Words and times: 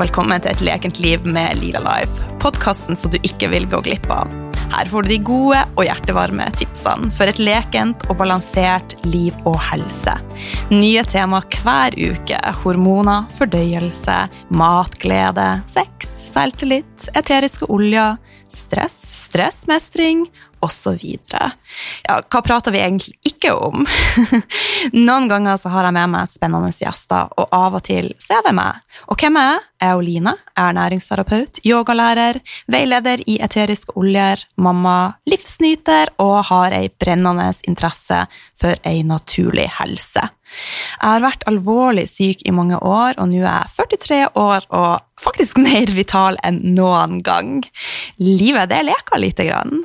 og 0.00 0.06
velkommen 0.06 0.40
til 0.40 0.54
Et 0.54 0.62
lekent 0.64 0.98
liv 1.02 1.26
med 1.28 1.58
Lila 1.60 1.80
Life. 1.84 2.24
Podkasten 2.40 2.96
som 2.96 3.12
du 3.12 3.18
ikke 3.20 3.50
vil 3.52 3.66
gå 3.68 3.82
glipp 3.84 4.06
av. 4.08 4.30
Her 4.70 4.88
får 4.88 5.04
du 5.04 5.10
de 5.10 5.18
gode 5.28 5.58
og 5.74 5.82
hjertevarme 5.84 6.46
tipsene 6.56 7.10
for 7.12 7.28
et 7.28 7.40
lekent 7.42 8.06
og 8.08 8.16
balansert 8.22 8.94
liv 9.04 9.36
og 9.44 9.58
helse. 9.60 10.14
Nye 10.72 11.04
tema 11.04 11.42
hver 11.52 11.98
uke. 12.00 12.40
Hormoner, 12.62 13.28
fordøyelse, 13.36 14.16
matglede, 14.48 15.48
sex, 15.68 16.08
selvtillit, 16.32 17.10
eteriske 17.12 17.68
oljer, 17.68 18.16
stress, 18.48 18.96
stressmestring 19.26 20.30
osv. 20.64 21.04
Ja, 21.30 22.18
hva 22.20 22.42
prater 22.44 22.74
vi 22.74 22.82
egentlig 22.82 23.16
ikke 23.26 23.52
om? 23.56 23.86
Noen 25.06 25.28
ganger 25.30 25.60
så 25.60 25.72
har 25.72 25.88
jeg 25.88 25.96
med 25.96 26.12
meg 26.14 26.30
spennende 26.30 26.72
gjester, 26.74 27.32
og 27.36 27.50
av 27.56 27.78
og 27.80 27.84
til 27.88 28.12
så 28.20 28.38
er 28.38 28.48
det 28.48 28.56
meg. 28.58 28.80
Og 29.08 29.20
hvem 29.20 29.40
er 29.40 29.52
jeg? 29.52 29.66
Jeg 29.80 29.88
er 29.88 29.96
Oline, 29.96 30.32
jeg 30.52 30.60
er 30.60 30.74
næringsterapeut, 30.76 31.58
yogalærer, 31.64 32.36
veileder 32.68 33.22
i 33.24 33.38
eteriske 33.40 33.94
oljer, 33.96 34.42
mamma, 34.60 35.14
livsnyter 35.24 36.12
og 36.20 36.34
har 36.50 36.76
ei 36.76 36.90
brennende 37.00 37.46
interesse 37.64 38.26
for 38.60 38.76
ei 38.84 39.00
naturlig 39.08 39.70
helse. 39.78 40.26
Jeg 41.00 41.06
har 41.06 41.24
vært 41.24 41.46
alvorlig 41.48 42.04
syk 42.10 42.44
i 42.44 42.52
mange 42.52 42.76
år, 42.76 43.16
og 43.16 43.30
nå 43.30 43.40
er 43.40 43.70
jeg 43.70 43.88
43 43.94 44.20
år 44.42 44.66
og 44.68 45.06
faktisk 45.20 45.60
mer 45.62 45.92
vital 45.94 46.36
enn 46.44 46.60
noen 46.76 47.20
gang. 47.24 47.60
Livet, 48.20 48.68
det 48.72 48.82
leker 48.88 49.22
lite 49.22 49.48
grann. 49.48 49.84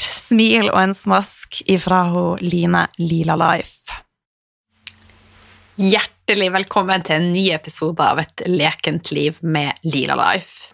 smil 0.31 0.69
og 0.71 0.79
en 0.79 0.93
smask 0.95 1.61
ifra 1.69 2.05
Line 2.39 2.85
Lila 3.01 3.35
Life. 3.39 3.97
Hjertelig 5.81 6.51
velkommen 6.53 7.03
til 7.03 7.17
en 7.17 7.29
ny 7.33 7.49
episode 7.51 8.05
av 8.05 8.21
Et 8.21 8.43
lekent 8.47 9.11
liv 9.11 9.39
med 9.41 9.81
Lila 9.83 10.15
Life. 10.19 10.71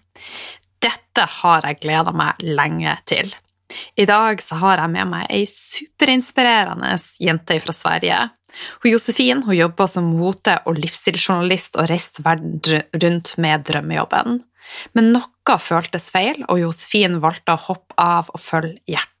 Dette 0.78 1.24
har 1.40 1.66
jeg 1.66 1.80
gleda 1.82 2.14
meg 2.14 2.42
lenge 2.44 2.94
til. 3.08 3.32
I 3.98 4.06
dag 4.08 4.40
så 4.42 4.60
har 4.62 4.78
jeg 4.82 4.92
med 4.94 5.10
meg 5.10 5.26
ei 5.34 5.42
superinspirerende 5.50 6.94
jente 7.20 7.58
fra 7.64 7.74
Sverige. 7.74 8.20
Hun 8.82 8.92
Josefin 8.92 9.42
hun 9.44 9.58
jobber 9.58 9.90
som 9.90 10.06
mote- 10.20 10.60
og 10.66 10.78
livsstilsjournalist 10.78 11.76
og 11.80 11.90
rest 11.90 12.22
verden 12.24 12.62
rundt 13.02 13.34
med 13.42 13.66
drømmejobben. 13.66 14.38
Men 14.94 15.12
noe 15.16 15.58
føltes 15.58 16.10
feil, 16.14 16.44
og 16.46 16.60
Josefin 16.62 17.18
valgte 17.24 17.56
å 17.56 17.64
hoppe 17.68 17.96
av 17.98 18.30
og 18.32 18.42
følge 18.42 18.78
hjertet. 18.86 19.18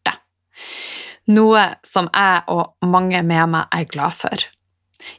Noe 1.28 1.64
som 1.84 2.08
jeg 2.12 2.44
og 2.48 2.88
mange 2.88 3.20
med 3.22 3.52
meg 3.52 3.74
er 3.74 3.90
glad 3.90 4.16
for. 4.16 4.46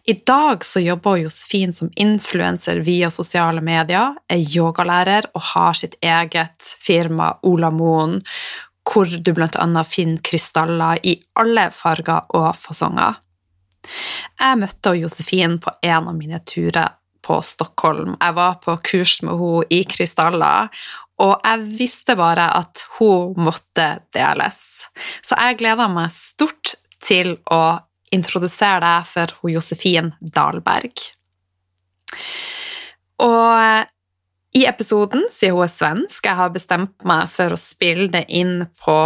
I 0.06 0.14
dag 0.28 0.66
så 0.66 0.82
jobber 0.84 1.22
Josefin 1.22 1.74
som 1.74 1.92
influenser 1.96 2.82
via 2.84 3.10
sosiale 3.14 3.62
medier, 3.64 4.18
er 4.28 4.42
yogalærer 4.42 5.30
og 5.34 5.46
har 5.54 5.78
sitt 5.80 5.96
eget 6.04 6.74
firma 6.82 7.32
Ola 7.48 7.72
Moen, 7.72 8.20
hvor 8.90 9.06
du 9.08 9.34
bl.a. 9.38 9.84
finner 9.86 10.22
krystaller 10.26 11.00
i 11.06 11.16
alle 11.40 11.70
farger 11.72 12.28
og 12.36 12.52
fasonger. 12.58 13.22
Jeg 14.40 14.60
møtte 14.60 14.98
Josefin 14.98 15.60
på 15.62 15.72
en 15.86 16.10
av 16.10 16.16
mine 16.18 16.42
turer 16.46 16.96
på 17.26 17.40
Stockholm. 17.46 18.16
Jeg 18.20 18.36
var 18.36 18.58
på 18.64 18.76
kurs 18.86 19.20
med 19.24 19.38
henne 19.40 19.66
i 19.70 19.84
krystaller, 19.88 20.70
og 21.20 21.36
jeg 21.44 21.68
visste 21.80 22.16
bare 22.20 22.48
at 22.56 22.86
hun 22.98 23.36
måtte 23.40 23.90
deles. 24.16 24.90
Så 25.26 25.36
jeg 25.36 25.60
gleder 25.60 25.92
meg 25.92 26.14
stort 26.16 26.76
til 27.04 27.36
å 27.52 27.80
introdusere 28.16 28.82
deg 28.84 29.08
for 29.10 29.36
hun 29.42 29.54
Josefin 29.58 30.14
Dahlberg. 30.20 31.04
Og 33.20 33.86
i 34.58 34.64
episoden, 34.66 35.28
siden 35.30 35.60
hun 35.60 35.68
er 35.68 35.74
svensk, 35.74 36.26
jeg 36.26 36.40
har 36.40 36.56
bestemt 36.56 36.96
meg 37.08 37.28
for 37.32 37.54
å 37.54 37.60
spille 37.60 38.10
det 38.16 38.26
inn 38.34 38.64
på 38.82 38.98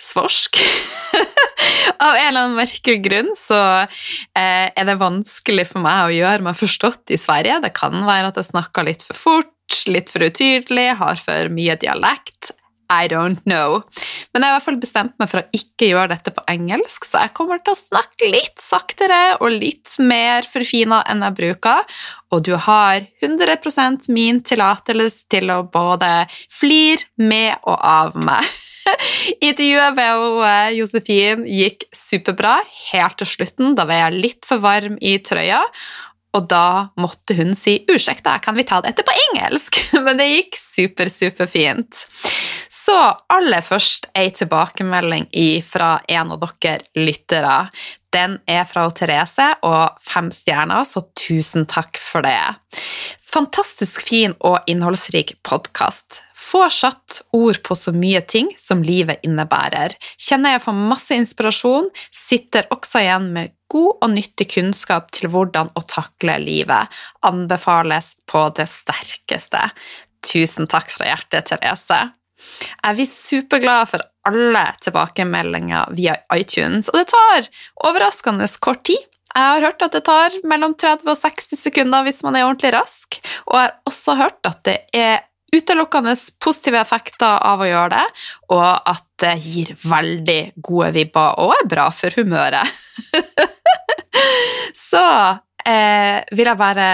svorsk 0.00 0.56
Av 2.00 2.16
en 2.16 2.22
eller 2.30 2.46
annen 2.46 2.56
merkelig 2.56 3.00
grunn 3.04 3.30
så 3.36 3.58
eh, 3.82 4.70
er 4.72 4.86
det 4.88 4.96
vanskelig 5.00 5.66
for 5.68 5.84
meg 5.84 6.06
å 6.06 6.14
gjøre 6.14 6.46
meg 6.46 6.56
forstått 6.56 7.12
i 7.12 7.18
Sverige. 7.20 7.58
Det 7.60 7.72
kan 7.76 7.92
være 8.06 8.30
at 8.30 8.38
jeg 8.40 8.48
snakker 8.48 8.86
litt 8.88 9.04
for 9.04 9.18
fort, 9.18 9.49
litt 9.90 10.10
for 10.12 10.26
utydelig, 10.26 10.88
har 11.00 11.20
for 11.20 11.52
mye 11.52 11.76
dialekt. 11.80 12.52
I 12.90 13.06
don't 13.06 13.38
know. 13.46 13.78
Men 14.34 14.42
jeg 14.42 14.48
har 14.48 14.50
i 14.50 14.56
hvert 14.56 14.66
fall 14.66 14.80
bestemt 14.82 15.12
meg 15.20 15.30
for 15.30 15.42
å 15.44 15.54
ikke 15.54 15.92
gjøre 15.92 16.10
dette 16.10 16.32
på 16.34 16.42
engelsk, 16.50 17.06
så 17.06 17.22
jeg 17.22 17.34
kommer 17.38 17.60
til 17.62 17.76
å 17.76 17.78
snakke 17.78 18.30
litt 18.32 18.58
saktere 18.62 19.20
og 19.38 19.54
litt 19.54 19.94
mer 20.02 20.48
forfina 20.48 21.04
enn 21.06 21.22
jeg 21.22 21.36
bruker, 21.38 21.86
og 22.34 22.42
du 22.48 22.56
har 22.58 23.06
100% 23.22 24.10
min 24.14 24.42
tillatelse 24.42 25.30
til 25.30 25.54
å 25.54 25.62
både 25.70 26.10
flire 26.50 27.06
med 27.22 27.62
og 27.62 27.78
av 27.78 28.18
meg. 28.18 28.50
Intervjuet 29.48 29.96
med 29.96 30.26
eh, 30.48 30.74
Josefin 30.78 31.44
gikk 31.46 31.86
superbra 31.94 32.58
helt 32.90 33.18
til 33.20 33.28
slutten. 33.28 33.74
Da 33.78 33.86
var 33.88 34.06
jeg 34.06 34.22
litt 34.24 34.48
for 34.48 34.62
varm 34.62 34.96
i 34.98 35.18
trøya, 35.22 35.60
och 36.32 36.48
då 36.48 36.88
måtte 36.96 37.34
hon 37.34 37.56
säga, 37.56 37.78
ursäkta, 37.88 38.38
kan 38.38 38.54
vi 38.54 38.64
ta 38.64 38.80
detta 38.80 39.02
på 39.02 39.12
engelsk?' 39.30 39.88
Men 39.92 40.16
det 40.16 40.26
gick 40.26 40.56
super, 40.56 41.08
superfint. 41.08 42.10
Så 42.68 43.16
aller 43.26 43.60
først 43.60 44.06
ei 44.14 44.30
tilbakemelding 44.30 45.26
från 45.62 45.98
en 46.08 46.30
av 46.30 46.48
dere 46.60 46.80
lyttere. 46.94 47.68
Den 48.12 48.38
är 48.46 48.64
från 48.64 48.90
Therese 48.90 49.56
och 49.62 50.02
fem 50.02 50.30
stjerner, 50.30 50.84
så 50.84 51.00
tusen 51.28 51.66
tack 51.66 51.96
för 51.96 52.22
det. 52.22 52.54
Fantastisk 53.32 54.08
fin 54.08 54.32
och 54.38 54.58
innehållsrik 54.66 55.42
podcast. 55.42 56.22
Får 56.40 56.68
satt 56.72 57.20
ord 57.36 57.58
på 57.62 57.76
så 57.76 57.92
mye 57.92 58.20
ting 58.24 58.48
som 58.58 58.84
livet 58.84 59.20
innebærer. 59.26 59.92
Kjenner 60.16 60.56
jeg 60.56 60.62
får 60.64 60.78
masse 60.78 61.18
inspirasjon, 61.20 61.90
sitter 62.14 62.70
også 62.72 63.02
igjen 63.02 63.26
med 63.34 63.52
god 63.70 64.06
og 64.06 64.14
nyttig 64.14 64.48
kunnskap 64.54 65.10
til 65.14 65.28
hvordan 65.32 65.68
å 65.76 65.82
takle 65.84 66.38
livet. 66.42 66.88
Anbefales 67.28 68.14
på 68.30 68.46
det 68.56 68.66
sterkeste. 68.72 69.68
Tusen 70.24 70.68
takk 70.70 70.88
fra 70.94 71.12
hjertet, 71.12 71.52
Therese. 71.52 72.00
Jeg 72.80 72.96
blir 72.96 73.08
superglad 73.12 73.92
for 73.92 74.04
alle 74.28 74.64
tilbakemeldinger 74.80 75.92
via 75.96 76.16
iTunes, 76.34 76.88
og 76.88 77.02
det 77.02 77.08
tar 77.12 77.48
overraskende 77.84 78.48
kort 78.64 78.84
tid. 78.88 79.00
Jeg 79.30 79.46
har 79.46 79.62
hørt 79.62 79.82
at 79.84 79.94
det 79.94 80.02
tar 80.08 80.34
mellom 80.48 80.72
30 80.74 81.06
og 81.12 81.18
60 81.20 81.60
sekunder 81.60 82.02
hvis 82.06 82.24
man 82.26 82.34
er 82.34 82.48
ordentlig 82.48 82.72
rask, 82.74 83.20
og 83.46 83.60
jeg 83.60 83.68
har 83.68 83.76
også 83.86 84.16
hørt 84.18 84.48
at 84.48 84.64
det 84.66 84.78
er 84.96 85.20
utelukkende 85.54 86.14
positive 86.42 86.80
effekter 86.80 87.38
av 87.46 87.62
å 87.62 87.68
gjøre 87.68 87.92
det, 87.96 88.06
og 88.54 88.66
at 88.92 89.06
det 89.20 89.36
gir 89.44 89.72
veldig 89.84 90.40
gode 90.62 90.90
vibber 90.96 91.38
og 91.42 91.54
er 91.58 91.70
bra 91.70 91.88
for 91.94 92.14
humøret. 92.16 92.66
Så 94.90 95.04
eh, 95.66 96.20
vil 96.34 96.50
jeg 96.50 96.60
bare 96.60 96.90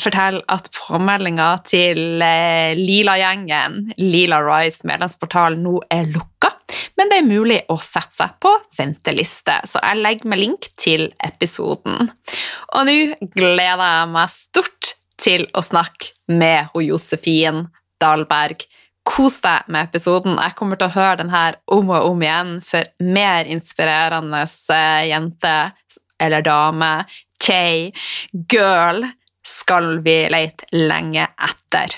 fortelle 0.00 0.40
at 0.48 0.70
påmeldinga 0.74 1.50
til 1.66 2.22
eh, 2.24 2.78
Lila-gjengen, 2.78 3.82
Lila 4.00 4.40
Rise 4.46 4.86
medlemsportal, 4.88 5.58
nå 5.60 5.80
er 5.92 6.08
lukka 6.08 6.54
men 7.00 7.08
det 7.08 7.20
er 7.20 7.28
mulig 7.28 7.58
å 7.72 7.78
sette 7.80 8.12
seg 8.12 8.36
på 8.44 8.52
venteliste, 8.76 9.54
så 9.64 9.80
jeg 9.80 10.00
legger 10.02 10.28
med 10.28 10.42
link 10.42 10.66
til 10.80 11.08
episoden. 11.24 12.10
Og 12.76 12.88
nå 12.88 12.96
gleder 13.32 13.84
jeg 13.86 14.10
meg 14.12 14.34
stort 14.34 14.94
til 15.20 15.46
å 15.56 15.64
snakke 15.64 16.12
med 16.30 16.70
Josefin 16.74 17.66
Dahlberg. 18.00 18.64
Kos 19.04 19.40
deg 19.42 19.68
med 19.72 19.88
episoden. 19.88 20.38
Jeg 20.38 20.56
kommer 20.58 20.78
til 20.78 20.90
å 20.90 20.94
høre 20.94 21.20
den 21.22 21.32
her 21.32 21.58
om 21.72 21.90
og 21.90 22.12
om 22.12 22.22
igjen 22.22 22.58
for 22.64 22.86
mer 23.02 23.48
inspirerende 23.50 24.44
eh, 24.44 25.08
jente 25.10 25.56
eller 26.20 26.44
dame, 26.44 26.90
kjei, 27.40 27.90
girl, 28.52 29.06
skal 29.40 29.98
vi 30.04 30.18
lete 30.28 30.68
lenge 30.76 31.24
etter. 31.32 31.96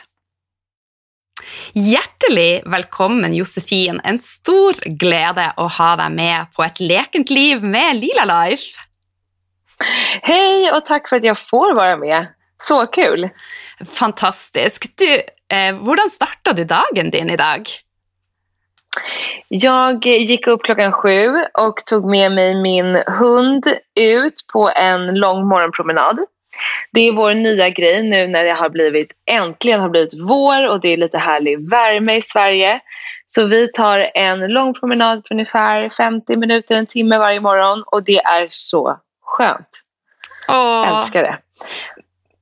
Hjertelig 1.74 2.62
velkommen, 2.70 3.34
Josefin. 3.34 3.98
En 4.06 4.20
stor 4.22 4.78
glede 4.86 5.48
å 5.58 5.66
ha 5.78 5.90
deg 5.98 6.14
med 6.14 6.54
på 6.54 6.64
et 6.64 6.80
lekent 6.84 7.32
liv 7.34 7.64
med 7.66 7.98
Lila 7.98 8.28
Life. 8.30 8.78
Hej 10.22 10.72
och 10.72 10.86
tack 10.86 11.08
för 11.08 11.16
att 11.16 11.24
jag 11.24 11.38
får 11.38 11.74
vara 11.74 11.96
med. 11.96 12.26
Så 12.62 12.86
kul! 12.86 13.28
Fantastisk. 13.86 14.84
Du, 14.98 15.14
eh, 15.56 15.74
hur 15.74 16.10
startade 16.10 16.62
du 16.62 16.64
dagen 16.64 17.10
din 17.10 17.30
idag? 17.30 17.68
Jag 19.48 20.06
gick 20.06 20.46
upp 20.46 20.62
klockan 20.62 20.92
sju 20.92 21.44
och 21.54 21.86
tog 21.86 22.10
med 22.10 22.32
mig 22.32 22.62
min 22.62 23.02
hund 23.06 23.66
ut 24.00 24.44
på 24.52 24.70
en 24.76 25.14
lång 25.14 25.48
morgonpromenad. 25.48 26.18
Det 26.92 27.00
är 27.00 27.12
vår 27.12 27.34
nya 27.34 27.68
grej 27.68 28.02
nu 28.02 28.26
när 28.26 28.44
det 28.44 28.52
har 28.52 28.68
blivit, 28.68 29.12
äntligen 29.30 29.80
har 29.80 29.88
blivit 29.88 30.14
vår 30.28 30.68
och 30.68 30.80
det 30.80 30.88
är 30.88 30.96
lite 30.96 31.18
härlig 31.18 31.70
värme 31.70 32.16
i 32.16 32.22
Sverige. 32.22 32.80
Så 33.26 33.46
vi 33.46 33.68
tar 33.72 34.10
en 34.14 34.52
lång 34.52 34.74
promenad 34.74 35.24
på 35.24 35.34
ungefär 35.34 35.90
50 35.90 36.36
minuter, 36.36 36.76
en 36.76 36.86
timme 36.86 37.18
varje 37.18 37.40
morgon 37.40 37.82
och 37.86 38.02
det 38.04 38.18
är 38.18 38.46
så 38.50 39.00
skönt. 39.22 39.68
Åh. 40.48 40.88
Älskar 40.88 41.22
det. 41.22 41.38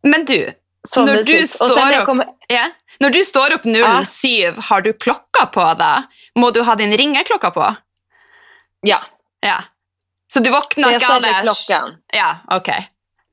Men 0.03 0.25
du, 0.25 0.51
så 0.89 1.05
när 1.05 1.23
du, 1.23 1.47
står 1.47 1.99
upp, 1.99 2.07
kommer... 2.07 2.27
ja, 2.49 2.71
när 2.99 3.11
du 3.11 3.25
står 3.25 3.53
upp 3.53 3.63
07, 3.63 3.71
ja. 3.73 4.53
har 4.57 4.81
du 4.81 4.93
klocka 4.93 5.47
på 5.47 5.75
dig? 5.75 6.03
Må 6.35 6.51
du 6.51 6.61
ha 6.61 6.75
din 6.75 6.97
ringeklocka 6.97 7.51
på? 7.51 7.75
Ja. 8.81 9.03
ja. 9.41 9.57
Så 10.33 10.41
du 10.41 10.51
vaknar 10.51 10.93
inte 10.93 11.15
av 11.15 11.23
det? 11.23 11.41
klockan. 11.43 11.91
Ja, 12.13 12.37
okej. 12.49 12.73
Okay. 12.73 12.85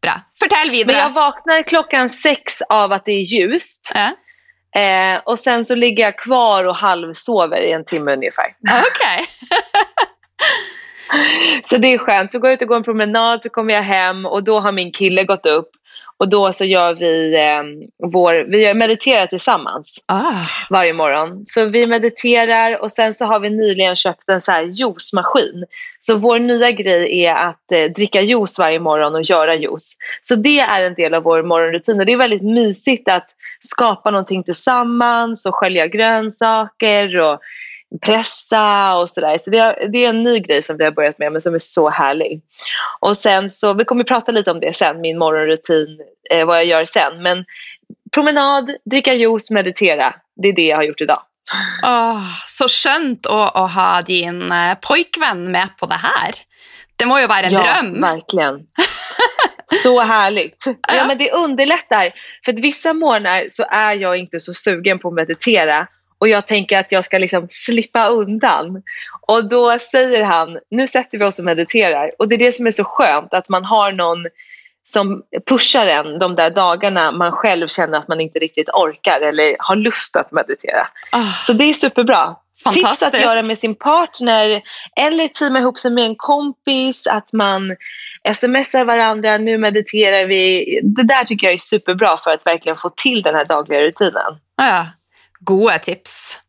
Bra. 0.02 0.22
Fortell 0.40 0.72
vidare. 0.72 0.96
Men 0.96 1.04
jag 1.04 1.10
vaknar 1.10 1.64
klockan 1.64 2.10
sex 2.10 2.62
av 2.70 2.92
att 2.92 3.06
det 3.06 3.12
är 3.12 3.22
ljust. 3.22 3.92
Ja. 3.94 4.12
Eh, 4.82 5.22
och 5.26 5.40
sen 5.40 5.66
så 5.66 5.76
ligger 5.76 6.04
jag 6.04 6.18
kvar 6.18 6.64
och 6.64 6.76
halvsover 6.76 7.62
i 7.62 7.72
en 7.72 7.86
timme 7.86 8.14
ungefär. 8.14 8.56
Okej. 8.70 8.82
Okay. 8.82 9.26
så 11.64 11.78
det 11.78 11.88
är 11.88 11.98
skönt. 11.98 12.32
Så 12.32 12.40
går 12.40 12.50
jag 12.50 12.54
ut 12.54 12.62
och 12.62 12.68
går 12.68 12.76
en 12.76 12.84
promenad 12.84 13.44
så 13.44 13.50
kommer 13.50 13.74
jag 13.74 13.84
hem 13.84 14.26
och 14.26 14.44
då 14.44 14.60
har 14.60 14.72
min 14.72 14.92
kille 14.92 15.24
gått 15.24 15.46
upp 15.46 15.70
och 16.20 16.30
då 16.30 16.54
så 16.54 16.66
gör 16.66 16.94
vi 16.94 17.36
eh, 17.36 17.88
vår, 18.10 18.52
vi 18.52 18.74
mediterar 18.74 19.28
tillsammans 19.28 20.04
ah. 20.06 20.42
varje 20.70 20.94
morgon. 20.94 21.44
Så 21.46 21.66
vi 21.66 21.88
mediterar 21.88 22.82
och 22.82 22.92
sen 22.92 23.16
så 23.16 23.26
har 23.26 23.40
vi 23.40 23.50
nyligen 23.50 23.96
köpt 23.96 24.30
en 24.30 24.42
så 24.42 24.52
här 24.52 24.64
juicemaskin. 24.64 25.66
Så 26.00 26.18
vår 26.18 26.40
nya 26.40 26.72
grej 26.72 27.24
är 27.26 27.36
att 27.36 27.72
eh, 27.72 27.84
dricka 27.84 28.22
juice 28.22 28.60
varje 28.60 28.80
morgon 28.80 29.16
och 29.16 29.22
göra 29.22 29.56
juice. 29.56 29.98
Så 30.22 30.36
det 30.36 30.60
är 30.60 30.84
en 30.84 30.94
del 30.94 31.14
av 31.14 31.24
vår 31.24 31.44
morgonrutin 31.44 32.00
och 32.00 32.06
det 32.06 32.14
är 32.14 32.18
väldigt 32.18 32.44
mysigt 32.44 33.10
att 33.10 33.28
skapa 33.62 34.12
någonting 34.12 34.44
tillsammans 34.44 35.46
och 35.46 35.56
skölja 35.56 35.88
grönsaker 35.88 37.18
och 37.18 37.40
pressa 38.02 38.96
och 38.96 39.10
sådär. 39.10 39.38
Så 39.38 39.50
det, 39.50 39.90
det, 39.92 40.06
är 40.06 40.10
en 40.10 40.24
ny 40.24 40.40
grej 40.40 40.62
som 40.62 40.78
vi 40.78 40.84
har 40.84 40.92
börjat 40.92 41.20
med 41.20 41.32
men 41.32 41.42
som 41.42 41.54
är 41.54 41.60
så 41.60 41.90
härlig. 41.90 42.42
Och 43.00 43.18
sen 43.18 43.52
så, 43.52 43.74
vi 43.74 43.86
kommer 43.86 44.04
prata 44.04 44.32
lite 44.32 44.52
om 44.52 44.60
det 44.60 44.76
sen, 44.76 45.02
min 45.02 45.18
morgonrutin, 45.18 46.00
eh, 46.30 46.46
vad 46.46 46.58
jag 46.58 46.66
gör 46.66 46.86
sen. 46.86 47.24
Men 47.24 47.46
promenad, 48.12 48.72
dricka 48.86 49.14
juice, 49.14 49.52
meditera. 49.52 50.14
Det 50.42 50.48
är 50.48 50.54
det 50.54 50.66
jag 50.66 50.78
har 50.78 50.84
gjort 50.84 51.02
idag. 51.02 51.22
Oh, 51.84 52.24
så 52.48 52.68
skönt 52.68 53.26
att, 53.26 53.56
att 53.56 53.74
ha 53.74 54.02
din 54.02 54.52
eh, 54.52 54.78
pojkvän 54.82 55.52
med 55.52 55.70
på 55.80 55.86
det 55.86 55.96
här. 55.96 56.32
Det 56.96 57.06
må 57.06 57.20
ju 57.20 57.28
vara 57.28 57.40
en 57.40 57.54
ja, 57.54 57.60
dröm. 57.60 58.02
verkligen. 58.02 58.60
Så 59.84 60.00
härligt. 60.00 60.66
Ja, 60.88 61.08
men 61.08 61.18
det 61.18 61.32
underlättar. 61.32 62.12
För 62.46 62.54
att 62.54 62.60
vissa 62.60 62.94
morgnar 62.94 63.46
så 63.50 63.66
är 63.72 63.94
jag 63.94 64.18
inte 64.18 64.40
så 64.40 64.54
sugen 64.54 65.00
på 65.00 65.08
att 65.08 65.14
meditera 65.14 65.88
och 66.20 66.28
jag 66.28 66.48
tänker 66.48 66.80
att 66.80 66.92
jag 66.92 67.06
ska 67.06 67.18
liksom 67.18 67.48
slippa 67.52 68.08
undan. 68.08 68.84
Och 69.22 69.50
då 69.50 69.80
säger 69.80 70.24
han, 70.24 70.60
nu 70.70 70.88
sätter 70.88 71.18
vi 71.18 71.26
oss 71.26 71.40
och 71.40 71.46
mediterar. 71.46 72.12
Och 72.20 72.30
det 72.30 72.36
är 72.36 72.40
det 72.40 72.52
som 72.52 72.68
är 72.68 72.72
så 72.72 72.84
skönt, 72.84 73.34
att 73.34 73.50
man 73.50 73.66
har 73.66 73.92
någon 73.92 74.26
som 74.86 75.24
pushar 75.50 75.86
en 75.86 76.20
de 76.20 76.36
där 76.36 76.50
dagarna 76.50 77.12
man 77.12 77.32
själv 77.32 77.68
känner 77.68 77.98
att 77.98 78.08
man 78.08 78.22
inte 78.22 78.40
riktigt 78.40 78.70
orkar 78.70 79.22
eller 79.22 79.56
har 79.60 79.76
lust 79.76 80.18
att 80.18 80.32
meditera. 80.32 80.88
Oh. 81.14 81.34
Så 81.44 81.54
det 81.54 81.64
är 81.64 81.74
superbra. 81.74 82.36
Tips 82.74 83.04
att 83.04 83.22
göra 83.22 83.44
med 83.44 83.60
sin 83.60 83.76
partner 83.76 84.62
eller 84.96 85.28
teama 85.28 85.60
ihop 85.60 85.78
sig 85.78 85.92
med 85.92 86.04
en 86.04 86.16
kompis, 86.16 87.08
att 87.08 87.34
man 87.34 87.76
smsar 88.34 88.84
varandra, 88.84 89.38
nu 89.38 89.58
mediterar 89.58 90.26
vi. 90.26 90.66
Det 90.84 91.04
där 91.04 91.26
tycker 91.26 91.48
jag 91.48 91.54
är 91.54 91.58
superbra 91.58 92.18
för 92.18 92.32
att 92.32 92.46
verkligen 92.46 92.78
få 92.78 92.90
till 92.90 93.22
den 93.22 93.36
här 93.36 93.46
dagliga 93.46 93.82
rutinen. 93.82 94.40
Ja, 94.56 94.86
Gode 95.40 95.80
tips. 95.80 96.40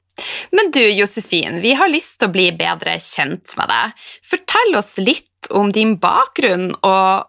Men 0.50 0.70
du 0.70 0.90
Josefin, 0.90 1.60
vi 1.60 1.74
har 1.74 1.88
lyst 1.88 2.22
att 2.22 2.32
bli 2.32 2.52
bättre 2.52 2.98
kjent 2.98 3.54
med 3.56 3.68
dig. 3.68 3.92
Fortell 4.30 4.78
oss 4.78 4.98
lite 4.98 5.24
om 5.50 5.72
din 5.72 5.98
bakgrund 5.98 6.72
och 6.72 7.24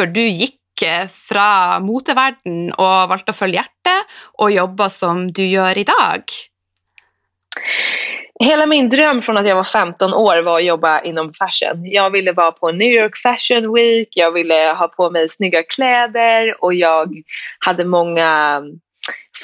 varför 0.00 0.12
du 0.12 0.28
gick 0.28 0.82
eh, 0.82 1.08
från 1.08 1.86
motevärlden 1.86 2.72
och 2.72 3.08
valde 3.08 3.24
att 3.26 3.36
följa 3.36 3.54
hjärtat 3.54 4.06
och 4.38 4.50
jobba 4.50 4.88
som 4.88 5.32
du 5.32 5.46
gör 5.46 5.78
idag. 5.78 6.22
Hela 8.40 8.66
min 8.66 8.88
dröm 8.88 9.22
från 9.22 9.36
att 9.36 9.46
jag 9.46 9.56
var 9.56 9.64
15 9.64 10.14
år 10.14 10.42
var 10.42 10.58
att 10.58 10.64
jobba 10.64 11.00
inom 11.00 11.34
fashion. 11.34 11.84
Jag 11.84 12.10
ville 12.10 12.32
vara 12.32 12.52
på 12.52 12.72
New 12.72 12.92
York 12.92 13.16
Fashion 13.16 13.74
Week, 13.74 14.08
jag 14.10 14.32
ville 14.32 14.74
ha 14.78 14.88
på 14.88 15.10
mig 15.10 15.28
snygga 15.28 15.62
kläder 15.62 16.64
och 16.64 16.74
jag 16.74 17.14
hade 17.58 17.84
många 17.84 18.62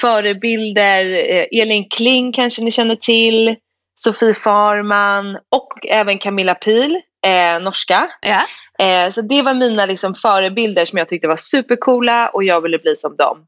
förebilder. 0.01 1.05
Eh, 1.31 1.61
Elin 1.61 1.89
Kling 1.89 2.31
kanske 2.31 2.61
ni 2.61 2.71
känner 2.71 2.95
till. 2.95 3.55
Sofie 3.99 4.33
Farman 4.33 5.37
och 5.51 5.87
även 5.89 6.17
Camilla 6.17 6.55
Pil, 6.55 7.01
eh, 7.25 7.59
norska. 7.59 8.09
Ja. 8.21 8.41
Eh, 8.85 9.11
så 9.11 9.21
det 9.21 9.41
var 9.41 9.53
mina 9.53 9.85
liksom, 9.85 10.15
förebilder 10.15 10.85
som 10.85 10.97
jag 10.97 11.09
tyckte 11.09 11.27
var 11.27 11.35
supercoola 11.35 12.29
och 12.29 12.43
jag 12.43 12.61
ville 12.61 12.79
bli 12.79 12.95
som 12.95 13.15
dem. 13.15 13.45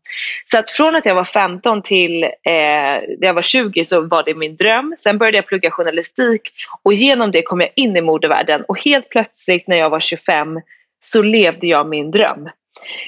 Så 0.51 0.57
att 0.57 0.69
från 0.69 0.95
att 0.95 1.05
jag 1.05 1.15
var 1.15 1.25
15 1.25 1.81
till 1.81 2.23
eh, 2.23 3.01
jag 3.19 3.33
var 3.33 3.41
20 3.41 3.85
så 3.85 4.01
var 4.01 4.23
det 4.23 4.35
min 4.35 4.55
dröm. 4.55 4.95
Sen 4.97 5.17
började 5.17 5.37
jag 5.37 5.47
plugga 5.47 5.71
journalistik 5.71 6.41
och 6.83 6.93
genom 6.93 7.31
det 7.31 7.41
kom 7.41 7.61
jag 7.61 7.69
in 7.75 7.97
i 7.97 8.01
modevärlden 8.01 8.63
och 8.67 8.79
helt 8.79 9.09
plötsligt 9.09 9.67
när 9.67 9.77
jag 9.77 9.89
var 9.89 9.99
25 9.99 10.61
så 11.01 11.21
levde 11.21 11.67
jag 11.67 11.89
min 11.89 12.11
dröm. 12.11 12.49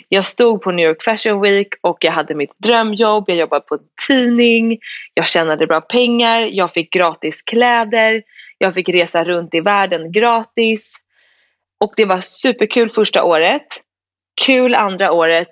Jag 0.09 0.25
stod 0.25 0.61
på 0.61 0.71
New 0.71 0.87
York 0.87 1.03
Fashion 1.03 1.41
Week 1.41 1.67
och 1.81 1.97
jag 2.01 2.11
hade 2.11 2.35
mitt 2.35 2.53
drömjobb, 2.57 3.23
jag 3.27 3.37
jobbade 3.37 3.65
på 3.65 3.75
en 3.75 3.81
tidning, 4.07 4.79
jag 5.13 5.27
tjänade 5.27 5.67
bra 5.67 5.81
pengar, 5.81 6.41
jag 6.41 6.71
fick 6.71 6.93
gratis 6.93 7.41
kläder, 7.41 8.23
jag 8.57 8.73
fick 8.73 8.89
resa 8.89 9.23
runt 9.23 9.53
i 9.53 9.59
världen 9.59 10.11
gratis. 10.11 10.95
Och 11.79 11.93
det 11.95 12.05
var 12.05 12.21
superkul 12.21 12.89
första 12.89 13.23
året, 13.23 13.67
kul 14.45 14.75
andra 14.75 15.11
året, 15.11 15.49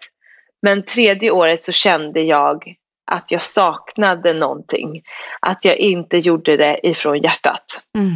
men 0.61 0.83
tredje 0.83 1.31
året 1.31 1.63
så 1.63 1.71
kände 1.71 2.21
jag 2.21 2.75
att 3.11 3.31
jag 3.31 3.43
saknade 3.43 4.33
någonting. 4.33 5.01
Att 5.39 5.65
jag 5.65 5.77
inte 5.77 6.17
gjorde 6.17 6.57
det 6.57 6.79
ifrån 6.87 7.21
hjärtat. 7.21 7.81
Mm. 7.97 8.13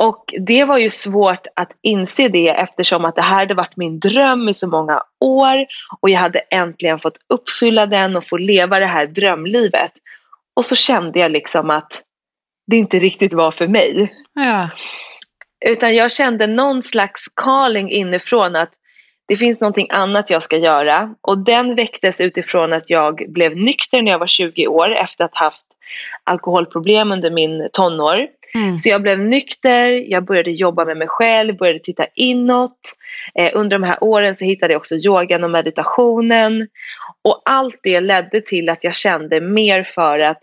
Och 0.00 0.34
det 0.40 0.64
var 0.64 0.78
ju 0.78 0.90
svårt 0.90 1.46
att 1.56 1.72
inse 1.82 2.28
det 2.28 2.48
eftersom 2.48 3.04
att 3.04 3.16
det 3.16 3.22
här 3.22 3.38
hade 3.38 3.54
varit 3.54 3.76
min 3.76 4.00
dröm 4.00 4.48
i 4.48 4.54
så 4.54 4.68
många 4.68 5.02
år 5.20 5.66
och 6.00 6.10
jag 6.10 6.18
hade 6.18 6.38
äntligen 6.38 6.98
fått 6.98 7.18
uppfylla 7.28 7.86
den 7.86 8.16
och 8.16 8.24
få 8.24 8.36
leva 8.36 8.80
det 8.80 8.86
här 8.86 9.06
drömlivet. 9.06 9.92
Och 10.56 10.64
så 10.64 10.76
kände 10.76 11.18
jag 11.18 11.30
liksom 11.30 11.70
att 11.70 12.02
det 12.66 12.76
inte 12.76 12.98
riktigt 12.98 13.34
var 13.34 13.50
för 13.50 13.66
mig. 13.66 14.12
Ja. 14.34 14.68
Utan 15.66 15.94
jag 15.94 16.12
kände 16.12 16.46
någon 16.46 16.82
slags 16.82 17.24
calling 17.34 17.90
inifrån 17.90 18.56
att 18.56 18.70
det 19.28 19.36
finns 19.36 19.60
någonting 19.60 19.86
annat 19.90 20.30
jag 20.30 20.42
ska 20.42 20.56
göra 20.56 21.14
och 21.20 21.38
den 21.38 21.74
väcktes 21.74 22.20
utifrån 22.20 22.72
att 22.72 22.90
jag 22.90 23.24
blev 23.28 23.56
nykter 23.56 24.02
när 24.02 24.12
jag 24.12 24.18
var 24.18 24.26
20 24.26 24.66
år 24.66 24.94
efter 24.94 25.24
att 25.24 25.36
ha 25.36 25.46
haft 25.46 25.66
alkoholproblem 26.24 27.12
under 27.12 27.30
min 27.30 27.68
tonår. 27.72 28.26
Mm. 28.54 28.78
Så 28.78 28.88
jag 28.88 29.02
blev 29.02 29.18
nykter, 29.18 29.88
jag 30.10 30.24
började 30.24 30.50
jobba 30.50 30.84
med 30.84 30.96
mig 30.96 31.08
själv, 31.08 31.56
började 31.56 31.78
titta 31.78 32.06
inåt. 32.14 32.78
Eh, 33.34 33.50
under 33.54 33.78
de 33.78 33.86
här 33.86 34.04
åren 34.04 34.36
så 34.36 34.44
hittade 34.44 34.72
jag 34.72 34.80
också 34.80 34.94
yogan 34.94 35.44
och 35.44 35.50
meditationen. 35.50 36.68
Och 37.24 37.42
allt 37.44 37.80
det 37.82 38.00
ledde 38.00 38.40
till 38.40 38.68
att 38.68 38.84
jag 38.84 38.94
kände 38.94 39.40
mer 39.40 39.82
för 39.82 40.18
att 40.18 40.42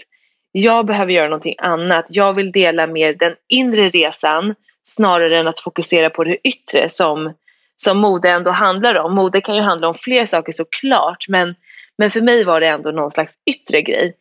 jag 0.51 0.85
behöver 0.85 1.13
göra 1.13 1.27
någonting 1.27 1.55
annat. 1.57 2.05
Jag 2.09 2.33
vill 2.33 2.51
dela 2.51 2.87
mer 2.87 3.13
den 3.13 3.35
inre 3.47 3.89
resan 3.89 4.55
snarare 4.83 5.39
än 5.39 5.47
att 5.47 5.59
fokusera 5.59 6.09
på 6.09 6.23
det 6.23 6.37
yttre 6.47 6.89
som 6.89 7.33
som 7.77 7.97
mode 7.97 8.29
ändå 8.29 8.51
handlar 8.51 8.95
om. 8.95 9.15
Mode 9.15 9.41
kan 9.41 9.55
ju 9.55 9.61
handla 9.61 9.87
om 9.87 9.93
fler 9.93 10.25
saker 10.25 10.51
såklart 10.51 11.25
men, 11.27 11.55
men 11.97 12.11
för 12.11 12.21
mig 12.21 12.43
var 12.43 12.59
det 12.59 12.67
ändå 12.67 12.91
någon 12.91 13.11
slags 13.11 13.33
yttre 13.45 13.81
grej. 13.81 14.13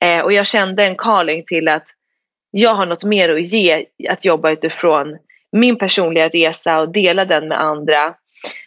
Eh, 0.00 0.20
och 0.20 0.32
jag 0.32 0.46
kände 0.46 0.84
en 0.84 0.96
calling 0.96 1.44
till 1.46 1.68
att 1.68 1.86
jag 2.54 2.74
har 2.74 2.86
något 2.86 3.04
mer 3.04 3.28
att 3.34 3.42
ge, 3.46 3.86
att 4.08 4.24
jobba 4.24 4.50
utifrån 4.50 5.16
min 5.52 5.78
personliga 5.78 6.28
resa 6.28 6.78
och 6.78 6.88
dela 6.92 7.24
den 7.24 7.48
med 7.48 7.60
andra. 7.60 8.14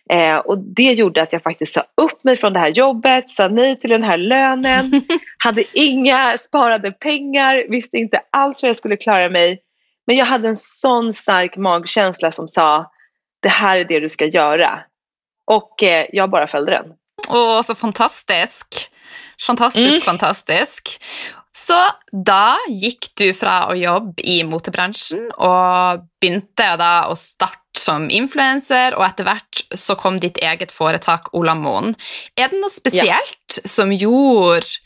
Eh, 0.09 0.35
och 0.37 0.57
det 0.57 0.93
gjorde 0.93 1.21
att 1.21 1.33
jag 1.33 1.43
faktiskt 1.43 1.73
sa 1.73 1.83
upp 2.01 2.23
mig 2.23 2.37
från 2.37 2.53
det 2.53 2.59
här 2.59 2.69
jobbet, 2.69 3.29
sa 3.29 3.47
nej 3.47 3.79
till 3.79 3.89
den 3.89 4.03
här 4.03 4.17
lönen, 4.17 5.01
hade 5.37 5.63
inga 5.73 6.37
sparade 6.37 6.91
pengar, 6.91 7.63
visste 7.69 7.97
inte 7.97 8.21
alls 8.31 8.63
hur 8.63 8.67
jag 8.69 8.75
skulle 8.75 8.97
klara 8.97 9.29
mig. 9.29 9.59
Men 10.07 10.15
jag 10.15 10.25
hade 10.25 10.47
en 10.47 10.57
sån 10.57 11.13
stark 11.13 11.57
magkänsla 11.57 12.31
som 12.31 12.47
sa 12.47 12.91
det 13.41 13.49
här 13.49 13.77
är 13.77 13.85
det 13.85 13.99
du 13.99 14.09
ska 14.09 14.25
göra. 14.25 14.79
Och 15.51 15.83
eh, 15.83 16.05
jag 16.11 16.29
bara 16.29 16.47
följde 16.47 16.71
den. 16.71 16.85
Åh, 17.29 17.61
så 17.61 17.75
fantastisk. 17.75 18.67
Fantastisk, 19.47 19.89
Mm. 19.89 20.01
fantastisk. 20.01 21.03
Så 21.55 21.77
da 22.11 22.57
gikk 22.67 23.13
du 23.15 23.29
fra 23.33 23.69
å 23.71 23.75
jobbe 23.79 24.23
i 24.27 24.41
motebransjen 24.43 25.29
og 25.39 26.03
begynte 26.19 26.67
da 26.79 27.07
å 27.07 27.15
starte 27.15 27.79
som 27.79 28.09
influenser, 28.11 28.95
og 28.95 29.05
etter 29.07 29.27
hvert 29.27 29.63
så 29.75 29.95
kom 29.99 30.19
ditt 30.19 30.37
eget 30.43 30.71
foretak 30.75 31.31
Olamoen. 31.35 31.95
Er 32.35 32.51
det 32.51 32.59
noe 32.59 32.71
spesielt 32.71 33.59
som 33.67 33.91
gjorde 33.91 34.79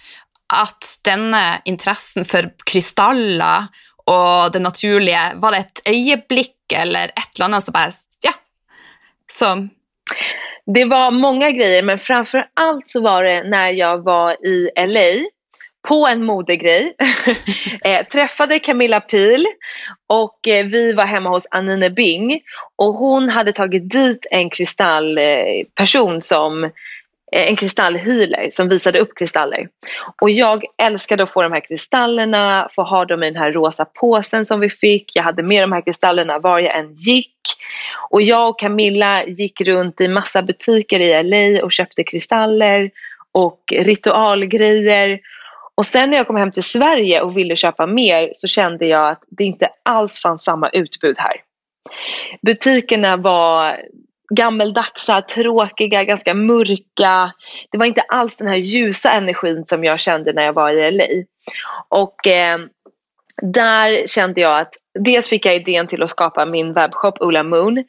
at 0.49 0.93
denne 1.05 1.59
interessen 1.69 2.25
for 2.25 2.49
krystaller 2.69 3.69
og 4.09 4.53
det 4.53 4.61
naturlige, 4.61 5.25
var 5.41 5.53
det 5.53 5.59
et 5.65 5.83
øyeblikk 5.93 6.73
eller 6.73 7.13
et 7.13 7.27
eller 7.35 7.49
annet 7.49 7.65
som 7.65 7.75
bare, 7.75 7.93
ja, 8.25 8.33
som 9.29 9.69
Det 10.65 10.85
var 10.85 11.11
många 11.11 11.51
grejer 11.51 11.83
men 11.83 11.99
framför 11.99 12.45
allt 12.53 12.89
så 12.89 13.01
var 13.01 13.23
det 13.23 13.43
när 13.43 13.69
jag 13.69 14.03
var 14.03 14.45
i 14.45 14.69
LA 14.75 15.29
på 15.87 16.07
en 16.07 16.23
modegrej. 16.23 16.95
eh, 17.85 18.05
träffade 18.05 18.59
Camilla 18.59 19.01
Pil 19.01 19.45
och 20.07 20.47
eh, 20.47 20.65
vi 20.65 20.93
var 20.93 21.05
hemma 21.05 21.29
hos 21.29 21.47
Anine 21.51 21.89
Bing 21.89 22.41
och 22.75 22.93
hon 22.93 23.29
hade 23.29 23.51
tagit 23.51 23.91
dit 23.91 24.25
en 24.31 24.49
kristallperson 24.49 26.21
som 26.21 26.63
eh, 26.63 26.69
en 27.31 27.55
kristallhealer 27.55 28.47
som 28.51 28.69
visade 28.69 28.99
upp 28.99 29.15
kristaller. 29.15 29.67
Och 30.21 30.29
jag 30.29 30.63
älskade 30.77 31.23
att 31.23 31.31
få 31.31 31.43
de 31.43 31.51
här 31.51 31.67
kristallerna, 31.67 32.69
få 32.75 32.83
ha 32.83 33.05
dem 33.05 33.23
i 33.23 33.25
den 33.25 33.41
här 33.41 33.51
rosa 33.51 33.85
påsen 33.85 34.45
som 34.45 34.59
vi 34.59 34.69
fick. 34.69 35.15
Jag 35.15 35.23
hade 35.23 35.43
med 35.43 35.63
de 35.63 35.71
här 35.71 35.81
kristallerna 35.81 36.39
var 36.39 36.59
jag 36.59 36.79
än 36.79 36.93
gick. 36.93 37.35
Och 38.09 38.21
jag 38.21 38.49
och 38.49 38.59
Camilla 38.59 39.25
gick 39.25 39.61
runt 39.61 40.01
i 40.01 40.07
massa 40.07 40.41
butiker 40.41 40.99
i 40.99 41.23
LA 41.23 41.63
och 41.63 41.71
köpte 41.71 42.03
kristaller 42.03 42.91
och 43.31 43.59
ritualgrejer. 43.71 45.19
Och 45.79 45.85
sen 45.85 46.09
när 46.09 46.17
jag 46.17 46.27
kom 46.27 46.35
hem 46.35 46.51
till 46.51 46.63
Sverige 46.63 47.21
och 47.21 47.37
ville 47.37 47.55
köpa 47.55 47.87
mer 47.87 48.31
så 48.35 48.47
kände 48.47 48.85
jag 48.85 49.09
att 49.09 49.23
det 49.29 49.43
inte 49.43 49.69
alls 49.83 50.21
fanns 50.21 50.43
samma 50.43 50.69
utbud 50.69 51.15
här. 51.17 51.33
Butikerna 52.41 53.17
var 53.17 53.77
gammeldagsa, 54.29 55.21
tråkiga, 55.21 56.03
ganska 56.03 56.33
mörka. 56.33 57.33
Det 57.71 57.77
var 57.77 57.85
inte 57.85 58.01
alls 58.01 58.37
den 58.37 58.47
här 58.47 58.55
ljusa 58.55 59.11
energin 59.11 59.65
som 59.65 59.83
jag 59.83 59.99
kände 59.99 60.33
när 60.33 60.43
jag 60.43 60.53
var 60.53 60.71
i 60.71 60.91
LA. 60.91 61.05
Och 61.89 62.27
eh, 62.27 62.59
där 63.41 64.07
kände 64.07 64.41
jag 64.41 64.59
att 64.59 64.73
dels 64.99 65.29
fick 65.29 65.45
jag 65.45 65.55
idén 65.55 65.87
till 65.87 66.03
att 66.03 66.11
skapa 66.11 66.45
min 66.45 66.73
webbshop 66.73 67.21
Ola 67.21 67.43
Moon. 67.43 67.83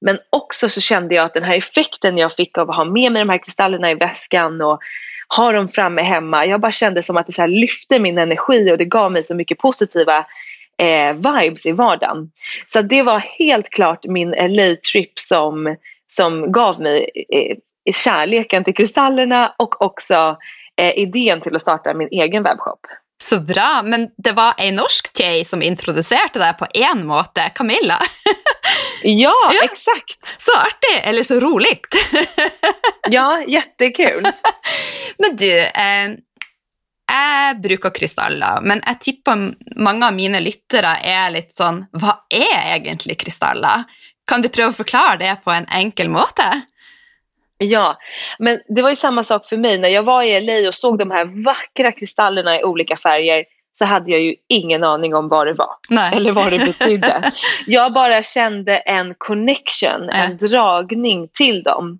Men 0.00 0.18
också 0.30 0.68
så 0.68 0.80
kände 0.80 1.14
jag 1.14 1.24
att 1.24 1.34
den 1.34 1.44
här 1.44 1.56
effekten 1.56 2.18
jag 2.18 2.32
fick 2.32 2.58
av 2.58 2.70
att 2.70 2.76
ha 2.76 2.84
med 2.84 3.12
mig 3.12 3.20
de 3.20 3.28
här 3.28 3.44
kristallerna 3.44 3.90
i 3.90 3.94
väskan 3.94 4.62
och 4.62 4.80
ha 5.28 5.52
dem 5.52 5.68
framme 5.68 6.02
hemma. 6.02 6.46
Jag 6.46 6.60
bara 6.60 6.72
kände 6.72 7.02
som 7.02 7.16
att 7.16 7.26
det 7.26 7.32
så 7.32 7.40
här 7.40 7.48
lyfte 7.48 7.98
min 7.98 8.18
energi 8.18 8.72
och 8.72 8.78
det 8.78 8.84
gav 8.84 9.12
mig 9.12 9.22
så 9.22 9.34
mycket 9.34 9.58
positiva 9.58 10.26
eh, 10.78 11.14
vibes 11.14 11.66
i 11.66 11.72
vardagen. 11.72 12.30
Så 12.72 12.82
det 12.82 13.02
var 13.02 13.18
helt 13.18 13.70
klart 13.70 14.04
min 14.04 14.30
LA-trip 14.30 15.18
som, 15.18 15.76
som 16.08 16.52
gav 16.52 16.80
mig 16.80 17.10
eh, 17.28 17.56
kärleken 17.92 18.64
till 18.64 18.74
kristallerna 18.74 19.54
och 19.58 19.82
också 19.82 20.36
eh, 20.76 20.98
idén 20.98 21.40
till 21.40 21.56
att 21.56 21.62
starta 21.62 21.94
min 21.94 22.08
egen 22.10 22.42
webbshop. 22.42 22.86
Så 23.24 23.38
bra, 23.40 23.82
men 23.82 24.08
det 24.24 24.32
var 24.36 24.54
en 24.58 24.74
norsk 24.76 25.06
tjej 25.16 25.44
som 25.48 25.62
introducerade 25.64 26.38
dig 26.42 26.54
på 26.58 26.66
en 26.74 27.06
måte, 27.06 27.50
Camilla. 27.54 27.98
Ja, 29.02 29.34
Ja. 29.52 29.64
exakt! 29.64 30.18
Så 30.38 30.52
artig, 30.56 31.00
eller 31.08 31.22
så 31.22 31.40
roligt. 31.40 31.86
Ja, 33.10 33.42
jättekul. 33.46 34.26
Men 35.18 35.36
du, 35.36 35.50
eh, 35.60 36.14
jeg 37.12 37.56
bruker 37.62 37.92
krystaller, 37.92 38.62
men 38.64 38.80
jeg 38.86 39.00
tipper 39.00 39.42
mange 39.76 40.06
av 40.08 40.14
mine 40.16 40.40
lyttere 40.40 40.94
er 41.04 41.28
litt 41.34 41.52
sånn, 41.52 41.82
hva 41.92 42.14
er 42.32 42.78
egentlig 42.78 43.18
krystaller? 43.20 43.84
Kan 44.26 44.42
du 44.42 44.48
å 44.48 44.72
forklare 44.72 45.18
det 45.20 45.34
på 45.44 45.52
en 45.52 45.68
enkel 45.68 46.08
måte? 46.08 46.46
Ja, 47.58 47.98
men 48.38 48.60
det 48.68 48.82
var 48.82 48.90
ju 48.90 48.96
samma 48.96 49.24
sak 49.24 49.48
för 49.48 49.56
mig. 49.56 49.78
När 49.78 49.88
jag 49.88 50.02
var 50.02 50.22
i 50.22 50.40
LA 50.40 50.68
och 50.68 50.74
såg 50.74 50.98
de 50.98 51.10
här 51.10 51.44
vackra 51.44 51.92
kristallerna 51.92 52.60
i 52.60 52.64
olika 52.64 52.96
färger 52.96 53.44
så 53.76 53.84
hade 53.84 54.10
jag 54.10 54.20
ju 54.20 54.34
ingen 54.48 54.84
aning 54.84 55.14
om 55.14 55.28
vad 55.28 55.46
det 55.46 55.52
var 55.52 55.70
Nej. 55.90 56.12
eller 56.16 56.32
vad 56.32 56.50
det 56.50 56.58
betydde. 56.58 57.32
Jag 57.66 57.92
bara 57.92 58.22
kände 58.22 58.76
en 58.76 59.14
connection, 59.18 60.08
en 60.08 60.36
dragning 60.36 61.28
till 61.28 61.62
dem. 61.62 61.98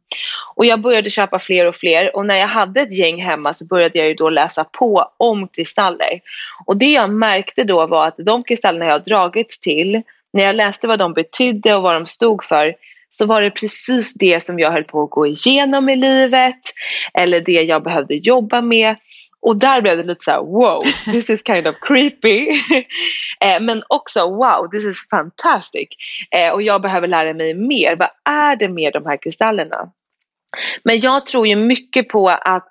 Och 0.54 0.66
jag 0.66 0.80
började 0.80 1.11
köpa 1.11 1.38
fler 1.38 1.66
och 1.66 1.76
fler 1.76 2.16
och 2.16 2.26
när 2.26 2.37
jag 2.37 2.46
hade 2.46 2.80
ett 2.80 2.99
gäng 2.99 3.23
hemma 3.23 3.54
så 3.54 3.66
började 3.66 3.99
jag 3.99 4.08
ju 4.08 4.14
då 4.14 4.30
läsa 4.30 4.64
på 4.64 5.12
om 5.16 5.49
kristaller. 5.49 6.20
Och 6.66 6.76
det 6.76 6.92
jag 6.92 7.11
märkte 7.11 7.64
då 7.64 7.87
var 7.87 8.06
att 8.06 8.16
de 8.18 8.44
kristallerna 8.44 8.87
jag 8.87 9.04
dragits 9.04 9.61
till, 9.61 10.02
när 10.32 10.44
jag 10.44 10.56
läste 10.56 10.87
vad 10.87 10.99
de 10.99 11.12
betydde 11.12 11.75
och 11.75 11.82
vad 11.82 11.94
de 11.94 12.06
stod 12.06 12.44
för 12.44 12.75
så 13.16 13.26
var 13.26 13.42
det 13.42 13.50
precis 13.50 14.12
det 14.14 14.44
som 14.44 14.59
jag 14.59 14.73
höll 14.73 14.85
på 14.85 15.02
att 15.02 15.11
gå 15.11 15.26
igenom 15.26 15.88
i 15.88 15.97
livet 15.97 16.61
eller 17.14 17.40
det 17.40 17.62
jag 17.62 17.83
behövde 17.83 18.14
jobba 18.14 18.61
med. 18.61 18.97
Och 19.40 19.56
där 19.56 19.83
blev 19.83 19.97
det 19.97 20.02
lite 20.02 20.25
så 20.25 20.30
här: 20.30 20.38
wow, 20.40 20.83
this 21.12 21.30
is 21.30 21.42
kind 21.47 21.66
of 21.66 21.76
creepy. 21.80 22.49
eh, 23.40 23.61
men 23.61 23.83
också 23.88 24.21
wow, 24.21 24.68
this 24.71 24.85
is 24.85 25.09
fantastic. 25.11 25.88
Eh, 26.30 26.52
och 26.52 26.62
jag 26.62 26.83
behöver 26.83 27.09
lära 27.09 27.35
mig 27.35 27.54
mer. 27.54 27.97
Vad 27.97 28.11
är 28.25 28.56
det 28.56 28.68
med 28.68 28.92
de 28.92 29.06
här 29.06 29.16
kristallerna? 29.23 29.90
Men 30.83 31.00
jag 31.00 31.26
tror 31.26 31.47
ju 31.47 31.56
mycket 31.56 32.09
på 32.09 32.28
att 32.28 32.71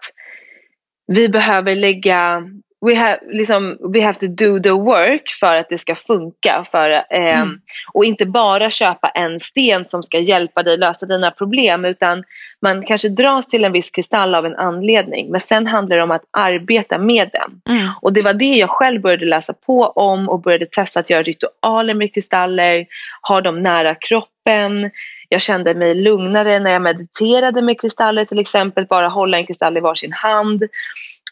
vi 1.08 1.30
behöver 1.30 1.76
lägga 1.76 2.44
We 2.86 2.96
have, 2.96 3.20
liksom, 3.32 3.78
we 3.94 4.02
have 4.02 4.20
to 4.20 4.28
do 4.28 4.60
the 4.60 4.72
work 4.72 5.30
för 5.40 5.58
att 5.58 5.70
det 5.70 5.78
ska 5.78 5.96
funka. 5.96 6.66
För, 6.72 6.90
eh, 6.90 7.44
Mm. 7.44 7.62
Och 7.94 8.06
inte 8.06 8.26
bara 8.26 8.72
köpa 8.72 9.08
en 9.08 9.40
sten 9.40 9.88
som 9.88 10.04
ska 10.04 10.20
hjälpa 10.20 10.64
dig 10.64 10.78
lösa 10.78 11.06
dina 11.06 11.32
problem 11.32 11.86
utan 11.86 12.24
man 12.62 12.84
kanske 12.84 13.10
dras 13.10 13.48
till 13.48 13.66
en 13.66 13.72
viss 13.72 13.92
kristall 13.92 14.36
av 14.36 14.46
en 14.46 14.56
anledning 14.56 15.32
men 15.32 15.42
sen 15.42 15.68
handlar 15.68 15.98
det 15.98 16.04
om 16.04 16.12
att 16.12 16.24
arbeta 16.32 16.98
med 16.98 17.30
den. 17.34 17.78
Mm. 17.78 17.90
Och 18.02 18.14
det 18.14 18.22
var 18.22 18.34
det 18.34 18.56
jag 18.56 18.70
själv 18.70 19.02
började 19.02 19.26
läsa 19.26 19.54
på 19.54 19.84
om 19.86 20.30
och 20.30 20.42
började 20.42 20.66
testa 20.66 21.00
att 21.00 21.10
göra 21.10 21.24
ritualer 21.24 21.94
med 21.94 22.14
kristaller, 22.14 22.86
ha 23.28 23.42
dem 23.42 23.64
nära 23.64 23.96
kroppen. 23.96 24.92
Jag 25.30 25.42
kände 25.42 25.74
mig 25.74 25.96
lugnare 25.96 26.60
när 26.60 26.72
jag 26.72 26.82
mediterade 26.82 27.62
med 27.62 27.82
kristaller 27.82 28.26
till 28.26 28.40
exempel, 28.40 28.86
bara 28.86 29.08
hålla 29.08 29.38
en 29.38 29.46
kristall 29.46 29.78
i 29.78 29.80
varsin 29.80 30.12
hand. 30.12 30.64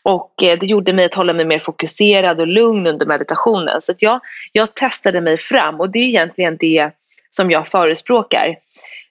Och 0.03 0.43
eh, 0.43 0.59
det 0.59 0.65
gjorde 0.65 0.93
mig 0.93 1.05
att 1.05 1.13
hålla 1.13 1.33
mig 1.33 1.45
mer 1.45 1.59
fokuserad 1.59 2.39
och 2.39 2.47
lugn 2.47 2.87
under 2.87 3.05
meditationen. 3.05 3.81
Så 3.81 3.91
att 3.91 4.01
jag, 4.01 4.19
jag 4.51 4.75
testade 4.75 5.21
mig 5.21 5.37
fram 5.37 5.79
och 5.79 5.89
det 5.89 5.99
är 5.99 6.03
egentligen 6.03 6.57
det 6.59 6.91
som 7.29 7.51
jag 7.51 7.67
förespråkar. 7.67 8.55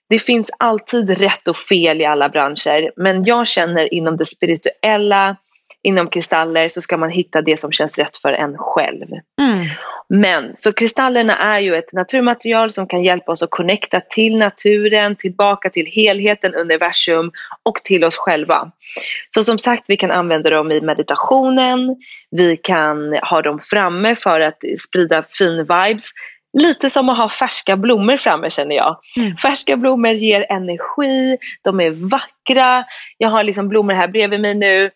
Det 0.09 0.19
finns 0.19 0.51
alltid 0.59 1.19
rätt 1.19 1.47
och 1.47 1.57
fel 1.57 2.01
i 2.01 2.05
alla 2.05 2.29
branscher 2.29 2.91
men 2.95 3.23
jag 3.23 3.47
känner 3.47 3.93
inom 3.93 4.17
det 4.17 4.25
spirituella, 4.25 5.35
inom 5.83 6.09
kristaller 6.09 6.69
så 6.69 6.81
ska 6.81 6.97
man 6.97 7.09
hitta 7.09 7.41
det 7.41 7.57
som 7.57 7.71
känns 7.71 7.99
rätt 7.99 8.17
för 8.17 8.33
en 8.33 8.57
själv. 8.57 9.07
Mm. 9.41 9.67
Men 10.13 10.53
så 10.57 10.73
kristallerna 10.73 11.37
är 11.37 11.59
ju 11.59 11.75
ett 11.75 11.93
naturmaterial 11.93 12.71
som 12.71 12.87
kan 12.87 13.03
hjälpa 13.03 13.31
oss 13.31 13.43
att 13.43 13.49
connecta 13.49 13.99
till 13.99 14.37
naturen, 14.37 15.15
tillbaka 15.15 15.69
till 15.69 15.85
helheten, 15.85 16.55
universum 16.55 17.31
och 17.63 17.75
till 17.75 18.03
oss 18.03 18.17
själva. 18.17 18.71
Så 19.33 19.43
som 19.43 19.57
sagt, 19.57 19.89
vi 19.89 19.97
kan 19.97 20.11
använda 20.11 20.49
dem 20.49 20.71
i 20.71 20.81
meditationen, 20.81 21.95
vi 22.31 22.57
kan 22.57 23.13
ha 23.13 23.41
dem 23.41 23.59
framme 23.63 24.15
för 24.15 24.39
att 24.39 24.57
sprida 24.79 25.23
fin 25.23 25.57
vibes. 25.57 26.09
Lite 26.57 26.89
som 26.89 27.09
att 27.09 27.17
ha 27.17 27.29
färska 27.29 27.77
blommor 27.77 28.17
framme 28.17 28.49
känner 28.49 28.75
jag. 28.75 28.97
Mm. 29.17 29.35
Färska 29.37 29.77
blommor 29.77 30.11
ger 30.11 30.45
energi, 30.49 31.37
de 31.63 31.79
är 31.79 31.91
vackra. 31.91 32.83
Jag 33.17 33.29
har 33.29 33.43
liksom 33.43 33.69
blommor 33.69 33.93
här 33.93 34.07
bredvid 34.07 34.39
mig 34.39 34.55
nu. 34.55 34.89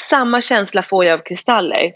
Samma 0.00 0.42
känsla 0.42 0.82
får 0.82 1.04
jag 1.04 1.20
av 1.20 1.24
kristaller. 1.24 1.92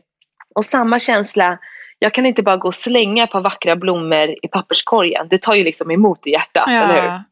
Och 0.55 0.65
samma 0.65 1.01
känsla, 1.01 1.59
jag 1.99 2.15
kan 2.15 2.27
inte 2.27 2.43
bara 2.43 2.57
gå 2.57 2.69
och 2.69 2.75
slänga 2.75 3.25
ett 3.25 3.31
par 3.31 3.41
vackra 3.41 3.77
blommor 3.77 4.35
i 4.43 4.49
papperskorgen. 4.49 5.29
Det 5.29 5.43
tar 5.43 5.55
ju 5.55 5.65
liksom 5.65 5.91
emot 5.91 6.27
i 6.27 6.31
hjärtat, 6.31 6.69
eller 6.69 7.03
hur? 7.03 7.09
Ja, 7.09 7.23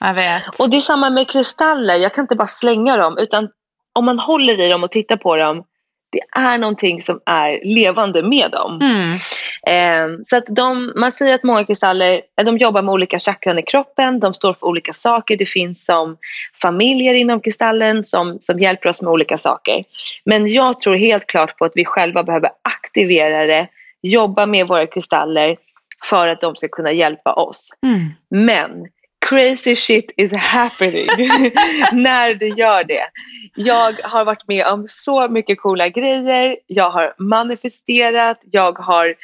jag 0.00 0.14
vet. 0.14 0.60
Och 0.60 0.70
det 0.70 0.76
är 0.76 0.80
samma 0.80 1.10
med 1.10 1.30
kristaller, 1.30 1.96
jag 1.96 2.14
kan 2.14 2.24
inte 2.24 2.36
bara 2.36 2.46
slänga 2.46 2.96
dem 2.96 3.18
utan 3.18 3.48
om 3.92 4.04
man 4.04 4.18
håller 4.18 4.60
i 4.60 4.68
dem 4.68 4.84
och 4.84 4.90
tittar 4.90 5.16
på 5.16 5.36
dem, 5.36 5.64
det 6.12 6.40
är 6.40 6.58
någonting 6.58 7.02
som 7.02 7.20
är 7.26 7.74
levande 7.74 8.22
med 8.22 8.50
dem. 8.50 8.80
Mm. 8.82 9.18
Eh, 9.66 10.08
så 10.22 10.36
att 10.36 10.44
de, 10.48 10.92
man 10.96 11.12
säger 11.12 11.34
att 11.34 11.42
många 11.42 11.64
kristaller 11.64 12.22
de 12.44 12.58
jobbar 12.58 12.82
med 12.82 12.92
olika 12.92 13.18
chakran 13.18 13.58
i 13.58 13.62
kroppen, 13.62 14.20
de 14.20 14.34
står 14.34 14.52
för 14.52 14.66
olika 14.66 14.92
saker. 14.92 15.36
Det 15.36 15.46
finns 15.46 15.84
som 15.84 16.16
familjer 16.62 17.14
inom 17.14 17.40
kristallen 17.40 18.04
som, 18.04 18.36
som 18.40 18.58
hjälper 18.58 18.88
oss 18.88 19.02
med 19.02 19.12
olika 19.12 19.38
saker. 19.38 19.84
Men 20.24 20.48
jag 20.48 20.80
tror 20.80 20.96
helt 20.96 21.26
klart 21.26 21.58
på 21.58 21.64
att 21.64 21.72
vi 21.74 21.84
själva 21.84 22.22
behöver 22.22 22.50
aktivera 22.62 23.46
det, 23.46 23.68
jobba 24.02 24.46
med 24.46 24.68
våra 24.68 24.86
kristaller 24.86 25.56
för 26.04 26.28
att 26.28 26.40
de 26.40 26.56
ska 26.56 26.68
kunna 26.68 26.92
hjälpa 26.92 27.32
oss. 27.32 27.70
Mm. 27.86 28.08
Men 28.28 28.86
crazy 29.28 29.76
shit 29.76 30.12
is 30.16 30.32
happening 30.32 31.06
när 31.92 32.34
du 32.34 32.48
gör 32.48 32.84
det. 32.84 33.06
Jag 33.54 33.92
har 34.02 34.24
varit 34.24 34.48
med 34.48 34.66
om 34.66 34.84
så 34.88 35.28
mycket 35.28 35.60
coola 35.60 35.88
grejer, 35.88 36.56
jag 36.66 36.90
har 36.90 37.14
manifesterat, 37.18 38.40
jag 38.50 38.78
har, 38.78 39.14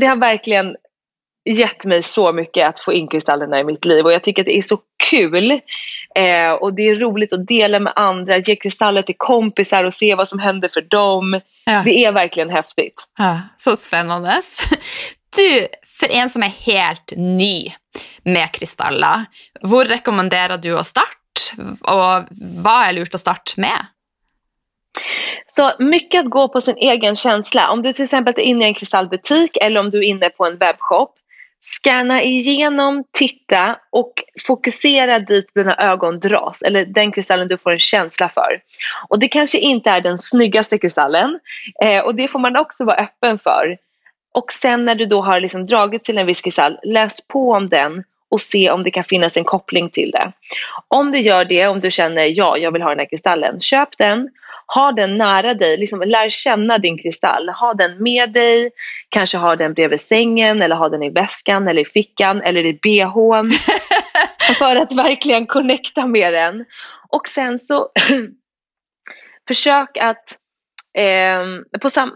det 0.00 0.06
har 0.06 0.16
verkligen 0.16 0.76
gett 1.44 1.84
mig 1.84 2.02
så 2.02 2.32
mycket 2.32 2.68
att 2.68 2.78
få 2.78 2.92
in 2.92 3.08
kristallerna 3.08 3.60
i 3.60 3.64
mitt 3.64 3.84
liv 3.84 4.04
och 4.04 4.12
jag 4.12 4.24
tycker 4.24 4.42
att 4.42 4.46
det 4.46 4.58
är 4.58 4.62
så 4.62 4.78
kul 5.10 5.50
eh, 6.14 6.50
och 6.50 6.74
det 6.74 6.82
är 6.82 6.94
roligt 6.94 7.32
att 7.32 7.46
dela 7.46 7.78
med 7.78 7.92
andra, 7.96 8.38
ge 8.38 8.56
kristaller 8.56 9.02
till 9.02 9.14
kompisar 9.18 9.84
och 9.84 9.94
se 9.94 10.14
vad 10.14 10.28
som 10.28 10.38
händer 10.38 10.68
för 10.68 10.80
dem. 10.80 11.40
Ja. 11.64 11.82
Det 11.84 12.04
är 12.04 12.12
verkligen 12.12 12.50
häftigt. 12.50 13.08
Ja, 13.18 13.40
så 13.58 13.76
spännande. 13.76 14.40
Du, 15.36 15.66
för 15.86 16.10
en 16.10 16.30
som 16.30 16.42
är 16.42 16.48
helt 16.66 17.12
ny 17.16 17.72
med 18.22 18.52
kristaller, 18.52 19.24
var 19.60 19.84
rekommenderar 19.84 20.58
du 20.58 20.78
att 20.78 20.86
starta 20.86 21.12
och 21.80 22.24
vad 22.64 22.88
är 22.88 22.92
lurt 22.92 23.14
att 23.14 23.20
starta 23.20 23.52
med? 23.56 23.86
Så 25.56 25.72
mycket 25.78 26.20
att 26.20 26.30
gå 26.30 26.48
på 26.48 26.60
sin 26.60 26.76
egen 26.76 27.16
känsla. 27.16 27.70
Om 27.70 27.82
du 27.82 27.92
till 27.92 28.04
exempel 28.04 28.34
är 28.36 28.40
inne 28.40 28.64
i 28.64 28.68
en 28.68 28.74
kristallbutik 28.74 29.56
eller 29.56 29.80
om 29.80 29.90
du 29.90 29.98
är 29.98 30.02
inne 30.02 30.30
på 30.30 30.46
en 30.46 30.56
webbshop 30.56 31.14
Scanna 31.64 32.22
igenom, 32.22 33.04
titta 33.12 33.76
och 33.90 34.12
fokusera 34.46 35.18
dit 35.18 35.54
dina 35.54 35.76
ögon 35.76 36.20
dras 36.20 36.62
eller 36.62 36.84
den 36.84 37.12
kristallen 37.12 37.48
du 37.48 37.58
får 37.58 37.70
en 37.70 37.78
känsla 37.78 38.28
för. 38.28 38.60
Och 39.08 39.18
det 39.18 39.28
kanske 39.28 39.58
inte 39.58 39.90
är 39.90 40.00
den 40.00 40.18
snyggaste 40.18 40.78
kristallen 40.78 41.38
eh, 41.82 42.04
och 42.04 42.14
det 42.14 42.28
får 42.28 42.38
man 42.38 42.56
också 42.56 42.84
vara 42.84 42.96
öppen 42.96 43.38
för. 43.38 43.76
Och 44.32 44.52
sen 44.52 44.84
när 44.84 44.94
du 44.94 45.06
då 45.06 45.22
har 45.22 45.40
liksom 45.40 45.66
dragit 45.66 46.04
till 46.04 46.18
en 46.18 46.26
viss 46.26 46.42
kristall, 46.42 46.78
läs 46.82 47.28
på 47.28 47.52
om 47.52 47.68
den 47.68 48.04
och 48.28 48.40
se 48.40 48.70
om 48.70 48.82
det 48.82 48.90
kan 48.90 49.04
finnas 49.04 49.36
en 49.36 49.44
koppling 49.44 49.90
till 49.90 50.10
det. 50.10 50.32
Om 50.88 51.12
det 51.12 51.18
gör 51.18 51.44
det, 51.44 51.66
om 51.66 51.80
du 51.80 51.90
känner 51.90 52.24
ja, 52.24 52.58
jag 52.58 52.72
vill 52.72 52.82
ha 52.82 52.90
den 52.90 52.98
här 52.98 53.06
kristallen, 53.06 53.60
köp 53.60 53.98
den 53.98 54.28
ha 54.66 54.92
den 54.92 55.18
nära 55.18 55.54
dig, 55.54 55.76
liksom 55.76 56.00
lär 56.00 56.30
känna 56.30 56.78
din 56.78 56.98
kristall. 56.98 57.48
Ha 57.48 57.74
den 57.74 58.02
med 58.02 58.32
dig, 58.32 58.70
kanske 59.08 59.38
ha 59.38 59.56
den 59.56 59.74
bredvid 59.74 60.00
sängen 60.00 60.62
eller 60.62 60.76
ha 60.76 60.88
den 60.88 61.02
i 61.02 61.10
väskan 61.10 61.68
eller 61.68 61.82
i 61.82 61.84
fickan 61.84 62.42
eller 62.42 62.66
i 62.66 62.72
bhn. 62.72 63.52
för 64.58 64.76
att 64.76 64.92
verkligen 64.92 65.46
connecta 65.46 66.06
med 66.06 66.32
den. 66.32 66.64
Och 67.08 67.28
sen 67.28 67.58
så 67.58 67.88
försök 69.48 69.96
att 69.96 70.38
Eh, 70.94 71.40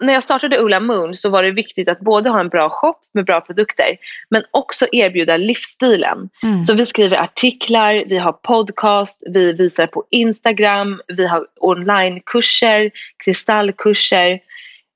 när 0.01 0.13
jag 0.13 0.23
startade 0.23 0.59
Ulla 0.59 0.81
Moon 0.81 1.15
så 1.15 1.29
var 1.29 1.43
det 1.43 1.51
viktigt 1.51 1.89
att 1.89 2.01
både 2.01 2.31
ha 2.31 2.41
en 2.41 2.49
bra 2.49 2.69
shop 2.71 2.97
med 3.15 3.25
bra 3.25 3.41
produkter 3.41 3.97
men 4.31 4.43
också 4.51 4.87
erbjuda 4.93 5.37
livsstilen. 5.37 6.29
Mm. 6.43 6.65
Så 6.65 6.75
vi 6.75 6.87
skriver 6.87 7.17
artiklar, 7.17 8.05
vi 8.07 8.19
har 8.19 8.33
podcast, 8.33 9.23
vi 9.27 9.53
visar 9.53 9.87
på 9.87 10.05
Instagram, 10.11 11.01
vi 11.07 11.27
har 11.27 11.47
onlinekurser, 11.61 12.91
kristallkurser. 13.25 14.41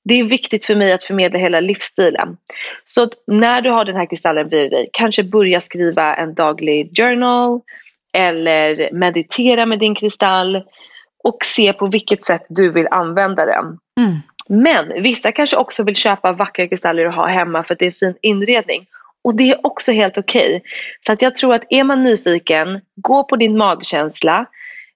Det 0.05 0.15
är 0.15 0.25
viktigt 0.25 0.65
för 0.67 0.75
mig 0.75 0.93
att 0.93 1.03
förmedla 1.03 1.39
hela 1.39 1.61
livsstilen. 1.61 2.37
Så 2.87 3.09
när 3.27 3.61
du 3.61 3.71
har 3.71 3.85
den 3.85 3.97
här 3.97 4.07
kristallen 4.07 4.49
bredvid 4.49 4.71
dig, 4.71 4.91
kanske 4.93 5.23
börja 5.23 5.61
skriva 5.61 6.15
en 6.15 6.35
daglig 6.35 6.97
journal 6.97 7.61
eller 8.13 8.93
meditera 8.93 9.67
med 9.67 9.79
din 9.79 9.95
kristall 9.95 10.63
och 11.25 11.45
se 11.45 11.73
på 11.73 11.87
vilket 11.87 12.25
sätt 12.25 12.47
du 12.49 12.71
vill 12.71 12.89
använda 12.91 13.47
den. 13.47 13.65
Mm. 13.99 14.17
Men 14.49 15.03
vissa 15.03 15.33
kanske 15.33 15.57
också 15.57 15.83
vill 15.83 15.97
köpa 15.97 16.33
vackra 16.33 16.69
kristaller 16.69 17.07
och 17.07 17.13
ha 17.13 17.27
hemma 17.27 17.63
för 17.63 17.75
att 17.75 17.79
det 17.79 17.87
är 17.87 17.91
fin 17.91 18.15
inredning. 18.23 18.87
Och 19.25 19.35
det 19.35 19.51
är 19.51 19.67
också 19.67 19.93
helt 19.93 20.19
okej. 20.19 20.57
Okay. 20.57 20.61
Så 21.07 21.13
att 21.13 21.23
jag 21.23 21.37
tror 21.37 21.55
att 21.55 21.65
är 21.69 21.85
man 21.85 22.05
nyfiken, 22.05 22.81
gå 22.97 23.25
på 23.25 23.37
din 23.37 23.57
magkänsla. 23.57 24.47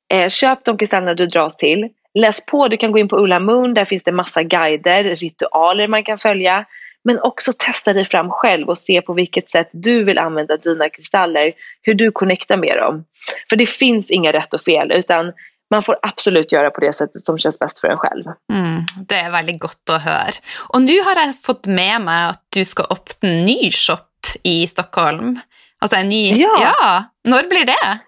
Eh, 0.09 0.29
köp 0.29 0.65
de 0.65 0.79
kristallerna 0.79 1.15
du 1.15 1.27
dras 1.27 1.57
till. 1.57 1.89
Läs 2.15 2.47
på, 2.47 2.69
du 2.69 2.77
kan 2.77 2.93
gå 2.93 2.99
in 2.99 3.09
på 3.09 3.17
Ulla 3.17 3.41
Moon, 3.41 3.75
där 3.75 3.85
finns 3.85 4.03
det 4.03 4.13
massa 4.13 4.43
guider, 4.43 5.05
ritualer 5.05 5.89
man 5.89 6.05
kan 6.05 6.19
följa. 6.19 6.65
Men 7.05 7.21
också 7.21 7.53
testa 7.59 7.93
dig 7.93 8.05
fram 8.05 8.31
själv 8.31 8.69
och 8.69 8.79
se 8.79 9.03
på 9.03 9.13
vilket 9.13 9.51
sätt 9.51 9.69
du 9.73 10.05
vill 10.05 10.19
använda 10.19 10.57
dina 10.57 10.89
kristaller, 10.89 11.53
hur 11.83 11.95
du 11.95 12.11
connectar 12.11 12.57
med 12.57 12.77
dem. 12.77 13.05
För 13.49 13.57
det 13.57 13.67
finns 13.67 14.11
inga 14.11 14.33
rätt 14.33 14.55
och 14.55 14.61
fel 14.61 14.93
utan 14.93 15.33
man 15.75 15.83
får 15.83 15.99
absolut 16.03 16.53
göra 16.53 16.71
på 16.71 16.81
det 16.81 16.93
sättet 16.93 17.27
som 17.27 17.39
känns 17.39 17.59
bäst 17.59 17.79
för 17.79 17.89
en 17.89 17.99
själv. 17.99 18.25
Mm, 18.53 18.83
det 19.09 19.15
är 19.15 19.31
väldigt 19.31 19.61
gott 19.61 19.91
att 19.91 20.03
höra. 20.03 20.33
Och 20.69 20.83
nu 20.83 21.01
har 21.01 21.27
jag 21.27 21.43
fått 21.43 21.67
med 21.67 22.01
mig 22.01 22.25
att 22.25 22.43
du 22.49 22.65
ska 22.65 22.83
öppna 22.83 23.29
en 23.29 23.45
ny 23.45 23.71
shop 23.71 23.99
i 24.43 24.67
Stockholm. 24.67 25.41
Alltså 25.79 25.97
en 25.97 26.09
ny... 26.09 26.41
Ja. 26.41 26.57
ja. 26.61 27.05
När 27.25 27.49
blir 27.49 27.65
det? 27.65 27.99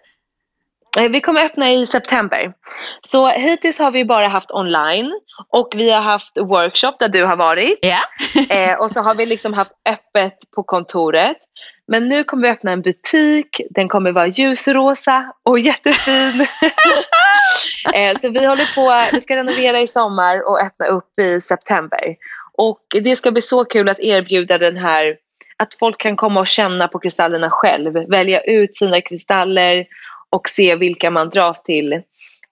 Eh, 0.97 1.09
vi 1.11 1.21
kommer 1.21 1.45
öppna 1.45 1.73
i 1.73 1.87
september. 1.87 2.53
Så 3.03 3.29
hittills 3.29 3.79
har 3.79 3.91
vi 3.91 4.05
bara 4.05 4.29
haft 4.29 4.51
online 4.51 5.21
och 5.53 5.69
vi 5.77 5.91
har 5.91 6.01
haft 6.01 6.39
workshop 6.39 6.93
där 6.99 7.09
du 7.09 7.25
har 7.25 7.37
varit. 7.37 7.85
Yeah. 7.85 8.71
eh, 8.73 8.79
och 8.79 8.91
så 8.91 9.01
har 9.01 9.15
vi 9.15 9.27
liksom 9.27 9.53
haft 9.55 9.73
öppet 9.89 10.39
på 10.57 10.63
kontoret. 10.63 11.37
Men 11.89 12.09
nu 12.09 12.25
kommer 12.25 12.43
vi 12.43 12.49
öppna 12.49 12.73
en 12.73 12.83
butik, 12.83 13.61
den 13.71 13.89
kommer 13.89 14.13
vara 14.13 14.27
ljusrosa 14.27 15.33
och 15.43 15.59
jättefin. 15.59 16.47
Eh, 17.95 18.19
så 18.19 18.29
vi 18.29 18.47
håller 18.47 18.75
på, 18.75 19.17
vi 19.17 19.21
ska 19.21 19.37
renovera 19.37 19.81
i 19.81 19.89
sommar 19.89 20.49
och 20.49 20.61
öppna 20.61 20.87
upp 20.87 21.19
i 21.21 21.41
september. 21.41 22.17
Och 22.53 22.81
det 23.03 23.17
ska 23.17 23.31
bli 23.31 23.43
så 23.43 23.65
kul 23.65 23.89
att 23.89 24.01
erbjuda 24.01 24.59
den 24.59 24.77
här, 24.77 25.17
att 25.57 25.75
folk 25.75 26.01
kan 26.01 26.17
komma 26.17 26.41
och 26.41 26.47
känna 26.47 26.89
på 26.89 26.99
kristallerna 26.99 27.51
själv, 27.51 27.93
välja 27.93 28.41
ut 28.41 28.77
sina 28.77 29.01
kristaller 29.01 29.87
och 30.31 30.49
se 30.49 30.77
vilka 30.77 31.11
man 31.11 31.31
dras 31.31 31.63
till. 31.63 32.03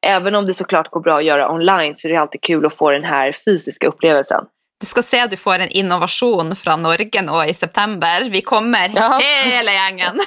Även 0.07 0.35
om 0.35 0.47
det 0.47 0.55
såklart 0.55 0.91
går 0.91 1.01
bra 1.01 1.19
att 1.19 1.25
göra 1.25 1.53
online 1.53 1.97
så 1.97 2.09
är 2.09 2.13
det 2.13 2.21
alltid 2.21 2.43
kul 2.43 2.67
att 2.67 2.75
få 2.75 2.91
den 2.91 3.05
här 3.05 3.33
fysiska 3.33 3.87
upplevelsen. 3.87 4.45
Du 4.85 4.89
ska 4.89 5.03
se 5.03 5.21
att 5.21 5.31
du 5.31 5.37
får 5.37 5.59
en 5.59 5.69
innovation 5.69 6.57
från 6.57 6.83
Norge 6.83 7.23
nu 7.23 7.51
i 7.51 7.55
september. 7.55 8.25
Vi 8.31 8.41
kommer, 8.41 8.93
ja. 8.95 9.21
hela 9.45 9.73
gängen. 9.73 10.21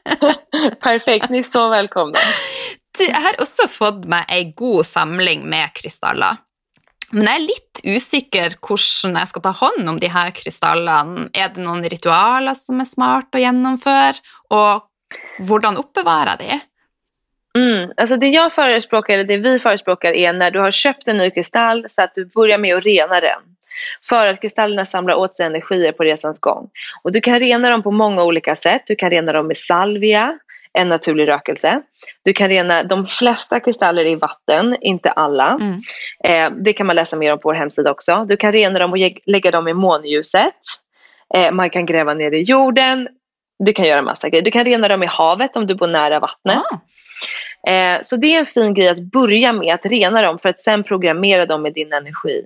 Perfekt, 0.80 1.28
ni 1.28 1.38
är 1.38 1.42
så 1.42 1.68
välkomna. 1.68 2.18
Du, 2.98 3.12
har 3.12 3.42
också 3.42 3.68
fått 3.68 4.04
mig 4.04 4.24
en 4.28 4.52
god 4.52 4.86
samling 4.86 5.48
med 5.48 5.72
kristaller. 5.72 6.36
Men 7.10 7.24
jag 7.24 7.34
är 7.34 7.40
lite 7.40 7.96
osäker 7.96 8.54
hur 8.68 9.18
jag 9.18 9.28
ska 9.28 9.40
ta 9.40 9.48
hand 9.48 9.88
om 9.88 10.00
de 10.00 10.08
här 10.08 10.30
kristallerna. 10.30 11.28
Är 11.32 11.48
det 11.54 11.60
någon 11.60 11.84
ritualer 11.84 12.54
som 12.54 12.80
är 12.80 12.84
smart 12.84 13.34
att 13.34 13.40
genomföra? 13.40 14.14
Och 14.48 14.84
hur 15.38 15.76
uppbevara 15.76 16.36
det? 16.36 16.60
Mm, 17.58 17.90
alltså 17.96 18.16
det 18.16 18.28
jag 18.28 18.52
förespråkar, 18.52 19.14
eller 19.14 19.24
det 19.24 19.36
vi 19.36 19.58
förespråkar 19.58 20.12
är 20.12 20.32
när 20.32 20.50
du 20.50 20.58
har 20.58 20.70
köpt 20.70 21.08
en 21.08 21.16
ny 21.16 21.30
kristall 21.30 21.86
så 21.88 22.02
att 22.02 22.14
du 22.14 22.24
börjar 22.24 22.58
med 22.58 22.76
att 22.76 22.84
rena 22.84 23.20
den. 23.20 23.49
För 24.08 24.26
att 24.26 24.40
kristallerna 24.40 24.86
samlar 24.86 25.14
åt 25.14 25.36
sig 25.36 25.46
energier 25.46 25.92
på 25.92 26.04
resans 26.04 26.40
gång. 26.40 26.68
Och 27.02 27.12
du 27.12 27.20
kan 27.20 27.38
rena 27.38 27.70
dem 27.70 27.82
på 27.82 27.90
många 27.90 28.22
olika 28.22 28.56
sätt. 28.56 28.82
Du 28.86 28.96
kan 28.96 29.10
rena 29.10 29.32
dem 29.32 29.46
med 29.46 29.56
salvia, 29.56 30.38
en 30.72 30.88
naturlig 30.88 31.28
rökelse. 31.28 31.82
Du 32.24 32.32
kan 32.32 32.48
rena 32.48 32.82
de 32.82 33.06
flesta 33.06 33.60
kristaller 33.60 34.06
i 34.06 34.14
vatten, 34.14 34.76
inte 34.80 35.10
alla. 35.10 35.58
Mm. 35.60 35.80
Eh, 36.24 36.58
det 36.62 36.72
kan 36.72 36.86
man 36.86 36.96
läsa 36.96 37.16
mer 37.16 37.32
om 37.32 37.38
på 37.38 37.48
vår 37.48 37.54
hemsida 37.54 37.90
också. 37.90 38.24
Du 38.28 38.36
kan 38.36 38.52
rena 38.52 38.78
dem 38.78 38.92
och 38.92 38.98
lägga 39.26 39.50
dem 39.50 39.68
i 39.68 39.74
månljuset. 39.74 40.54
Eh, 41.34 41.52
man 41.52 41.70
kan 41.70 41.86
gräva 41.86 42.14
ner 42.14 42.32
i 42.32 42.42
jorden. 42.42 43.08
Du 43.58 43.72
kan 43.72 43.84
göra 43.84 44.02
massa 44.02 44.28
grejer. 44.28 44.44
Du 44.44 44.50
kan 44.50 44.64
rena 44.64 44.88
dem 44.88 45.02
i 45.02 45.06
havet 45.06 45.56
om 45.56 45.66
du 45.66 45.74
bor 45.74 45.86
nära 45.86 46.20
vattnet. 46.20 46.56
Ah. 46.56 46.78
Eh, 47.66 48.02
så 48.02 48.16
det 48.16 48.34
är 48.34 48.38
en 48.38 48.44
fin 48.44 48.74
grej 48.74 48.88
att 48.88 48.98
börja 48.98 49.52
med, 49.52 49.74
att 49.74 49.86
rena 49.86 50.22
dem 50.22 50.38
för 50.38 50.48
att 50.48 50.60
sen 50.60 50.84
programmera 50.84 51.46
dem 51.46 51.62
med 51.62 51.72
din 51.72 51.92
energi. 51.92 52.44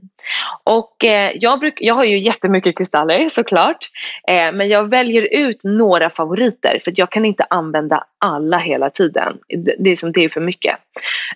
Och 0.64 1.05
eh, 1.05 1.33
jag, 1.35 1.61
bruk, 1.61 1.74
jag 1.81 1.94
har 1.94 2.05
ju 2.05 2.18
jättemycket 2.18 2.77
kristaller 2.77 3.29
såklart, 3.29 3.90
eh, 4.29 4.53
men 4.53 4.68
jag 4.68 4.90
väljer 4.90 5.22
ut 5.35 5.64
några 5.64 6.11
favoriter 6.11 6.79
för 6.85 6.90
att 6.90 6.98
jag 6.98 7.11
kan 7.11 7.24
inte 7.24 7.46
använda 7.50 8.05
alla 8.18 8.59
hela 8.59 8.90
tiden. 8.90 9.38
Det, 9.48 9.77
det, 9.79 9.90
är, 9.90 9.96
som, 9.96 10.12
det 10.12 10.24
är 10.24 10.29
för 10.29 10.40
mycket. 10.40 10.77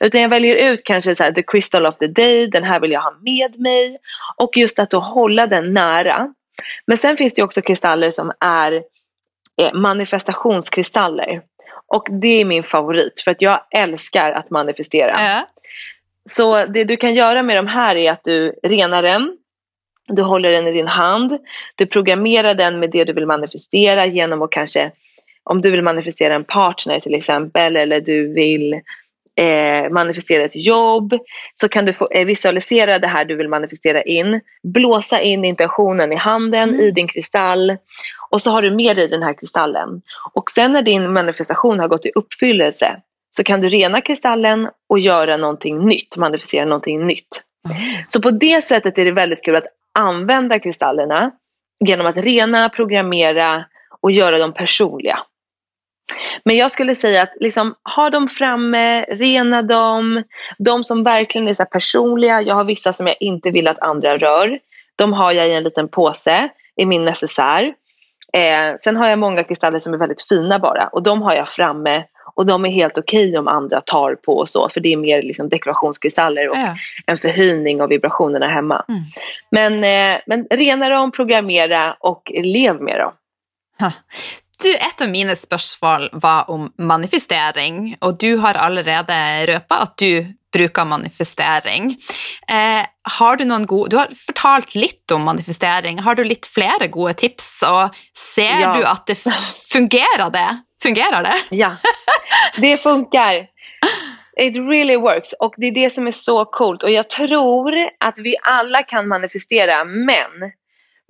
Utan 0.00 0.20
jag 0.20 0.28
väljer 0.28 0.72
ut 0.72 0.84
kanske 0.84 1.14
så 1.14 1.24
här, 1.24 1.32
the 1.32 1.42
crystal 1.42 1.86
of 1.86 1.96
the 1.96 2.06
day, 2.06 2.46
den 2.46 2.64
här 2.64 2.80
vill 2.80 2.92
jag 2.92 3.00
ha 3.00 3.14
med 3.20 3.60
mig. 3.60 3.98
Och 4.36 4.56
just 4.56 4.78
att 4.78 4.90
då 4.90 5.00
hålla 5.00 5.46
den 5.46 5.74
nära. 5.74 6.34
Men 6.86 6.96
sen 6.96 7.16
finns 7.16 7.34
det 7.34 7.42
också 7.42 7.62
kristaller 7.62 8.10
som 8.10 8.32
är 8.40 8.82
eh, 9.62 9.72
manifestationskristaller. 9.72 11.42
Och 11.88 12.06
det 12.10 12.40
är 12.40 12.44
min 12.44 12.62
favorit 12.62 13.20
för 13.24 13.30
att 13.30 13.42
jag 13.42 13.60
älskar 13.70 14.32
att 14.32 14.50
manifestera. 14.50 15.10
Äh. 15.10 15.42
Så 16.28 16.66
det 16.66 16.84
du 16.84 16.96
kan 16.96 17.14
göra 17.14 17.42
med 17.42 17.56
de 17.56 17.66
här 17.66 17.96
är 17.96 18.12
att 18.12 18.24
du 18.24 18.54
renar 18.62 19.02
den, 19.02 19.36
du 20.08 20.22
håller 20.22 20.50
den 20.50 20.66
i 20.66 20.72
din 20.72 20.86
hand, 20.86 21.38
du 21.74 21.86
programmerar 21.86 22.54
den 22.54 22.80
med 22.80 22.90
det 22.90 23.04
du 23.04 23.12
vill 23.12 23.26
manifestera 23.26 24.06
genom 24.06 24.42
att 24.42 24.50
kanske, 24.50 24.90
om 25.44 25.62
du 25.62 25.70
vill 25.70 25.82
manifestera 25.82 26.34
en 26.34 26.44
partner 26.44 27.00
till 27.00 27.14
exempel 27.14 27.76
eller 27.76 28.00
du 28.00 28.32
vill 28.32 28.80
eh, 29.38 29.90
manifestera 29.90 30.44
ett 30.44 30.66
jobb 30.66 31.14
så 31.54 31.68
kan 31.68 31.84
du 31.84 31.92
få, 31.92 32.08
eh, 32.10 32.26
visualisera 32.26 32.98
det 32.98 33.06
här 33.06 33.24
du 33.24 33.36
vill 33.36 33.48
manifestera 33.48 34.02
in. 34.02 34.40
Blåsa 34.62 35.20
in 35.20 35.44
intentionen 35.44 36.12
i 36.12 36.16
handen, 36.16 36.68
mm. 36.68 36.80
i 36.80 36.90
din 36.90 37.08
kristall 37.08 37.76
och 38.30 38.42
så 38.42 38.50
har 38.50 38.62
du 38.62 38.70
med 38.70 38.96
dig 38.96 39.08
den 39.08 39.22
här 39.22 39.34
kristallen. 39.34 40.02
Och 40.32 40.50
sen 40.50 40.72
när 40.72 40.82
din 40.82 41.12
manifestation 41.12 41.80
har 41.80 41.88
gått 41.88 42.06
i 42.06 42.12
uppfyllelse 42.14 43.00
så 43.36 43.44
kan 43.44 43.60
du 43.60 43.68
rena 43.68 44.00
kristallen 44.00 44.68
och 44.88 44.98
göra 44.98 45.36
någonting 45.36 45.86
nytt, 45.86 46.16
manifestera 46.16 46.64
någonting 46.64 47.06
nytt. 47.06 47.42
Mm. 47.64 48.04
Så 48.08 48.22
på 48.22 48.30
det 48.30 48.64
sättet 48.64 48.98
är 48.98 49.04
det 49.04 49.12
väldigt 49.12 49.44
kul 49.44 49.56
att 49.56 49.66
använda 49.94 50.58
kristallerna 50.58 51.30
genom 51.84 52.06
att 52.06 52.16
rena, 52.16 52.68
programmera 52.68 53.64
och 54.00 54.10
göra 54.10 54.38
dem 54.38 54.52
personliga. 54.52 55.18
Men 56.44 56.56
jag 56.56 56.70
skulle 56.70 56.94
säga 56.94 57.22
att 57.22 57.32
liksom, 57.40 57.74
ha 57.96 58.10
dem 58.10 58.28
framme, 58.28 59.04
rena 59.04 59.62
dem. 59.62 60.22
De 60.58 60.84
som 60.84 61.02
verkligen 61.02 61.48
är 61.48 61.54
så 61.54 61.64
personliga, 61.64 62.42
jag 62.42 62.54
har 62.54 62.64
vissa 62.64 62.92
som 62.92 63.06
jag 63.06 63.16
inte 63.20 63.50
vill 63.50 63.68
att 63.68 63.78
andra 63.78 64.18
rör. 64.18 64.58
De 64.96 65.12
har 65.12 65.32
jag 65.32 65.48
i 65.48 65.52
en 65.52 65.62
liten 65.62 65.88
påse 65.88 66.48
i 66.76 66.86
min 66.86 67.04
necessär. 67.04 67.74
Eh, 68.32 68.76
sen 68.80 68.96
har 68.96 69.08
jag 69.08 69.18
många 69.18 69.44
kristaller 69.44 69.80
som 69.80 69.94
är 69.94 69.98
väldigt 69.98 70.28
fina 70.28 70.58
bara 70.58 70.86
och 70.86 71.02
de 71.02 71.22
har 71.22 71.34
jag 71.34 71.48
framme 71.48 72.04
och 72.34 72.46
de 72.46 72.64
är 72.64 72.70
helt 72.70 72.98
okej 72.98 73.28
okay 73.28 73.38
om 73.38 73.48
andra 73.48 73.80
tar 73.80 74.14
på 74.14 74.32
och 74.32 74.48
så 74.48 74.68
för 74.68 74.80
det 74.80 74.92
är 74.92 74.96
mer 74.96 75.22
liksom 75.22 75.48
dekorationskristaller 75.48 76.48
och 76.48 76.56
ja. 76.56 76.76
en 77.06 77.16
förhöjning 77.18 77.82
av 77.82 77.88
vibrationerna 77.88 78.48
hemma. 78.48 78.84
Mm. 78.88 79.02
Men, 79.50 79.84
eh, 79.84 80.20
men 80.26 80.46
rena 80.50 80.88
dem, 80.88 81.12
programmera 81.12 81.96
och 82.00 82.32
lev 82.34 82.82
med 82.82 83.00
dem. 83.00 83.12
Ha. 83.80 83.92
Du, 84.62 84.74
et 84.74 85.00
av 85.00 85.08
mine 85.08 85.36
spørsmål 85.36 86.08
var 86.12 86.50
om 86.50 86.72
manifestering, 86.78 87.96
og 88.00 88.16
du 88.18 88.36
har 88.42 88.58
allerede 88.58 89.18
røpa 89.46 89.78
at 89.84 89.92
du 90.02 90.26
bruker 90.52 90.84
manifestering. 90.84 91.96
Eh, 92.48 92.86
har 93.18 93.36
du 93.36 93.44
noen 93.44 93.66
gode 93.66 93.90
Du 93.90 93.96
har 93.96 94.08
fortalt 94.26 94.74
litt 94.74 95.10
om 95.12 95.24
manifestering. 95.24 95.98
Har 95.98 96.14
du 96.14 96.24
litt 96.24 96.46
flere 96.46 96.88
gode 96.88 97.14
tips, 97.14 97.62
og 97.68 97.96
ser 98.16 98.60
ja. 98.60 98.72
du 98.76 98.84
at 98.86 99.06
det 99.06 99.18
fungerer, 99.72 100.30
det? 100.32 100.48
Fungerar 100.82 101.22
det? 101.22 101.36
Ja, 101.50 101.76
det 102.56 102.76
funkar. 102.76 103.46
It 104.40 104.56
really 104.56 104.96
works 104.96 105.32
och 105.32 105.54
det 105.56 105.66
är 105.66 105.74
det 105.74 105.90
som 105.90 106.06
är 106.06 106.12
så 106.12 106.44
coolt 106.44 106.82
och 106.82 106.90
jag 106.90 107.10
tror 107.10 107.72
att 108.00 108.18
vi 108.18 108.36
alla 108.42 108.82
kan 108.82 109.08
manifestera 109.08 109.84
men 109.84 110.52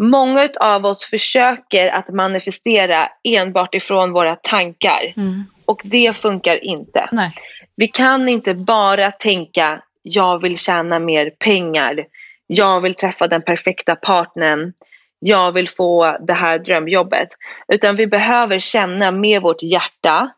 Många 0.02 0.48
av 0.60 0.86
oss 0.86 1.04
försöker 1.04 1.88
att 1.88 2.08
manifestera 2.08 3.08
enbart 3.24 3.74
ifrån 3.74 4.12
våra 4.12 4.36
tankar 4.36 5.12
mm. 5.16 5.44
och 5.64 5.80
det 5.84 6.16
funkar 6.16 6.64
inte. 6.64 7.08
Nej. 7.12 7.32
Vi 7.78 7.88
kan 7.88 8.28
inte 8.28 8.54
bara 8.54 9.10
tänka 9.10 9.82
jag 10.02 10.42
vill 10.42 10.58
tjäna 10.58 10.98
mer 10.98 11.30
pengar, 11.30 12.04
jag 12.46 12.80
vill 12.80 12.94
träffa 12.94 13.26
den 13.26 13.42
perfekta 13.42 13.96
partnern, 13.96 14.72
jag 15.18 15.52
vill 15.52 15.68
få 15.68 16.16
det 16.20 16.32
här 16.32 16.58
drömjobbet. 16.58 17.28
Utan 17.72 17.96
vi 17.96 18.06
behöver 18.06 18.58
känna 18.58 19.10
med 19.10 19.42
vårt 19.42 19.62
hjärta 19.62 20.30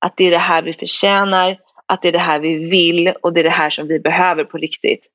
att 0.00 0.16
det 0.16 0.24
är 0.24 0.30
det 0.30 0.38
här 0.38 0.62
vi 0.62 0.72
förtjänar, 0.72 1.58
att 1.86 2.02
det 2.02 2.08
är 2.08 2.12
det 2.12 2.18
här 2.18 2.38
vi 2.38 2.54
vill 2.56 3.08
och 3.22 3.32
det 3.32 3.40
är 3.40 3.44
det 3.44 3.50
här 3.50 3.70
som 3.70 3.88
vi 3.88 4.00
behöver 4.00 4.44
på 4.44 4.58
riktigt. 4.58 5.06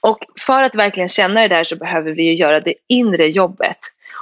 Och 0.00 0.18
för 0.46 0.62
att 0.62 0.74
verkligen 0.74 1.08
känna 1.08 1.40
det 1.40 1.48
där 1.48 1.64
så 1.64 1.76
behöver 1.76 2.12
vi 2.12 2.24
ju 2.24 2.34
göra 2.34 2.60
det 2.60 2.74
inre 2.88 3.26
jobbet. 3.26 3.78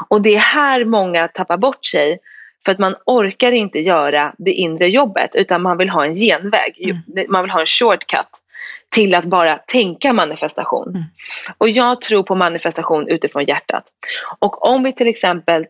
Och 0.09 0.23
det 0.23 0.35
är 0.35 0.39
här 0.39 0.85
många 0.85 1.29
tappar 1.29 1.57
bort 1.57 1.87
sig 1.87 2.19
för 2.65 2.73
att 2.73 2.79
man 2.79 2.95
orkar 3.07 3.53
inte 3.53 3.79
göra 3.79 4.35
det 4.39 4.53
inre 4.53 4.87
jobbet 4.87 5.35
utan 5.35 5.63
man 5.63 5.79
vill 5.79 5.91
ha 5.91 6.05
en 6.05 6.15
genväg. 6.15 6.75
Mm. 6.79 7.27
Man 7.29 7.43
vill 7.43 7.51
ha 7.51 7.61
en 7.61 7.67
shortcut 7.67 8.29
till 8.89 9.15
att 9.15 9.25
bara 9.25 9.55
tänka 9.57 10.13
manifestation. 10.13 10.89
Mm. 10.89 11.03
Och 11.59 11.69
jag 11.69 12.01
tror 12.01 12.23
på 12.23 12.35
manifestation 12.35 13.09
utifrån 13.09 13.45
hjärtat. 13.45 13.85
Och 14.39 14.67
om 14.67 14.83
vi 14.83 14.93
till 14.93 15.09
exempel 15.09 15.67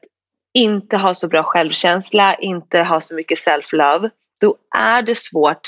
inte 0.55 0.97
har 0.97 1.15
så 1.15 1.29
bra 1.29 1.43
självkänsla, 1.43 2.35
inte 2.35 2.79
har 2.79 3.01
så 3.01 3.15
mycket 3.15 3.39
self-love, 3.39 4.11
då 4.41 4.57
är 4.77 5.03
det 5.03 5.15
svårt 5.15 5.61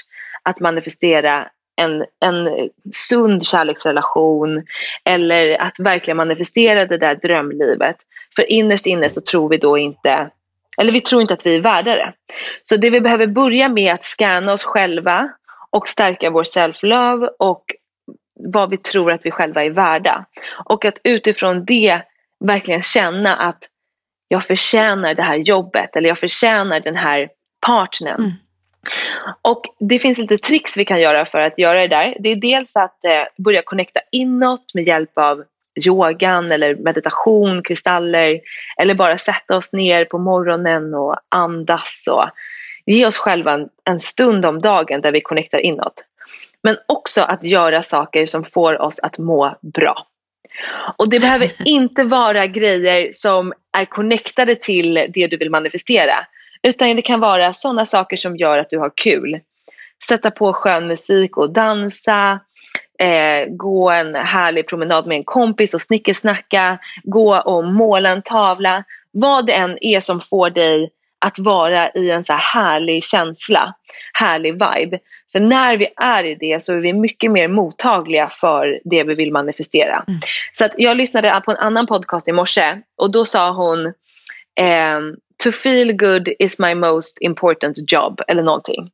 att 0.43 0.61
manifestera 0.61 1.49
en, 1.77 2.05
en 2.21 2.69
sund 2.95 3.47
kärleksrelation 3.47 4.67
eller 5.05 5.61
att 5.61 5.81
verkligen 5.81 6.17
manifestera 6.17 6.87
det 6.87 6.99
där 6.99 7.15
drömlivet. 7.15 7.97
För 8.37 8.53
innerst 8.53 8.87
inne 8.87 9.11
så 9.11 9.21
tror 9.21 9.49
vi 9.49 9.57
då 9.57 9.79
inte, 9.79 10.31
eller 10.77 10.93
vi 10.93 11.01
tror 11.01 11.23
inte 11.23 11.35
att 11.35 11.47
vi 11.47 11.57
är 11.57 11.61
värda 11.61 11.95
det. 11.95 12.13
Så 12.63 12.77
det 12.77 12.91
vi 12.91 13.01
behöver 13.01 13.27
börja 13.27 13.69
med 13.69 13.91
är 13.91 13.95
att 13.95 14.05
scanna 14.05 14.53
oss 14.53 14.65
själva 14.65 15.29
och 15.71 15.89
stärka 15.89 16.31
vår 16.31 16.45
self-love 16.45 17.29
och 17.39 17.65
vad 18.41 18.71
vi 18.71 18.77
tror 18.77 19.13
att 19.13 19.27
vi 19.27 19.31
själva 19.31 19.65
är 19.65 19.71
värda. 19.71 20.25
Och 20.65 20.85
att 20.85 20.99
utifrån 21.05 21.65
det 21.65 22.03
verkligen 22.45 22.83
känna 22.83 23.37
att 23.37 23.59
jag 24.29 24.45
förtjänar 24.45 25.15
det 25.15 25.23
här 25.23 25.37
jobbet 25.37 25.97
eller 25.97 26.09
jag 26.09 26.19
förtjänar 26.19 26.81
den 26.81 26.97
här 26.97 27.29
partnern. 27.67 28.21
Mm. 28.21 28.33
Och 29.43 29.63
det 29.81 29.99
finns 29.99 30.19
lite 30.19 30.39
tricks 30.39 30.77
vi 30.77 30.85
kan 30.85 31.01
göra 31.01 31.25
för 31.25 31.39
att 31.39 31.59
göra 31.59 31.81
det 31.81 31.89
där. 31.89 32.17
Det 32.21 32.29
är 32.29 32.37
dels 32.37 32.77
att 32.77 33.05
eh, 33.05 33.43
börja 33.45 33.63
connecta 33.63 34.01
inåt 34.13 34.75
med 34.75 34.87
hjälp 34.87 35.19
av 35.19 35.45
yogan 35.87 36.53
eller 36.53 36.75
meditation, 36.75 37.63
kristaller 37.63 38.41
eller 38.77 38.95
bara 38.95 39.19
sätta 39.19 39.57
oss 39.57 39.73
ner 39.73 40.05
på 40.05 40.19
morgonen 40.19 40.95
och 40.95 41.17
andas 41.29 42.09
och 42.11 42.25
ge 42.87 43.07
oss 43.07 43.17
själva 43.17 43.53
en, 43.53 43.69
en 43.85 44.01
stund 44.01 44.47
om 44.47 44.61
dagen 44.61 45.01
där 45.01 45.13
vi 45.13 45.21
connectar 45.21 45.59
inåt. 45.59 46.05
Men 46.63 46.77
också 46.89 47.23
att 47.23 47.45
göra 47.45 47.83
saker 47.83 48.27
som 48.27 48.45
får 48.45 48.81
oss 48.83 48.99
att 48.99 49.19
må 49.19 49.57
bra. 49.61 50.07
Och 50.97 51.09
det 51.09 51.21
behöver 51.21 51.51
inte 51.65 52.05
vara 52.05 52.47
grejer 52.47 53.11
som 53.13 53.53
är 53.73 53.85
connectade 53.85 54.55
till 54.55 54.95
det 54.95 55.27
du 55.27 55.37
vill 55.37 55.51
manifestera. 55.51 56.27
Utan 56.63 56.97
det 56.97 57.03
kan 57.03 57.21
vara 57.21 57.53
sådana 57.53 57.87
saker 57.87 58.17
som 58.17 58.37
gör 58.37 58.59
att 58.59 58.71
du 58.71 58.79
har 58.79 58.93
kul. 58.97 59.41
Sätta 60.09 60.31
på 60.31 60.53
skön 60.53 60.87
musik 60.87 61.37
och 61.37 61.53
dansa, 61.53 62.41
eh, 63.05 63.47
gå 63.49 63.91
en 63.91 64.15
härlig 64.15 64.69
promenad 64.69 65.07
med 65.07 65.17
en 65.17 65.25
kompis 65.25 65.75
och 65.75 65.81
snickersnacka, 65.81 66.79
gå 67.03 67.37
och 67.41 67.65
måla 67.65 68.11
en 68.11 68.23
tavla. 68.23 68.85
Vad 69.11 69.47
det 69.47 69.53
än 69.53 69.79
är 69.81 70.01
som 70.01 70.21
får 70.21 70.51
dig 70.51 70.91
att 71.19 71.39
vara 71.39 71.91
i 71.91 72.11
en 72.11 72.25
så 72.25 72.33
här 72.33 72.41
härlig 72.41 73.05
känsla, 73.05 73.75
härlig 74.13 74.53
vibe. 74.53 74.99
För 75.33 75.41
när 75.41 75.77
vi 75.77 75.89
är 75.97 76.25
i 76.25 76.35
det 76.35 76.63
så 76.63 76.73
är 76.73 76.77
vi 76.77 76.93
mycket 76.93 77.31
mer 77.31 77.49
mottagliga 77.49 78.29
för 78.29 78.81
det 78.85 79.05
vi 79.05 79.15
vill 79.15 79.33
manifestera. 79.33 80.05
Mm. 80.09 80.21
Så 80.59 80.69
jag 80.77 80.97
lyssnade 80.97 81.43
på 81.45 81.51
en 81.51 81.57
annan 81.57 81.87
podcast 81.87 82.29
i 82.29 82.33
morse 82.33 82.77
och 82.97 83.11
då 83.11 83.25
sa 83.25 83.51
hon 83.51 83.87
eh, 84.61 85.01
to 85.37 85.53
feel 85.53 85.93
good 85.93 86.29
is 86.39 86.59
my 86.59 86.75
most 86.75 87.19
important 87.21 87.93
job 87.93 88.21
eller 88.29 88.43
någonting. 88.43 88.91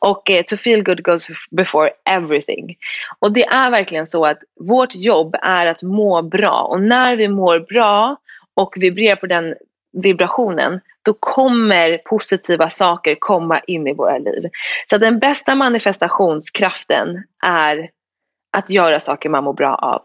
Och 0.00 0.30
eh, 0.30 0.42
to 0.42 0.56
feel 0.56 0.82
good 0.82 1.02
goes 1.02 1.28
before 1.50 1.90
everything. 2.10 2.76
Och 3.18 3.32
det 3.32 3.44
är 3.44 3.70
verkligen 3.70 4.06
så 4.06 4.26
att 4.26 4.38
vårt 4.60 4.94
jobb 4.94 5.36
är 5.42 5.66
att 5.66 5.82
må 5.82 6.22
bra 6.22 6.62
och 6.62 6.82
när 6.82 7.16
vi 7.16 7.28
mår 7.28 7.60
bra 7.60 8.16
och 8.54 8.74
vibrerar 8.76 9.16
på 9.16 9.26
den 9.26 9.54
vibrationen 9.92 10.80
då 11.02 11.14
kommer 11.20 11.98
positiva 11.98 12.70
saker 12.70 13.16
komma 13.18 13.60
in 13.60 13.86
i 13.86 13.92
våra 13.92 14.18
liv. 14.18 14.50
Så 14.90 14.98
den 14.98 15.18
bästa 15.18 15.54
manifestationskraften 15.54 17.24
är 17.46 17.90
att 18.56 18.70
göra 18.70 19.00
saker 19.00 19.28
man 19.28 19.44
mår 19.44 19.52
bra 19.52 19.74
av. 19.74 20.02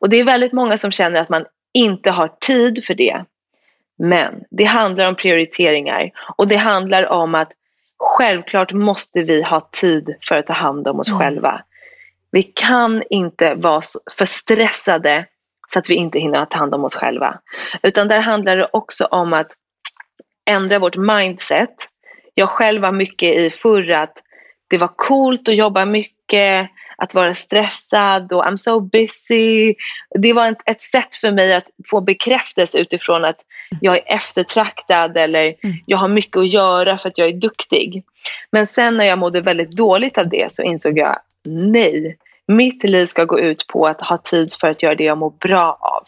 Och 0.00 0.08
det 0.08 0.16
är 0.16 0.24
väldigt 0.24 0.52
många 0.52 0.78
som 0.78 0.90
känner 0.90 1.20
att 1.20 1.28
man 1.28 1.44
inte 1.74 2.10
har 2.10 2.28
tid 2.40 2.84
för 2.84 2.94
det. 2.94 3.24
Men 4.02 4.44
det 4.50 4.64
handlar 4.64 5.08
om 5.08 5.16
prioriteringar 5.16 6.10
och 6.36 6.48
det 6.48 6.56
handlar 6.56 7.06
om 7.06 7.34
att 7.34 7.52
självklart 7.98 8.72
måste 8.72 9.22
vi 9.22 9.42
ha 9.42 9.68
tid 9.72 10.16
för 10.28 10.38
att 10.38 10.46
ta 10.46 10.52
hand 10.52 10.88
om 10.88 11.00
oss 11.00 11.08
mm. 11.08 11.20
själva. 11.20 11.62
Vi 12.30 12.42
kan 12.42 13.02
inte 13.10 13.54
vara 13.54 13.82
för 14.16 14.24
stressade 14.24 15.26
så 15.68 15.78
att 15.78 15.90
vi 15.90 15.94
inte 15.94 16.18
hinner 16.18 16.44
ta 16.44 16.58
hand 16.58 16.74
om 16.74 16.84
oss 16.84 16.94
själva. 16.94 17.38
Utan 17.82 18.08
där 18.08 18.20
handlar 18.20 18.56
det 18.56 18.68
också 18.72 19.04
om 19.04 19.32
att 19.32 19.52
ändra 20.44 20.78
vårt 20.78 20.96
mindset. 20.96 21.74
Jag 22.34 22.48
själv 22.48 22.82
var 22.82 22.92
mycket 22.92 23.34
i 23.34 23.50
förr 23.50 23.90
att 23.90 24.18
det 24.68 24.78
var 24.78 24.92
coolt 24.96 25.48
att 25.48 25.56
jobba 25.56 25.84
mycket, 25.84 26.70
att 27.02 27.14
vara 27.14 27.34
stressad 27.34 28.32
och 28.32 28.44
I'm 28.44 28.56
so 28.56 28.80
busy. 28.80 29.74
Det 30.18 30.32
var 30.32 30.48
ett, 30.48 30.58
ett 30.66 30.82
sätt 30.82 31.16
för 31.16 31.32
mig 31.32 31.54
att 31.54 31.64
få 31.90 32.00
bekräftelse 32.00 32.78
utifrån 32.78 33.24
att 33.24 33.36
jag 33.80 33.96
är 33.96 34.14
eftertraktad 34.14 35.16
eller 35.16 35.42
mm. 35.62 35.76
jag 35.86 35.98
har 35.98 36.08
mycket 36.08 36.36
att 36.36 36.52
göra 36.52 36.98
för 36.98 37.08
att 37.08 37.18
jag 37.18 37.28
är 37.28 37.32
duktig. 37.32 38.04
Men 38.50 38.66
sen 38.66 38.96
när 38.96 39.04
jag 39.04 39.18
mådde 39.18 39.40
väldigt 39.40 39.70
dåligt 39.70 40.18
av 40.18 40.28
det 40.28 40.52
så 40.52 40.62
insåg 40.62 40.98
jag 40.98 41.18
nej, 41.44 42.16
mitt 42.46 42.84
liv 42.84 43.06
ska 43.06 43.24
gå 43.24 43.40
ut 43.40 43.66
på 43.66 43.86
att 43.86 44.02
ha 44.02 44.18
tid 44.18 44.52
för 44.52 44.68
att 44.68 44.82
göra 44.82 44.94
det 44.94 45.04
jag 45.04 45.18
mår 45.18 45.30
bra 45.30 45.78
av. 45.80 46.04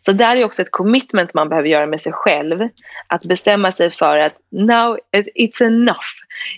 Så 0.00 0.12
där 0.12 0.36
är 0.36 0.44
också 0.44 0.62
ett 0.62 0.70
commitment 0.70 1.34
man 1.34 1.48
behöver 1.48 1.68
göra 1.68 1.86
med 1.86 2.00
sig 2.00 2.12
själv. 2.12 2.68
Att 3.06 3.24
bestämma 3.24 3.72
sig 3.72 3.90
för 3.90 4.18
att 4.18 4.32
now 4.50 4.98
it's 5.38 5.62
enough. 5.62 6.06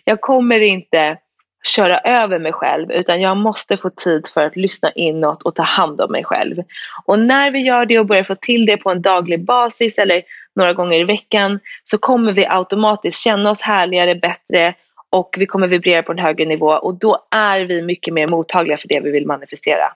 Jag 0.05 0.21
kommer 0.21 0.59
inte 0.59 1.19
köra 1.65 1.99
över 1.99 2.39
mig 2.39 2.53
själv 2.53 2.93
utan 2.93 3.21
jag 3.21 3.37
måste 3.37 3.77
få 3.77 3.91
tid 3.91 4.29
för 4.35 4.45
att 4.45 4.57
lyssna 4.57 4.91
inåt 4.93 5.43
och 5.43 5.55
ta 5.55 5.63
hand 5.63 6.01
om 6.01 6.13
mig 6.13 6.25
själv. 6.25 6.63
Och 7.05 7.19
när 7.19 7.51
vi 7.51 7.59
gör 7.59 7.87
det 7.87 7.99
och 7.99 8.07
börjar 8.07 8.23
få 8.23 8.35
till 8.35 8.67
det 8.67 8.77
på 8.77 8.91
en 8.91 9.03
daglig 9.03 9.45
basis 9.45 9.99
eller 9.99 10.23
några 10.55 10.73
gånger 10.73 11.01
i 11.01 11.05
veckan 11.05 11.61
så 11.85 11.99
kommer 11.99 12.33
vi 12.33 12.47
automatiskt 12.47 13.21
känna 13.21 13.51
oss 13.51 13.63
härligare, 13.63 14.15
bättre 14.15 14.75
och 15.11 15.35
vi 15.39 15.47
kommer 15.47 15.67
vibrera 15.67 16.03
på 16.03 16.13
en 16.13 16.19
högre 16.19 16.45
nivå 16.45 16.71
och 16.71 16.95
då 16.95 17.27
är 17.31 17.61
vi 17.61 17.83
mycket 17.83 18.15
mer 18.15 18.29
mottagliga 18.29 18.77
för 18.77 18.89
det 18.89 19.01
vi 19.01 19.11
vill 19.11 19.27
manifestera. 19.27 19.93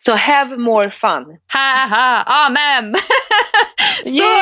Så 0.00 0.14
have 0.14 0.56
more 0.56 0.90
fun. 0.90 1.36
Ha, 1.52 1.96
ha, 1.96 2.22
amen! 2.46 2.94
så, 4.06 4.32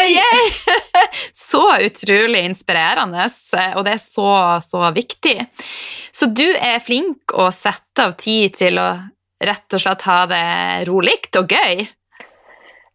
så 1.48 1.64
utrolig 1.86 2.44
inspirerende, 2.48 3.28
og 3.76 3.84
det 3.86 3.94
er 3.96 4.02
så, 4.02 4.32
så 4.64 4.90
viktig. 4.94 5.36
Så 6.12 6.30
du 6.32 6.46
er 6.56 6.82
flink 6.84 7.36
å 7.36 7.50
sette 7.54 8.08
av 8.08 8.16
tid 8.18 8.56
til 8.58 8.80
å 8.82 8.90
rett 9.44 9.74
og 9.74 9.80
slett 9.80 10.02
ha 10.02 10.26
det 10.26 10.84
roligt 10.88 11.36
och 11.36 11.52
gøy? 11.52 11.86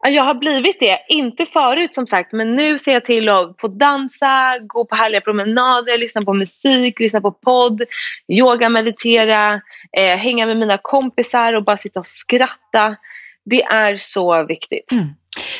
Jag 0.05 0.23
har 0.23 0.33
blivit 0.33 0.79
det. 0.79 0.99
Inte 1.09 1.45
förut 1.45 1.93
som 1.93 2.07
sagt 2.07 2.31
men 2.31 2.55
nu 2.55 2.79
ser 2.79 2.93
jag 2.93 3.05
till 3.05 3.29
att 3.29 3.55
få 3.59 3.67
dansa, 3.67 4.59
gå 4.59 4.85
på 4.85 4.95
härliga 4.95 5.21
promenader, 5.21 5.97
lyssna 5.97 6.21
på 6.21 6.33
musik, 6.33 6.99
lyssna 6.99 7.21
på 7.21 7.31
podd, 7.31 7.81
yoga, 8.27 8.69
meditera, 8.69 9.61
eh, 9.97 10.17
hänga 10.17 10.45
med 10.45 10.57
mina 10.57 10.77
kompisar 10.77 11.53
och 11.53 11.63
bara 11.63 11.77
sitta 11.77 11.99
och 11.99 12.05
skratta. 12.05 12.95
Det 13.45 13.63
är 13.63 13.97
så 13.97 14.45
viktigt. 14.45 14.91
Mm. 14.91 15.05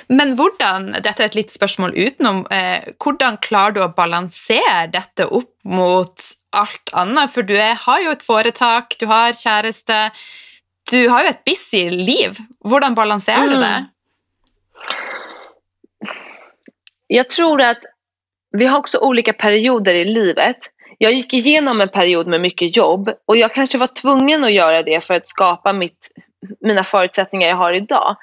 Men 0.07 0.35
hvordan, 0.39 0.91
dette 1.03 1.23
er 1.23 1.29
et 1.29 1.37
litt 1.37 1.53
spørsmål 1.53 1.93
utenom, 1.95 2.43
eh, 2.51 2.89
hvordan 3.03 3.37
klarer 3.43 3.75
du 3.75 3.81
å 3.83 3.91
balansere 3.95 4.87
dette 4.93 5.27
opp 5.27 5.53
mot 5.63 6.29
alt 6.51 6.93
annet? 6.93 7.31
For 7.31 7.45
du 7.47 7.55
er, 7.55 7.75
har 7.85 8.01
jo 8.03 8.11
et 8.15 8.25
foretak, 8.25 8.97
du 8.99 9.07
har 9.11 9.35
kjæreste, 9.37 10.11
du 10.91 11.07
har 11.09 11.23
jo 11.23 11.33
et 11.33 11.43
busy 11.47 11.89
liv. 11.89 12.37
Hvordan 12.65 12.95
balanserer 12.95 13.47
mm. 13.47 13.51
du 13.51 13.57
det? 13.63 13.85
Jag 17.07 17.29
tror 17.29 17.61
att 17.61 17.83
vi 18.51 18.65
har 18.65 18.79
också 18.79 18.97
olika 18.97 19.33
perioder 19.33 19.93
i 19.93 20.05
livet. 20.05 20.57
Jag 20.97 21.13
gick 21.13 21.33
igenom 21.33 21.81
en 21.81 21.89
period 21.89 22.27
med 22.27 22.41
mycket 22.41 22.77
jobb 22.77 23.09
och 23.25 23.37
jag 23.37 23.53
kanske 23.53 23.77
var 23.77 23.87
tvungen 23.87 24.43
att 24.43 24.53
göra 24.53 24.83
det 24.83 25.05
för 25.05 25.13
att 25.13 25.27
skapa 25.27 25.73
mitt, 25.73 26.11
mina 26.60 26.84
förutsättningar 26.84 27.47
jag 27.47 27.56
har 27.56 27.73
idag. 27.73 28.15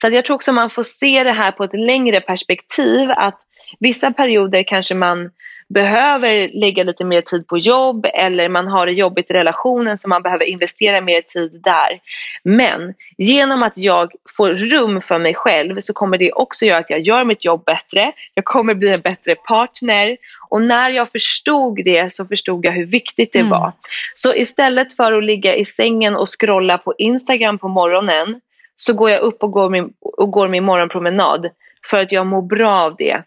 Så 0.00 0.08
jag 0.08 0.24
tror 0.24 0.34
också 0.34 0.52
man 0.52 0.70
får 0.70 0.82
se 0.82 1.24
det 1.24 1.32
här 1.32 1.52
på 1.52 1.64
ett 1.64 1.74
längre 1.74 2.20
perspektiv 2.20 3.10
att 3.10 3.40
vissa 3.78 4.12
perioder 4.12 4.62
kanske 4.62 4.94
man 4.94 5.30
behöver 5.68 6.60
lägga 6.60 6.84
lite 6.84 7.04
mer 7.04 7.20
tid 7.20 7.46
på 7.46 7.58
jobb 7.58 8.06
eller 8.14 8.48
man 8.48 8.68
har 8.68 8.86
det 8.86 8.92
jobbigt 8.92 9.30
i 9.30 9.34
relationen 9.34 9.98
så 9.98 10.08
man 10.08 10.22
behöver 10.22 10.44
investera 10.44 11.00
mer 11.00 11.20
tid 11.20 11.60
där. 11.64 12.00
Men 12.44 12.94
genom 13.18 13.62
att 13.62 13.72
jag 13.76 14.12
får 14.36 14.50
rum 14.50 15.00
för 15.00 15.18
mig 15.18 15.34
själv 15.34 15.80
så 15.80 15.92
kommer 15.92 16.18
det 16.18 16.32
också 16.32 16.64
göra 16.64 16.78
att 16.78 16.90
jag 16.90 17.00
gör 17.00 17.24
mitt 17.24 17.44
jobb 17.44 17.64
bättre, 17.64 18.12
jag 18.34 18.44
kommer 18.44 18.74
bli 18.74 18.92
en 18.92 19.00
bättre 19.00 19.34
partner 19.34 20.16
och 20.48 20.62
när 20.62 20.90
jag 20.90 21.08
förstod 21.08 21.84
det 21.84 22.12
så 22.12 22.26
förstod 22.26 22.64
jag 22.64 22.72
hur 22.72 22.86
viktigt 22.86 23.32
det 23.32 23.38
mm. 23.38 23.50
var. 23.50 23.72
Så 24.14 24.34
istället 24.34 24.96
för 24.96 25.12
att 25.12 25.24
ligga 25.24 25.54
i 25.54 25.64
sängen 25.64 26.16
och 26.16 26.40
scrolla 26.40 26.78
på 26.78 26.94
Instagram 26.98 27.58
på 27.58 27.68
morgonen 27.68 28.40
så 28.76 28.92
går 28.92 29.10
jag 29.10 29.20
upp 29.20 29.42
och 29.42 29.52
går 29.52 29.70
min, 29.70 29.92
och 30.00 30.30
går 30.30 30.48
min 30.48 30.64
morgonpromenad 30.64 31.50
för 31.90 32.02
att 32.02 32.12
jag 32.12 32.26
mår 32.26 32.42
bra 32.42 32.80
av 32.80 32.96
det. 32.96 33.22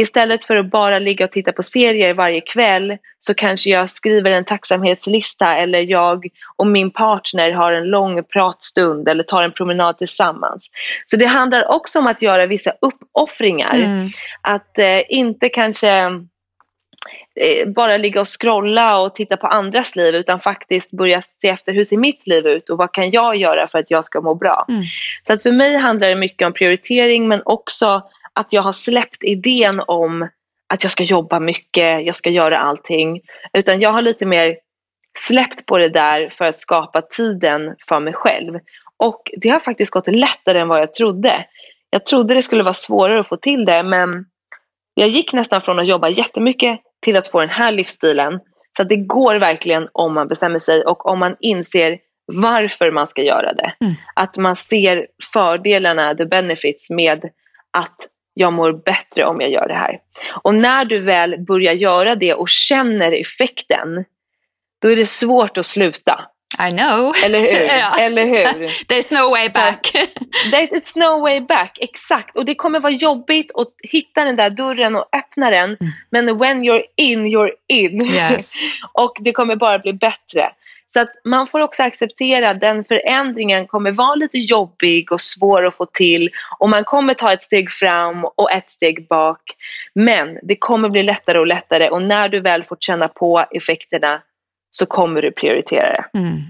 Istället 0.00 0.44
för 0.44 0.56
att 0.56 0.70
bara 0.70 0.98
ligga 0.98 1.24
och 1.24 1.32
titta 1.32 1.52
på 1.52 1.62
serier 1.62 2.14
varje 2.14 2.40
kväll 2.40 2.96
så 3.18 3.34
kanske 3.34 3.70
jag 3.70 3.90
skriver 3.90 4.30
en 4.30 4.44
tacksamhetslista 4.44 5.56
eller 5.56 5.80
jag 5.80 6.26
och 6.56 6.66
min 6.66 6.90
partner 6.90 7.52
har 7.52 7.72
en 7.72 7.84
lång 7.84 8.24
pratstund 8.24 9.08
eller 9.08 9.24
tar 9.24 9.42
en 9.42 9.52
promenad 9.52 9.98
tillsammans. 9.98 10.66
Så 11.04 11.16
det 11.16 11.26
handlar 11.26 11.70
också 11.70 11.98
om 11.98 12.06
att 12.06 12.22
göra 12.22 12.46
vissa 12.46 12.72
uppoffringar. 12.80 13.74
Mm. 13.74 14.08
Att 14.40 14.78
eh, 14.78 15.02
inte 15.08 15.48
kanske 15.48 15.90
eh, 17.40 17.68
bara 17.68 17.96
ligga 17.96 18.20
och 18.20 18.40
scrolla 18.40 18.98
och 18.98 19.14
titta 19.14 19.36
på 19.36 19.46
andras 19.46 19.96
liv 19.96 20.14
utan 20.14 20.40
faktiskt 20.40 20.90
börja 20.90 21.22
se 21.22 21.48
efter 21.48 21.72
hur 21.72 21.84
ser 21.84 21.96
mitt 21.96 22.26
liv 22.26 22.46
ut 22.46 22.70
och 22.70 22.78
vad 22.78 22.92
kan 22.92 23.10
jag 23.10 23.36
göra 23.36 23.68
för 23.68 23.78
att 23.78 23.90
jag 23.90 24.04
ska 24.04 24.20
må 24.20 24.34
bra. 24.34 24.66
Mm. 24.68 24.82
Så 25.26 25.32
att 25.32 25.42
för 25.42 25.52
mig 25.52 25.76
handlar 25.76 26.08
det 26.08 26.16
mycket 26.16 26.46
om 26.46 26.52
prioritering 26.52 27.28
men 27.28 27.42
också 27.44 28.02
att 28.40 28.52
jag 28.52 28.62
har 28.62 28.72
släppt 28.72 29.24
idén 29.24 29.82
om 29.86 30.28
att 30.68 30.82
jag 30.82 30.90
ska 30.90 31.02
jobba 31.02 31.40
mycket, 31.40 32.06
jag 32.06 32.16
ska 32.16 32.30
göra 32.30 32.58
allting. 32.58 33.20
Utan 33.52 33.80
jag 33.80 33.92
har 33.92 34.02
lite 34.02 34.26
mer 34.26 34.56
släppt 35.18 35.66
på 35.66 35.78
det 35.78 35.88
där 35.88 36.28
för 36.30 36.44
att 36.44 36.58
skapa 36.58 37.02
tiden 37.02 37.76
för 37.88 38.00
mig 38.00 38.12
själv. 38.12 38.58
Och 38.96 39.30
det 39.36 39.48
har 39.48 39.60
faktiskt 39.60 39.90
gått 39.90 40.06
lättare 40.06 40.58
än 40.58 40.68
vad 40.68 40.80
jag 40.80 40.94
trodde. 40.94 41.46
Jag 41.90 42.06
trodde 42.06 42.34
det 42.34 42.42
skulle 42.42 42.62
vara 42.62 42.74
svårare 42.74 43.20
att 43.20 43.28
få 43.28 43.36
till 43.36 43.64
det 43.64 43.82
men 43.82 44.26
jag 44.94 45.08
gick 45.08 45.32
nästan 45.32 45.60
från 45.60 45.78
att 45.78 45.86
jobba 45.86 46.08
jättemycket 46.08 46.80
till 47.00 47.16
att 47.16 47.28
få 47.28 47.40
den 47.40 47.48
här 47.48 47.72
livsstilen. 47.72 48.40
Så 48.76 48.84
det 48.84 48.96
går 48.96 49.34
verkligen 49.34 49.88
om 49.92 50.14
man 50.14 50.28
bestämmer 50.28 50.58
sig 50.58 50.84
och 50.84 51.06
om 51.06 51.18
man 51.18 51.36
inser 51.40 51.98
varför 52.26 52.90
man 52.90 53.06
ska 53.06 53.22
göra 53.22 53.52
det. 53.52 53.72
Mm. 53.80 53.94
Att 54.14 54.36
man 54.36 54.56
ser 54.56 55.06
fördelarna, 55.32 56.14
the 56.14 56.24
benefits 56.24 56.90
med 56.90 57.30
att 57.70 57.96
jag 58.34 58.52
mår 58.52 58.72
bättre 58.72 59.24
om 59.24 59.40
jag 59.40 59.50
gör 59.50 59.68
det 59.68 59.74
här. 59.74 59.98
Och 60.42 60.54
när 60.54 60.84
du 60.84 61.00
väl 61.00 61.38
börjar 61.38 61.72
göra 61.72 62.14
det 62.14 62.34
och 62.34 62.48
känner 62.48 63.12
effekten, 63.12 64.04
då 64.82 64.92
är 64.92 64.96
det 64.96 65.06
svårt 65.06 65.58
att 65.58 65.66
sluta. 65.66 66.20
I 66.68 66.70
know. 66.70 67.12
Eller 67.24 67.38
hur? 67.38 67.66
ja. 67.78 67.98
Eller 68.00 68.24
hur? 68.24 68.66
There's 68.66 69.14
no 69.14 69.30
way 69.30 69.48
back. 69.48 69.92
It's 70.52 70.98
no 70.98 71.20
way 71.20 71.40
back, 71.40 71.78
exakt. 71.80 72.36
Och 72.36 72.44
det 72.44 72.54
kommer 72.54 72.80
vara 72.80 72.92
jobbigt 72.92 73.52
att 73.54 73.68
hitta 73.82 74.24
den 74.24 74.36
där 74.36 74.50
dörren 74.50 74.96
och 74.96 75.08
öppna 75.12 75.50
den. 75.50 75.64
Mm. 75.80 75.92
Men 76.10 76.38
when 76.38 76.62
you're 76.62 76.82
in, 76.96 77.26
you're 77.26 77.50
in. 77.68 78.04
Yes. 78.04 78.52
och 78.92 79.16
det 79.20 79.32
kommer 79.32 79.56
bara 79.56 79.78
bli 79.78 79.92
bättre. 79.92 80.50
Så 80.92 81.00
att 81.00 81.10
man 81.24 81.46
får 81.46 81.60
också 81.60 81.82
acceptera 81.82 82.50
att 82.50 82.60
den 82.60 82.84
förändringen 82.84 83.66
kommer 83.66 83.92
vara 83.92 84.14
lite 84.14 84.38
jobbig 84.38 85.12
och 85.12 85.20
svår 85.20 85.66
att 85.66 85.74
få 85.74 85.86
till 85.86 86.30
och 86.58 86.68
man 86.68 86.84
kommer 86.84 87.14
ta 87.14 87.32
ett 87.32 87.42
steg 87.42 87.70
fram 87.70 88.24
och 88.24 88.52
ett 88.52 88.70
steg 88.70 89.08
bak. 89.08 89.42
Men 89.94 90.38
det 90.42 90.56
kommer 90.56 90.88
bli 90.88 91.02
lättare 91.02 91.38
och 91.38 91.46
lättare 91.46 91.88
och 91.88 92.02
när 92.02 92.28
du 92.28 92.40
väl 92.40 92.64
får 92.64 92.76
känna 92.80 93.08
på 93.08 93.46
effekterna 93.50 94.22
så 94.70 94.86
kommer 94.86 95.22
du 95.22 95.32
prioritera 95.32 95.92
det. 95.92 96.18
Mm. 96.18 96.42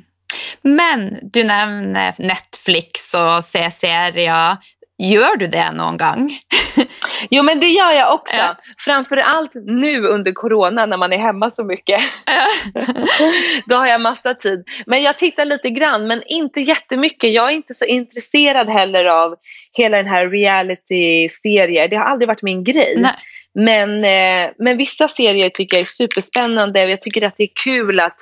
Men 0.62 1.18
du 1.22 1.44
nämner 1.44 2.14
Netflix 2.18 3.14
och 3.14 3.44
se 3.44 3.70
serier. 3.70 4.56
Gör 5.02 5.36
du 5.36 5.46
det 5.46 5.72
någon 5.72 5.96
gång? 5.96 6.38
Jo 7.30 7.42
men 7.42 7.60
det 7.60 7.66
gör 7.66 7.92
jag 7.92 8.14
också. 8.14 8.36
Ja. 8.36 8.56
Framförallt 8.78 9.50
nu 9.54 10.06
under 10.06 10.32
corona 10.32 10.86
när 10.86 10.96
man 10.96 11.12
är 11.12 11.18
hemma 11.18 11.50
så 11.50 11.64
mycket. 11.64 12.00
Ja. 12.26 12.82
Då 13.66 13.76
har 13.76 13.86
jag 13.86 14.00
massa 14.00 14.34
tid. 14.34 14.64
Men 14.86 15.02
jag 15.02 15.18
tittar 15.18 15.44
lite 15.44 15.70
grann 15.70 16.06
men 16.06 16.22
inte 16.26 16.60
jättemycket. 16.60 17.32
Jag 17.32 17.50
är 17.50 17.54
inte 17.54 17.74
så 17.74 17.84
intresserad 17.84 18.68
heller 18.68 19.04
av 19.04 19.34
hela 19.72 19.96
den 19.96 20.06
här 20.06 20.28
reality-serier. 20.28 21.88
Det 21.88 21.96
har 21.96 22.04
aldrig 22.04 22.28
varit 22.28 22.42
min 22.42 22.64
grej. 22.64 22.94
Nej. 22.98 23.14
Men, 23.54 24.04
eh, 24.04 24.50
men 24.58 24.76
vissa 24.76 25.08
serier 25.08 25.50
tycker 25.50 25.76
jag 25.76 25.82
är 25.82 25.86
superspännande 25.86 26.84
och 26.84 26.90
jag 26.90 27.02
tycker 27.02 27.26
att 27.26 27.34
det 27.36 27.44
är 27.44 27.64
kul 27.64 28.00
att 28.00 28.16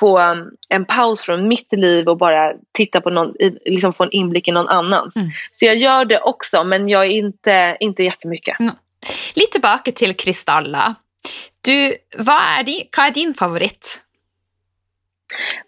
få 0.00 0.20
um, 0.20 0.50
en 0.68 0.84
paus 0.84 1.22
från 1.22 1.48
mitt 1.48 1.72
liv 1.72 2.08
och 2.08 2.16
bara 2.16 2.52
titta 2.72 3.00
på 3.00 3.10
någon, 3.10 3.34
liksom 3.64 3.92
få 3.92 4.04
en 4.04 4.10
inblick 4.10 4.48
i 4.48 4.52
någon 4.52 4.68
annans. 4.68 5.16
Mm. 5.16 5.28
Så 5.52 5.64
jag 5.64 5.76
gör 5.76 6.04
det 6.04 6.20
också 6.20 6.64
men 6.64 6.88
jag 6.88 7.04
är 7.04 7.10
inte, 7.10 7.76
inte 7.80 8.02
jättemycket. 8.02 8.60
Mm. 8.60 8.74
Lite 9.34 9.52
tillbaka 9.52 9.92
till 9.92 10.16
kristaller. 10.16 10.94
Du, 11.60 11.96
vad 12.18 12.42
är, 12.58 12.62
din, 12.62 12.86
vad 12.96 13.06
är 13.06 13.10
din 13.10 13.34
favorit? 13.34 14.00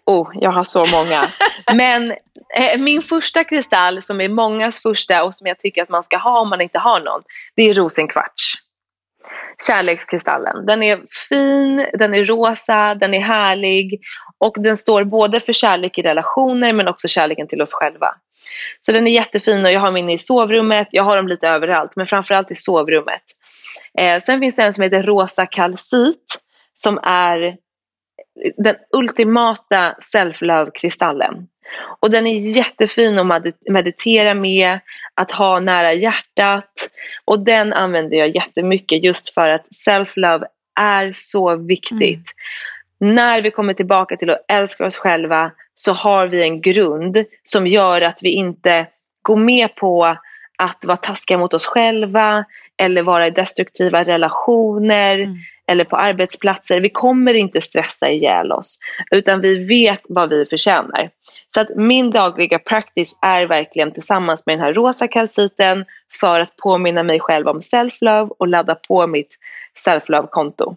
Oh, 0.05 0.31
jag 0.33 0.51
har 0.51 0.63
så 0.63 0.85
många. 0.85 1.31
Men 1.73 2.11
eh, 2.55 2.77
min 2.77 3.01
första 3.01 3.43
kristall 3.43 4.01
som 4.01 4.21
är 4.21 4.29
mångas 4.29 4.81
första 4.81 5.23
och 5.23 5.35
som 5.35 5.47
jag 5.47 5.59
tycker 5.59 5.83
att 5.83 5.89
man 5.89 6.03
ska 6.03 6.17
ha 6.17 6.39
om 6.39 6.49
man 6.49 6.61
inte 6.61 6.79
har 6.79 6.99
någon, 6.99 7.21
det 7.55 7.69
är 7.69 7.73
rosenkvarts 7.73 8.53
kärlekskristallen. 9.67 10.65
Den 10.65 10.83
är 10.83 11.01
fin, 11.29 11.87
den 11.93 12.13
är 12.13 12.25
rosa, 12.25 12.95
den 12.95 13.13
är 13.13 13.19
härlig 13.19 13.99
och 14.37 14.55
den 14.59 14.77
står 14.77 15.03
både 15.03 15.39
för 15.39 15.53
kärlek 15.53 15.97
i 15.97 16.01
relationer 16.01 16.73
men 16.73 16.87
också 16.87 17.07
kärleken 17.07 17.47
till 17.47 17.61
oss 17.61 17.73
själva. 17.73 18.15
Så 18.81 18.91
den 18.91 19.07
är 19.07 19.11
jättefin 19.11 19.65
och 19.65 19.71
jag 19.71 19.79
har 19.79 19.91
min 19.91 20.09
i 20.09 20.19
sovrummet, 20.19 20.87
jag 20.91 21.03
har 21.03 21.17
dem 21.17 21.27
lite 21.27 21.47
överallt 21.47 21.91
men 21.95 22.05
framförallt 22.05 22.51
i 22.51 22.55
sovrummet. 22.55 23.23
Eh, 23.97 24.21
sen 24.21 24.39
finns 24.39 24.55
det 24.55 24.63
en 24.63 24.73
som 24.73 24.83
heter 24.83 25.03
rosa 25.03 25.45
kalcit 25.45 26.39
som 26.73 26.99
är 27.03 27.57
den 28.57 28.75
ultimata 28.93 29.95
self-love-kristallen. 30.01 31.47
Och 31.99 32.11
den 32.11 32.27
är 32.27 32.57
jättefin 32.57 33.31
att 33.31 33.43
meditera 33.69 34.33
med, 34.33 34.79
att 35.13 35.31
ha 35.31 35.59
nära 35.59 35.93
hjärtat 35.93 36.89
och 37.25 37.39
den 37.39 37.73
använder 37.73 38.17
jag 38.17 38.35
jättemycket 38.35 39.03
just 39.03 39.33
för 39.33 39.47
att 39.47 39.65
self-love 39.87 40.45
är 40.79 41.11
så 41.13 41.55
viktigt. 41.55 42.31
när 42.99 43.41
vi 43.41 43.51
kommer 43.51 43.73
tillbaka 43.73 44.17
till 44.17 44.29
att 44.29 44.45
älska 44.47 44.85
oss 44.85 44.97
själva 44.97 45.51
så 45.75 45.93
har 45.93 46.27
vi 46.27 46.43
en 46.43 46.61
grund 46.61 47.25
som 47.43 47.67
gör 47.67 48.01
att 48.01 48.19
vi 48.23 48.29
inte 48.29 48.87
går 49.21 49.35
med 49.35 49.75
på 49.75 50.17
att 50.57 50.85
vara 50.85 50.97
taskiga 50.97 51.37
mot 51.37 51.53
oss 51.53 51.65
själva 51.65 52.45
eller 52.77 53.01
vara 53.01 53.27
i 53.27 53.31
destruktiva 53.31 54.03
relationer 54.03 55.19
mm 55.19 55.35
eller 55.67 55.83
på 55.83 55.95
arbetsplatser. 55.97 56.79
Vi 56.79 56.89
kommer 56.89 57.33
inte 57.33 57.61
stressa 57.61 58.09
ihjäl 58.09 58.51
oss 58.51 58.79
utan 59.11 59.41
vi 59.41 59.65
vet 59.65 60.01
vad 60.09 60.29
vi 60.29 60.45
förtjänar. 60.45 61.09
Så 61.53 61.61
att 61.61 61.75
min 61.75 62.11
dagliga 62.11 62.59
practice 62.59 63.15
är 63.21 63.45
verkligen 63.45 63.91
tillsammans 63.91 64.45
med 64.45 64.57
den 64.57 64.65
här 64.65 64.73
rosa 64.73 65.07
kalciten 65.07 65.85
för 66.19 66.39
att 66.39 66.55
påminna 66.57 67.03
mig 67.03 67.19
själv 67.19 67.47
om 67.47 67.59
self-love 67.59 68.29
och 68.39 68.47
ladda 68.47 68.75
på 68.75 69.07
mitt 69.07 69.37
self-love-konto. 69.85 70.75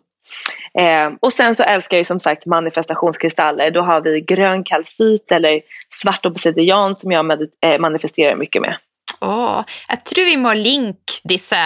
Eh, 0.79 1.13
och 1.21 1.33
sen 1.33 1.55
så 1.55 1.63
älskar 1.63 1.97
jag 1.97 2.01
ju 2.01 2.05
som 2.05 2.21
sagt 2.21 2.47
manifestationskristaller. 2.47 3.71
Då 3.71 3.81
har 3.81 4.01
vi 4.01 4.21
grön 4.21 4.65
kalcit 4.65 5.33
eller 5.33 5.61
svart 5.95 6.27
obsidian 6.27 6.97
som 6.97 7.13
jag 7.13 7.25
med, 7.25 7.49
eh, 7.61 7.79
manifesterar 7.79 8.37
mycket 8.37 8.63
med. 8.63 8.77
Oh, 9.21 9.65
jeg 9.89 10.05
tror 10.07 10.29
vi 10.29 10.37
må 10.39 10.53
linke 10.55 11.19
disse 11.29 11.59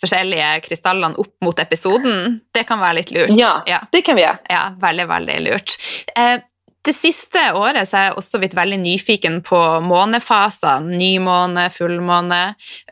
forskjellige 0.00 0.48
krystallene 0.64 1.18
opp 1.20 1.34
mot 1.44 1.58
episoden. 1.60 2.40
Det 2.54 2.64
kan 2.68 2.80
være 2.80 3.00
litt 3.00 3.12
lurt. 3.14 3.34
Ja, 3.38 3.58
ja. 3.68 3.82
det 3.92 4.04
kan 4.06 4.16
vi 4.16 4.24
gjøre. 4.24 4.40
Ja, 4.48 4.64
veldig, 4.80 5.06
veldig 5.10 5.38
lurt. 5.44 5.76
Eh, 6.16 6.38
det 6.84 6.92
siste 6.92 7.40
året 7.56 7.88
så 7.88 7.96
har 7.96 8.06
jeg 8.08 8.16
også 8.20 8.38
blitt 8.42 8.56
veldig 8.56 8.78
nyfiken 8.82 9.38
på 9.44 9.58
månefaser. 9.84 10.84
Nymåne, 10.84 11.70
fullmåne. 11.72 12.40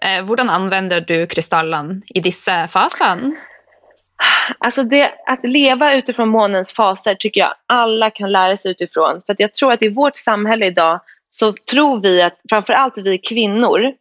Eh, 0.00 0.20
hvordan 0.24 0.52
anvender 0.52 1.04
du 1.04 1.18
krystallene 1.28 2.00
i 2.14 2.24
disse 2.24 2.54
fasene? 2.72 3.34
Alltså 4.58 4.82
det, 4.82 5.10
att 5.26 5.40
leva 5.42 5.94
utifrån 5.94 6.28
månens 6.28 6.72
faser 6.72 7.14
tycker 7.14 7.40
jag 7.40 7.54
alla 7.68 8.10
kan 8.10 8.32
lära 8.32 8.56
sig 8.56 8.70
utifrån. 8.70 9.22
För 9.26 9.36
jag 9.38 9.54
tror 9.54 9.72
att 9.72 9.82
i 9.82 9.88
vårt 9.88 10.16
samhälle 10.16 10.66
idag 10.66 11.00
så 11.30 11.52
tror 11.52 12.00
vi 12.00 12.22
att 12.22 12.40
framförallt 12.48 12.98
vi 12.98 13.18
kvinnor 13.18 13.92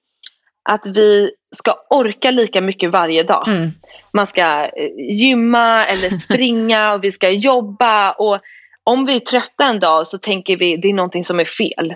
att 0.70 0.88
vi 0.88 1.32
ska 1.56 1.76
orka 1.90 2.32
lika 2.32 2.62
mycket 2.62 2.92
varje 2.92 3.24
dag. 3.24 3.48
Mm. 3.48 3.72
Man 4.14 4.28
ska 4.28 4.42
eh, 4.42 4.90
gymma 4.98 5.86
eller 5.86 6.10
springa 6.18 6.94
och 6.94 7.04
vi 7.04 7.12
ska 7.12 7.30
jobba 7.30 8.12
och 8.12 8.40
om 8.84 9.06
vi 9.06 9.16
är 9.16 9.20
trötta 9.20 9.66
en 9.66 9.80
dag 9.80 10.08
så 10.08 10.18
tänker 10.18 10.58
vi 10.58 10.78
det 10.78 10.90
är 10.90 10.94
någonting 10.94 11.24
som 11.24 11.40
är 11.40 11.46
fel. 11.46 11.96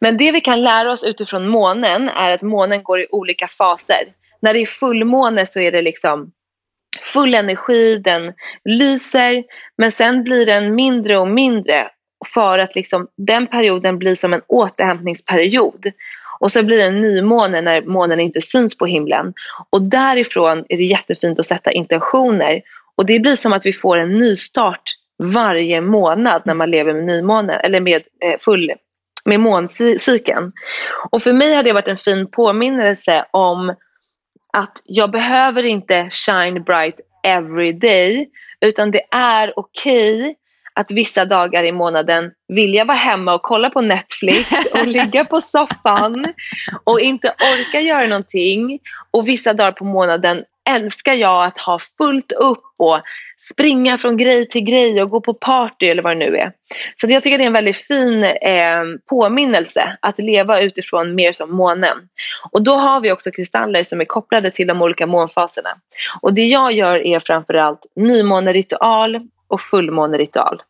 Men 0.00 0.16
det 0.16 0.32
vi 0.32 0.40
kan 0.40 0.62
lära 0.62 0.92
oss 0.92 1.04
utifrån 1.04 1.48
månen 1.48 2.08
är 2.08 2.30
att 2.30 2.42
månen 2.42 2.82
går 2.82 3.00
i 3.00 3.06
olika 3.10 3.48
faser. 3.48 4.04
När 4.40 4.54
det 4.54 4.60
är 4.60 4.66
fullmåne 4.66 5.46
så 5.46 5.60
är 5.60 5.72
det 5.72 5.82
liksom 5.82 6.32
full 7.00 7.34
energi, 7.34 7.98
den 7.98 8.32
lyser 8.64 9.44
men 9.78 9.92
sen 9.92 10.22
blir 10.24 10.46
den 10.46 10.74
mindre 10.74 11.18
och 11.18 11.28
mindre 11.28 11.90
för 12.34 12.58
att 12.58 12.74
liksom 12.74 13.08
den 13.16 13.46
perioden 13.46 13.98
blir 13.98 14.16
som 14.16 14.32
en 14.32 14.42
återhämtningsperiod. 14.46 15.92
Och 16.42 16.52
så 16.52 16.62
blir 16.62 16.76
det 16.76 16.84
en 16.84 17.00
nymåne 17.00 17.60
när 17.60 17.82
månen 17.82 18.20
inte 18.20 18.40
syns 18.40 18.78
på 18.78 18.86
himlen. 18.86 19.34
Och 19.70 19.82
därifrån 19.82 20.64
är 20.68 20.76
det 20.76 20.84
jättefint 20.84 21.38
att 21.38 21.46
sätta 21.46 21.72
intentioner. 21.72 22.62
Och 22.96 23.06
det 23.06 23.20
blir 23.20 23.36
som 23.36 23.52
att 23.52 23.66
vi 23.66 23.72
får 23.72 23.96
en 23.98 24.18
nystart 24.18 24.82
varje 25.18 25.80
månad 25.80 26.42
när 26.44 26.54
man 26.54 26.70
lever 26.70 26.94
med 26.94 27.04
nymånen 27.04 27.60
eller 27.60 27.80
med 27.80 28.02
eh, 28.24 28.38
full 28.40 28.72
med 29.24 29.40
måncykeln. 29.40 30.50
Och 31.10 31.22
för 31.22 31.32
mig 31.32 31.54
har 31.54 31.62
det 31.62 31.72
varit 31.72 31.88
en 31.88 31.96
fin 31.96 32.30
påminnelse 32.30 33.24
om 33.30 33.74
att 34.52 34.82
jag 34.84 35.10
behöver 35.10 35.62
inte 35.62 36.08
shine 36.10 36.62
bright 36.62 37.00
every 37.24 37.72
day 37.72 38.30
utan 38.60 38.90
det 38.90 39.02
är 39.10 39.58
okej 39.58 40.20
okay 40.20 40.34
att 40.74 40.90
vissa 40.90 41.24
dagar 41.24 41.64
i 41.64 41.72
månaden 41.72 42.30
vill 42.48 42.74
jag 42.74 42.84
vara 42.84 42.96
hemma 42.96 43.34
och 43.34 43.42
kolla 43.42 43.70
på 43.70 43.80
Netflix 43.80 44.50
och 44.72 44.86
ligga 44.86 45.24
på 45.24 45.40
soffan 45.40 46.26
och 46.84 47.00
inte 47.00 47.28
orka 47.28 47.80
göra 47.80 48.06
någonting. 48.06 48.78
Och 49.10 49.28
vissa 49.28 49.54
dagar 49.54 49.72
på 49.72 49.84
månaden 49.84 50.44
älskar 50.70 51.12
jag 51.12 51.44
att 51.44 51.58
ha 51.58 51.78
fullt 51.98 52.32
upp 52.32 52.64
och 52.78 53.00
springa 53.50 53.98
från 53.98 54.16
grej 54.16 54.48
till 54.48 54.64
grej 54.64 55.02
och 55.02 55.10
gå 55.10 55.20
på 55.20 55.34
party 55.34 55.86
eller 55.86 56.02
vad 56.02 56.12
det 56.12 56.18
nu 56.18 56.36
är. 56.36 56.52
Så 57.00 57.06
jag 57.10 57.22
tycker 57.22 57.38
det 57.38 57.44
är 57.44 57.46
en 57.46 57.52
väldigt 57.52 57.86
fin 57.86 58.24
eh, 58.24 58.82
påminnelse 59.08 59.98
att 60.02 60.18
leva 60.18 60.60
utifrån 60.60 61.14
mer 61.14 61.32
som 61.32 61.56
månen. 61.56 61.96
Och 62.50 62.62
då 62.62 62.72
har 62.72 63.00
vi 63.00 63.12
också 63.12 63.30
kristaller 63.30 63.82
som 63.82 64.00
är 64.00 64.04
kopplade 64.04 64.50
till 64.50 64.66
de 64.66 64.82
olika 64.82 65.06
månfaserna. 65.06 65.70
Och 66.20 66.34
det 66.34 66.46
jag 66.46 66.72
gör 66.72 67.06
är 67.06 67.20
framförallt 67.20 67.86
nymåneritual 67.96 69.28
och 69.52 69.60
fullmåneritual. 69.60 70.62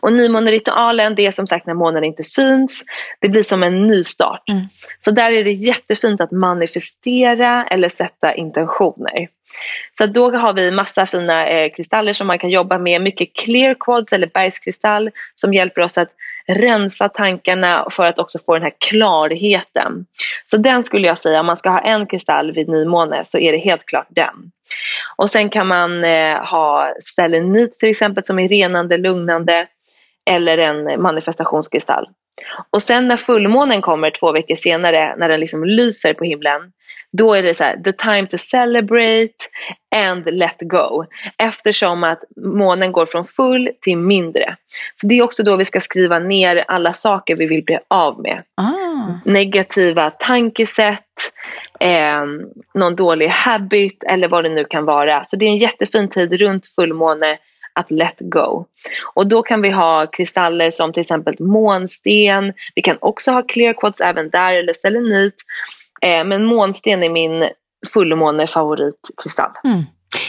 Och 0.00 0.12
nymåneritualen 0.12 1.14
det 1.14 1.26
är 1.26 1.30
som 1.30 1.46
sagt 1.46 1.66
när 1.66 1.74
månen 1.74 2.04
inte 2.04 2.24
syns. 2.24 2.84
Det 3.20 3.28
blir 3.28 3.42
som 3.42 3.62
en 3.62 3.86
nystart. 3.86 4.48
Mm. 4.48 4.62
Så 5.00 5.10
där 5.10 5.32
är 5.32 5.44
det 5.44 5.52
jättefint 5.52 6.20
att 6.20 6.30
manifestera 6.30 7.64
eller 7.64 7.88
sätta 7.88 8.34
intentioner. 8.34 9.28
Så 9.98 10.06
då 10.06 10.30
har 10.30 10.52
vi 10.52 10.70
massa 10.70 11.06
fina 11.06 11.48
eh, 11.48 11.72
kristaller 11.72 12.12
som 12.12 12.26
man 12.26 12.38
kan 12.38 12.50
jobba 12.50 12.78
med. 12.78 13.02
Mycket 13.02 13.36
clear 13.36 13.74
quartz 13.80 14.12
eller 14.12 14.26
bergskristall 14.26 15.10
som 15.34 15.54
hjälper 15.54 15.80
oss 15.80 15.98
att 15.98 16.10
rensa 16.46 17.08
tankarna 17.08 17.86
för 17.90 18.06
att 18.06 18.18
också 18.18 18.38
få 18.46 18.54
den 18.54 18.62
här 18.62 18.72
klarheten. 18.78 20.06
Så 20.44 20.56
den 20.56 20.84
skulle 20.84 21.06
jag 21.06 21.18
säga, 21.18 21.40
om 21.40 21.46
man 21.46 21.56
ska 21.56 21.70
ha 21.70 21.80
en 21.80 22.06
kristall 22.06 22.52
vid 22.52 22.68
nymåne 22.68 23.24
så 23.24 23.38
är 23.38 23.52
det 23.52 23.58
helt 23.58 23.86
klart 23.86 24.06
den. 24.08 24.52
Och 25.16 25.30
sen 25.30 25.50
kan 25.50 25.66
man 25.66 26.04
eh, 26.04 26.36
ha 26.36 26.94
selenit 27.02 27.78
till 27.78 27.88
exempel 27.88 28.26
som 28.26 28.38
är 28.38 28.48
renande, 28.48 28.96
lugnande 28.96 29.66
eller 30.30 30.58
en 30.58 31.02
manifestationskristall. 31.02 32.08
Och 32.70 32.82
sen 32.82 33.08
när 33.08 33.16
fullmånen 33.16 33.82
kommer 33.82 34.10
två 34.10 34.32
veckor 34.32 34.54
senare, 34.54 35.14
när 35.16 35.28
den 35.28 35.40
liksom 35.40 35.64
lyser 35.64 36.14
på 36.14 36.24
himlen, 36.24 36.72
då 37.12 37.34
är 37.34 37.42
det 37.42 37.54
så 37.54 37.64
här, 37.64 37.76
the 37.76 37.92
time 37.92 38.26
to 38.26 38.38
celebrate 38.38 39.34
and 39.96 40.24
let 40.34 40.56
go. 40.60 41.04
Eftersom 41.38 42.04
att 42.04 42.22
månen 42.36 42.92
går 42.92 43.06
från 43.06 43.24
full 43.24 43.70
till 43.80 43.98
mindre. 43.98 44.56
Så 44.94 45.06
det 45.06 45.18
är 45.18 45.22
också 45.22 45.42
då 45.42 45.56
vi 45.56 45.64
ska 45.64 45.80
skriva 45.80 46.18
ner 46.18 46.64
alla 46.68 46.92
saker 46.92 47.36
vi 47.36 47.46
vill 47.46 47.64
bli 47.64 47.78
av 47.88 48.20
med. 48.20 48.42
Ah. 48.56 49.20
Negativa 49.24 50.10
tankesätt, 50.10 51.04
eh, 51.80 52.24
någon 52.74 52.96
dålig 52.96 53.28
habit 53.28 54.04
eller 54.04 54.28
vad 54.28 54.44
det 54.44 54.50
nu 54.50 54.64
kan 54.64 54.84
vara. 54.84 55.24
Så 55.24 55.36
det 55.36 55.44
är 55.44 55.50
en 55.50 55.56
jättefin 55.56 56.08
tid 56.08 56.32
runt 56.32 56.66
fullmåne 56.66 57.38
att 57.74 57.90
let 57.90 58.16
go. 58.18 58.64
Och 59.14 59.26
då 59.26 59.42
kan 59.42 59.62
vi 59.62 59.70
ha 59.70 60.06
kristaller 60.06 60.70
som 60.70 60.92
till 60.92 61.00
exempel 61.00 61.36
månsten. 61.40 62.52
Vi 62.74 62.82
kan 62.82 62.96
också 63.00 63.30
ha 63.30 63.42
clear 63.42 63.72
quartz 63.72 64.00
även 64.00 64.30
där 64.30 64.54
eller 64.54 64.72
selenit. 64.72 65.34
Eh, 66.02 66.24
men 66.24 66.44
månsten 66.44 67.02
är 67.02 67.08
min 67.08 67.48
fullmånefavoritkristall. 67.92 69.50
Mm. 69.64 69.82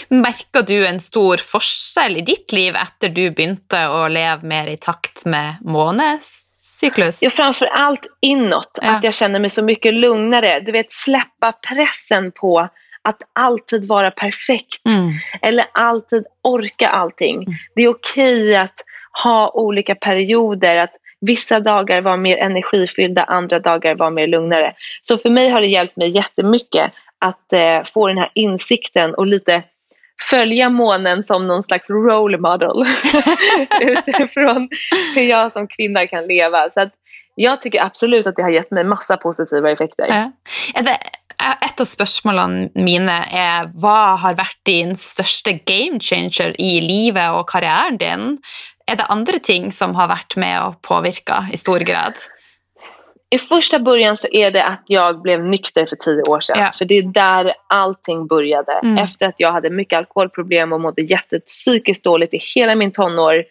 Merker 0.09 0.61
du 0.61 0.87
en 0.87 0.99
stor 0.99 1.37
forskjell 1.37 2.17
i 2.17 2.21
ditt 2.21 2.51
liv 2.51 2.75
efter 2.75 3.09
du 3.09 3.31
begynte 3.31 3.87
å 3.89 4.07
leve 4.07 4.47
mer 4.47 4.67
i 4.67 4.77
takt 4.77 5.25
med 5.25 5.55
månecyklus? 5.61 7.21
Ja, 7.21 7.29
framför 7.29 7.65
allt 7.65 8.07
inåt. 8.21 8.79
Ja. 8.81 8.95
Att 8.95 9.03
jag 9.03 9.13
känner 9.13 9.39
mig 9.39 9.49
så 9.49 9.63
mycket 9.63 9.93
lugnare. 9.93 10.59
Du 10.59 10.71
vet, 10.71 10.93
släppa 10.93 11.51
pressen 11.51 12.31
på 12.31 12.69
att 13.01 13.21
alltid 13.33 13.87
vara 13.87 14.11
perfekt 14.11 14.87
mm. 14.89 15.13
eller 15.41 15.65
alltid 15.73 16.23
orka 16.41 16.89
allting. 16.89 17.35
Mm. 17.35 17.53
Det 17.75 17.81
är 17.81 17.89
okej 17.89 18.55
att 18.55 18.75
ha 19.23 19.51
olika 19.53 19.95
perioder, 19.95 20.77
att 20.77 20.93
vissa 21.25 21.59
dagar 21.59 22.01
var 22.01 22.17
mer 22.17 22.37
energifyllda, 22.37 23.23
andra 23.23 23.59
dagar 23.59 23.95
var 23.95 24.11
mer 24.11 24.27
lugnare. 24.27 24.73
Så 25.01 25.17
för 25.17 25.29
mig 25.29 25.49
har 25.49 25.61
det 25.61 25.67
hjälpt 25.67 25.97
mig 25.97 26.09
jättemycket 26.09 26.91
att 27.19 27.53
eh, 27.53 27.83
få 27.85 28.07
den 28.07 28.17
här 28.17 28.31
insikten 28.33 29.15
och 29.15 29.27
lite 29.27 29.63
följa 30.29 30.69
månen 30.69 31.23
som 31.23 31.47
någon 31.47 31.63
slags 31.63 31.89
role 31.89 32.37
model 32.37 32.85
utifrån 33.81 34.69
hur 35.15 35.21
jag 35.21 35.51
som 35.51 35.67
kvinna 35.67 36.07
kan 36.07 36.27
leva. 36.27 36.69
Så 36.69 36.81
att 36.81 36.93
jag 37.35 37.61
tycker 37.61 37.83
absolut 37.83 38.27
att 38.27 38.35
det 38.35 38.43
har 38.43 38.49
gett 38.49 38.71
mig 38.71 38.83
massa 38.83 39.17
positiva 39.17 39.71
effekter. 39.71 40.07
Ja. 40.09 40.31
Et 41.43 41.81
av 41.81 41.87
spørsmålene 41.89 42.69
mine 42.85 43.15
er 43.35 43.65
hva 43.81 44.15
har 44.21 44.37
vært 44.37 44.59
din 44.69 44.93
största 44.99 45.51
game 45.67 45.99
changer 45.99 46.53
i 46.61 46.79
livet 46.81 47.35
och 47.35 47.49
karriären? 47.49 47.97
din? 47.97 48.37
Er 48.91 48.95
det 48.95 49.03
andra 49.03 49.39
ting 49.39 49.71
som 49.71 49.95
har 49.95 50.07
varit 50.07 50.35
med 50.35 50.67
och 50.67 50.81
påverkat 50.81 51.53
i 51.53 51.57
stor 51.57 51.79
grad? 51.79 52.13
I 53.29 53.37
första 53.37 53.79
början 53.79 54.17
så 54.17 54.27
är 54.31 54.51
det 54.51 54.63
att 54.63 54.83
jag 54.85 55.21
blev 55.21 55.43
nykter 55.43 55.85
för 55.85 55.95
tio 55.95 56.21
år 56.21 56.39
sedan. 56.39 56.59
Ja. 56.59 56.71
För 56.77 56.85
det 56.85 56.95
är 56.95 57.03
där 57.03 57.53
allting 57.69 58.27
började. 58.27 58.71
Mm. 58.71 58.97
Efter 58.97 59.25
att 59.25 59.35
jag 59.37 59.51
hade 59.51 59.69
mycket 59.69 59.97
alkoholproblem 59.97 60.73
och 60.73 60.81
mådde 60.81 61.01
jättepsykiskt 61.01 62.03
dåligt 62.03 62.33
i 62.33 62.39
hela 62.55 62.75
min 62.75 62.91
tonår. 62.91 63.43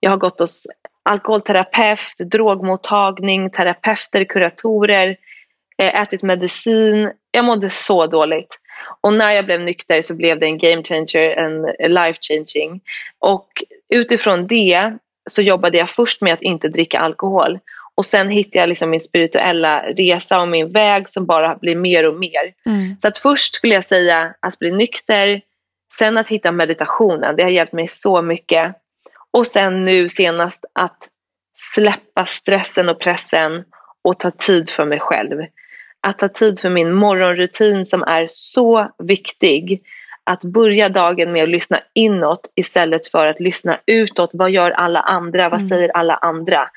Jag 0.00 0.10
har 0.10 0.16
gått 0.16 0.40
hos 0.40 0.66
alkoholterapeut, 1.02 2.30
drogmottagning, 2.30 3.50
terapeuter, 3.50 4.24
kuratorer, 4.24 5.16
eh, 5.78 6.00
ätit 6.02 6.22
medicin. 6.22 7.12
Jag 7.30 7.44
mådde 7.44 7.70
så 7.70 8.06
dåligt. 8.06 8.58
Och 9.00 9.12
när 9.12 9.32
jag 9.32 9.44
blev 9.44 9.60
nykter 9.60 10.02
så 10.02 10.14
blev 10.14 10.38
det 10.38 10.46
en 10.46 10.58
game 10.58 10.82
changer, 10.82 11.30
en 11.30 11.92
life 11.94 12.18
changing. 12.20 12.80
Och 13.18 13.48
utifrån 13.92 14.46
det 14.46 14.92
så 15.30 15.42
jobbade 15.42 15.78
jag 15.78 15.90
först 15.90 16.20
med 16.20 16.34
att 16.34 16.42
inte 16.42 16.68
dricka 16.68 16.98
alkohol. 16.98 17.58
Och 17.94 18.04
sen 18.04 18.28
hittade 18.28 18.58
jag 18.58 18.68
liksom 18.68 18.90
min 18.90 19.00
spirituella 19.00 19.82
resa 19.82 20.40
och 20.40 20.48
min 20.48 20.72
väg 20.72 21.08
som 21.08 21.26
bara 21.26 21.56
blir 21.56 21.76
mer 21.76 22.06
och 22.06 22.18
mer. 22.18 22.52
Mm. 22.66 22.96
Så 23.02 23.08
att 23.08 23.18
först 23.18 23.54
skulle 23.54 23.74
jag 23.74 23.84
säga 23.84 24.34
att 24.40 24.58
bli 24.58 24.70
nykter, 24.70 25.40
sen 25.98 26.18
att 26.18 26.28
hitta 26.28 26.52
meditationen. 26.52 27.36
Det 27.36 27.42
har 27.42 27.50
hjälpt 27.50 27.72
mig 27.72 27.88
så 27.88 28.22
mycket. 28.22 28.74
Och 29.30 29.46
sen 29.46 29.84
nu 29.84 30.08
senast 30.08 30.64
att 30.72 31.08
släppa 31.74 32.26
stressen 32.26 32.88
och 32.88 33.00
pressen 33.00 33.64
och 34.04 34.18
ta 34.18 34.30
tid 34.30 34.68
för 34.68 34.84
mig 34.84 35.00
själv. 35.00 35.40
Att 36.00 36.18
ta 36.18 36.28
tid 36.28 36.60
för 36.60 36.70
min 36.70 36.92
morgonrutin 36.92 37.86
som 37.86 38.02
är 38.02 38.26
så 38.28 38.90
viktig. 38.98 39.82
Att 40.30 40.44
börja 40.44 40.88
dagen 40.88 41.32
med 41.32 41.42
att 41.42 41.48
lyssna 41.48 41.80
inåt 41.94 42.40
istället 42.56 43.06
för 43.06 43.26
att 43.26 43.40
lyssna 43.40 43.78
utåt. 43.86 44.30
Vad 44.32 44.50
gör 44.50 44.70
alla 44.70 45.00
andra? 45.00 45.48
Vad 45.48 45.60
Mm. 45.60 45.68
säger 45.68 45.88
alla 45.96 46.14
andra? 46.14 46.68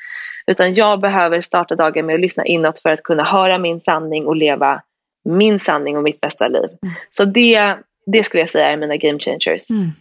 Utan 0.47 0.73
jag 0.73 0.99
behöver 0.99 1.41
starta 1.41 1.75
dagen 1.75 2.05
med 2.05 2.13
att 2.15 2.21
lyssna 2.21 2.45
inåt 2.45 2.79
för 2.79 2.89
att 2.89 3.03
kunna 3.03 3.23
höra 3.23 3.57
min 3.57 3.79
sanning 3.79 4.25
och 4.27 4.35
leva 4.35 4.81
min 5.29 5.59
sanning 5.59 5.97
och 5.97 6.03
mitt 6.03 6.21
bästa 6.21 6.47
liv. 6.47 6.69
Mm. 6.83 6.95
Så 7.11 7.25
det, 7.25 7.75
det 8.05 8.23
skulle 8.23 8.41
jag 8.41 8.49
säga 8.49 8.67
är 8.67 8.77
mina 8.77 8.97
game 8.97 9.19
changers. 9.19 9.69
Mm. 9.69 9.91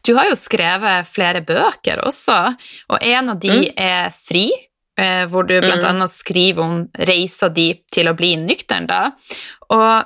Du 0.00 0.14
har 0.14 0.24
jo 0.30 0.36
skrevet 0.36 1.08
flere 1.08 1.40
bøker 1.40 2.00
også, 2.06 2.54
og 2.88 2.98
en 3.02 3.28
av 3.28 3.40
de 3.40 3.50
Mm. 3.50 3.64
er 3.76 4.10
Fri, 4.10 4.50
eh, 4.98 5.26
hvor 5.26 5.42
du 5.42 5.60
blant 5.60 5.82
Mm. 5.82 5.90
annet 5.96 6.10
skriver 6.10 6.62
om 6.62 6.88
reisa 6.98 7.48
di 7.48 7.74
til 7.92 8.08
å 8.08 8.14
bli 8.14 8.36
da. 8.86 9.10
Og 9.70 10.04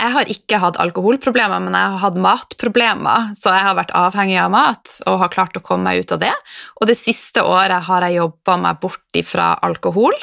jeg 0.00 0.12
har 0.14 0.30
ikke 0.32 0.58
hatt 0.62 0.78
alkoholproblemer, 0.80 1.60
men 1.60 1.74
jeg 1.76 1.92
har 1.92 2.00
hatt 2.06 2.16
matproblemer, 2.16 3.30
så 3.36 3.52
jeg 3.52 3.66
har 3.66 3.76
vært 3.76 3.92
avhengig 3.96 4.38
av 4.40 4.50
mat 4.54 4.94
og 5.10 5.18
har 5.20 5.32
klart 5.32 5.58
å 5.58 5.62
komme 5.64 5.90
meg 5.90 6.00
ut 6.04 6.14
av 6.16 6.22
det. 6.22 6.32
Og 6.80 6.88
det 6.88 6.96
siste 6.96 7.44
året 7.44 7.84
har 7.86 8.06
jeg 8.06 8.16
jobba 8.16 8.56
meg 8.64 8.80
bort 8.80 9.18
ifra 9.20 9.50
alkohol, 9.66 10.16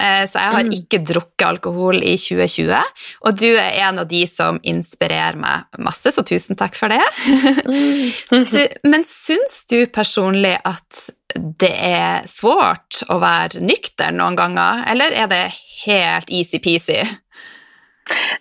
eh, 0.00 0.24
så 0.26 0.40
jeg 0.40 0.54
har 0.56 0.64
Mm. 0.64 0.72
ikke 0.80 1.00
drukket 1.06 1.46
alkohol 1.46 2.02
i 2.02 2.16
2020. 2.16 2.82
Og 3.24 3.36
du 3.38 3.48
er 3.54 3.78
en 3.86 3.98
av 4.02 4.08
de 4.08 4.26
som 4.26 4.58
inspirerer 4.62 5.36
meg 5.36 5.64
masse, 5.78 6.10
så 6.10 6.22
tusen 6.26 6.56
takk 6.56 6.74
for 6.74 6.88
det. 6.88 7.00
Mm. 7.66 8.46
Du, 8.50 8.60
men 8.84 9.04
syns 9.04 9.64
du 9.70 9.86
personlig 9.86 10.56
at 10.64 11.10
det 11.36 11.70
er 11.70 12.24
svårt 12.26 13.04
å 13.08 13.20
være 13.22 13.60
nykter 13.62 14.10
noen 14.12 14.34
ganger, 14.38 14.84
eller 14.90 15.12
er 15.14 15.28
det 15.30 15.44
helt 15.84 16.30
easy-peasy? 16.30 17.04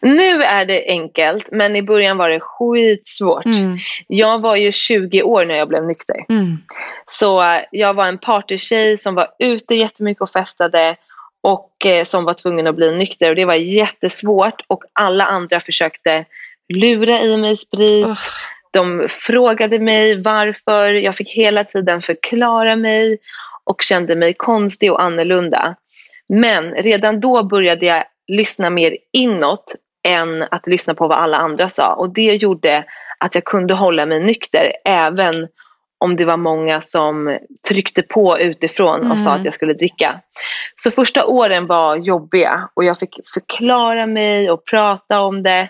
Nu 0.01 0.43
är 0.43 0.65
det 0.65 0.85
enkelt 0.87 1.51
men 1.51 1.75
i 1.75 1.81
början 1.81 2.17
var 2.17 2.29
det 2.29 2.39
skitsvårt. 2.39 3.45
Mm. 3.45 3.77
Jag 4.07 4.41
var 4.41 4.55
ju 4.55 4.71
20 4.71 5.23
år 5.23 5.45
när 5.45 5.55
jag 5.55 5.67
blev 5.67 5.85
nykter. 5.85 6.25
Mm. 6.29 6.57
Så 7.07 7.41
eh, 7.41 7.61
jag 7.71 7.93
var 7.93 8.07
en 8.07 8.17
partytjej 8.17 8.97
som 8.97 9.15
var 9.15 9.27
ute 9.39 9.75
jättemycket 9.75 10.21
och 10.21 10.29
festade 10.29 10.95
och 11.41 11.85
eh, 11.85 12.05
som 12.05 12.25
var 12.25 12.33
tvungen 12.33 12.67
att 12.67 12.75
bli 12.75 12.91
nykter 12.91 13.29
och 13.29 13.35
det 13.35 13.45
var 13.45 13.53
jättesvårt 13.53 14.61
och 14.67 14.83
alla 14.93 15.25
andra 15.25 15.59
försökte 15.59 16.25
lura 16.73 17.21
i 17.21 17.37
mig 17.37 17.57
sprit. 17.57 18.05
Uff. 18.05 18.45
De 18.71 19.07
frågade 19.09 19.79
mig 19.79 20.21
varför, 20.21 20.93
jag 20.93 21.15
fick 21.15 21.29
hela 21.29 21.63
tiden 21.63 22.01
förklara 22.01 22.75
mig 22.75 23.17
och 23.63 23.81
kände 23.81 24.15
mig 24.15 24.33
konstig 24.33 24.91
och 24.91 25.01
annorlunda. 25.01 25.75
Men 26.29 26.71
redan 26.73 27.19
då 27.19 27.43
började 27.43 27.85
jag 27.85 28.03
lyssna 28.29 28.69
mer 28.69 28.97
inåt 29.13 29.75
än 30.03 30.45
att 30.51 30.67
lyssna 30.67 30.93
på 30.93 31.07
vad 31.07 31.17
alla 31.17 31.37
andra 31.37 31.69
sa 31.69 31.93
och 31.93 32.13
det 32.13 32.35
gjorde 32.35 32.85
att 33.19 33.35
jag 33.35 33.43
kunde 33.43 33.73
hålla 33.73 34.05
mig 34.05 34.19
nykter 34.19 34.73
även 34.85 35.47
om 35.97 36.15
det 36.15 36.25
var 36.25 36.37
många 36.37 36.81
som 36.81 37.37
tryckte 37.67 38.01
på 38.01 38.39
utifrån 38.39 39.11
och 39.11 39.17
sa 39.19 39.29
Mm. 39.29 39.39
att 39.39 39.45
jag 39.45 39.53
skulle 39.53 39.73
dricka. 39.73 40.19
Så 40.75 40.91
första 40.91 41.25
åren 41.25 41.67
var 41.67 41.95
jobbiga 41.95 42.69
och 42.73 42.83
jag 42.83 42.97
fick 42.99 43.19
förklara 43.33 44.05
mig 44.05 44.51
och 44.51 44.65
prata 44.65 45.21
om 45.21 45.43
det. 45.43 45.69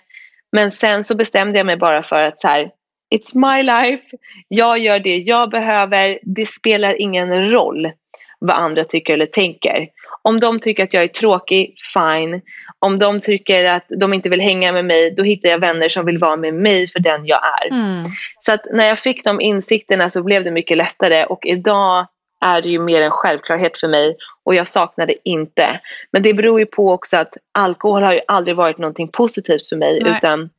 Men 0.51 0.71
sen 0.71 1.03
så 1.03 1.15
bestämde 1.15 1.59
jag 1.59 1.65
mig 1.65 1.77
bara 1.77 2.03
för 2.03 2.23
att 2.23 2.41
så 2.41 2.47
här, 2.47 2.71
it's 3.15 3.55
my 3.55 3.63
life, 3.63 4.03
jag 4.47 4.79
gör 4.79 4.99
det 4.99 5.15
jag 5.15 5.49
behöver, 5.49 6.19
det 6.21 6.45
spelar 6.45 7.01
ingen 7.01 7.51
roll 7.51 7.91
vad 8.39 8.55
andra 8.55 8.83
tycker 8.83 9.13
eller 9.13 9.25
tänker. 9.25 9.87
Om 10.21 10.39
de 10.39 10.59
tycker 10.59 10.83
att 10.83 10.93
jag 10.93 11.03
är 11.03 11.07
tråkig, 11.07 11.75
fine. 11.93 12.41
Om 12.79 12.99
de 12.99 13.21
tycker 13.21 13.65
att 13.65 13.85
de 13.99 14.13
inte 14.13 14.29
vill 14.29 14.41
hänga 14.41 14.71
med 14.71 14.85
mig, 14.85 15.11
då 15.15 15.23
hittar 15.23 15.49
jag 15.49 15.59
vänner 15.59 15.89
som 15.89 16.05
vill 16.05 16.17
vara 16.17 16.35
med 16.35 16.53
mig 16.53 16.87
för 16.87 16.99
den 16.99 17.25
jag 17.25 17.39
är. 17.61 17.67
Mm. 17.71 18.03
Så 18.39 18.51
att 18.51 18.65
när 18.73 18.87
jag 18.87 18.99
fick 18.99 19.23
de 19.23 19.41
insikterna 19.41 20.09
så 20.09 20.23
blev 20.23 20.43
det 20.43 20.51
mycket 20.51 20.77
lättare 20.77 21.25
och 21.25 21.45
idag 21.45 22.07
är 22.45 22.61
det 22.61 22.69
ju 22.69 22.79
mer 22.79 23.01
en 23.01 23.11
självklarhet 23.11 23.77
för 23.79 23.87
mig 23.87 24.15
och 24.43 24.55
jag 24.55 24.67
saknar 24.67 25.05
det 25.05 25.15
inte. 25.23 25.79
Men 26.11 26.23
det 26.23 26.33
beror 26.33 26.59
ju 26.59 26.65
på 26.65 26.91
också 26.91 27.17
att 27.17 27.37
alkohol 27.53 28.03
har 28.03 28.13
ju 28.13 28.21
aldrig 28.27 28.55
varit 28.55 28.77
någonting 28.77 29.07
positivt 29.07 29.69
för 29.69 29.75
mig 29.75 29.99
Nej. 30.03 30.13
utan 30.17 30.49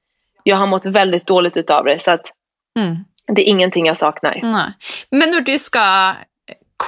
jag 0.43 0.57
har 0.57 0.67
mått 0.67 0.87
väldigt 0.87 1.27
dåligt 1.27 1.57
utav 1.57 1.85
det 1.85 1.99
så 2.03 2.11
att 2.11 2.33
Mm. 2.79 2.97
det 3.27 3.43
är 3.43 3.51
ingenting 3.51 3.87
jag 3.87 3.99
saknar. 3.99 4.41
Nei. 4.43 4.73
Men 5.11 5.31
når 5.31 5.41
du 5.41 5.59
skal 5.59 6.15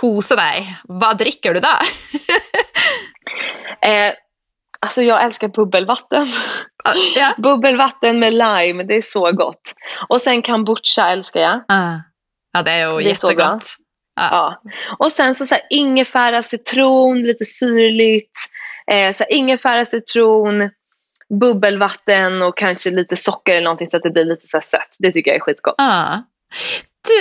kose 0.03 0.37
deg, 0.39 0.67
hva 0.91 1.13
drikker 1.15 1.55
du 1.55 1.63
da? 1.65 1.77
Eh, 3.83 4.13
alltså 4.81 5.03
jag 5.03 5.23
älskar 5.25 5.49
bubbelvatten. 5.49 6.29
ja. 7.17 7.35
bubbelvatten 7.39 8.19
med 8.19 8.35
lime, 8.35 8.85
det 8.85 8.95
är 8.97 9.03
så 9.03 9.33
gott. 9.33 9.75
Och 10.09 10.23
sen 10.23 10.43
kombucha 10.43 11.09
älskar 11.11 11.41
jag. 11.41 11.61
Ah. 11.69 11.97
ja, 12.53 12.63
det 12.63 12.71
er 12.71 12.83
jo 12.91 12.99
Det 12.99 13.15
så 13.19 13.27
bra. 13.27 13.33
jättegodt. 13.35 13.65
Ja. 14.21 14.63
Och 14.99 15.13
sen 15.13 15.35
så, 15.35 15.47
så 15.47 15.55
här, 15.55 15.65
ingefära, 15.71 16.43
citron, 16.43 17.23
lite 17.23 17.45
syrligt. 17.45 18.39
Eh, 18.91 19.13
så 19.13 19.25
här, 19.25 19.33
ingefära, 19.33 19.85
citron, 19.85 20.71
bubbelvatten 21.41 22.43
och 22.43 22.57
kanske 22.57 22.91
lite 22.91 23.17
socker 23.17 23.53
eller 23.53 23.65
någonting 23.65 23.91
så 23.91 23.97
att 23.97 24.03
det 24.03 24.11
blir 24.11 24.25
lite 24.25 24.47
så 24.47 24.57
här 24.57 24.63
sött. 24.63 24.97
Det 24.99 25.13
tycker 25.13 25.31
jag 25.31 25.37
är 25.37 25.41
skitgott. 25.41 25.75
Ah 25.79 26.17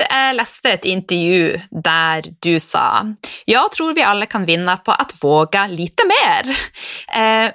jag 0.10 0.36
läste 0.36 0.70
ett 0.72 0.86
intervju 0.86 1.60
där 1.70 2.24
du 2.40 2.60
sa 2.60 3.14
“Jag 3.46 3.72
tror 3.72 3.94
vi 3.94 4.02
alla 4.02 4.26
kan 4.26 4.46
vinna 4.46 4.78
på 4.78 4.92
att 4.92 5.24
våga 5.24 5.68
lite 5.68 6.04
mer. 6.06 6.58
Eh, 7.22 7.52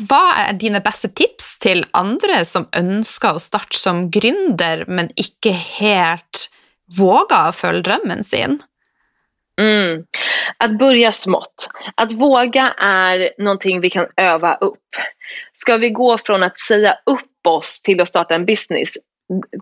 vad 0.00 0.34
är 0.38 0.52
dina 0.52 0.80
bästa 0.80 1.08
tips 1.08 1.58
till 1.58 1.86
andra 1.90 2.44
som 2.44 2.68
önskar 2.72 3.34
att 3.34 3.42
starta 3.42 3.76
som 3.76 4.10
gründer, 4.10 4.84
men 4.88 5.10
inte 5.16 5.50
helt 5.50 6.50
vågar 6.98 7.52
följa 7.52 7.82
drömmen? 7.82 8.24
sin? 8.24 8.62
Mm. 9.60 10.04
Att 10.56 10.78
börja 10.78 11.12
smått. 11.12 11.68
Att 11.94 12.12
våga 12.12 12.74
är 12.78 13.30
någonting 13.38 13.80
vi 13.80 13.90
kan 13.90 14.06
öva 14.16 14.54
upp. 14.54 14.96
Ska 15.52 15.76
vi 15.76 15.90
gå 15.90 16.18
från 16.18 16.42
att 16.42 16.58
säga 16.58 16.96
upp 17.06 17.46
oss 17.46 17.82
till 17.82 18.00
att 18.00 18.08
starta 18.08 18.34
en 18.34 18.46
business, 18.46 18.90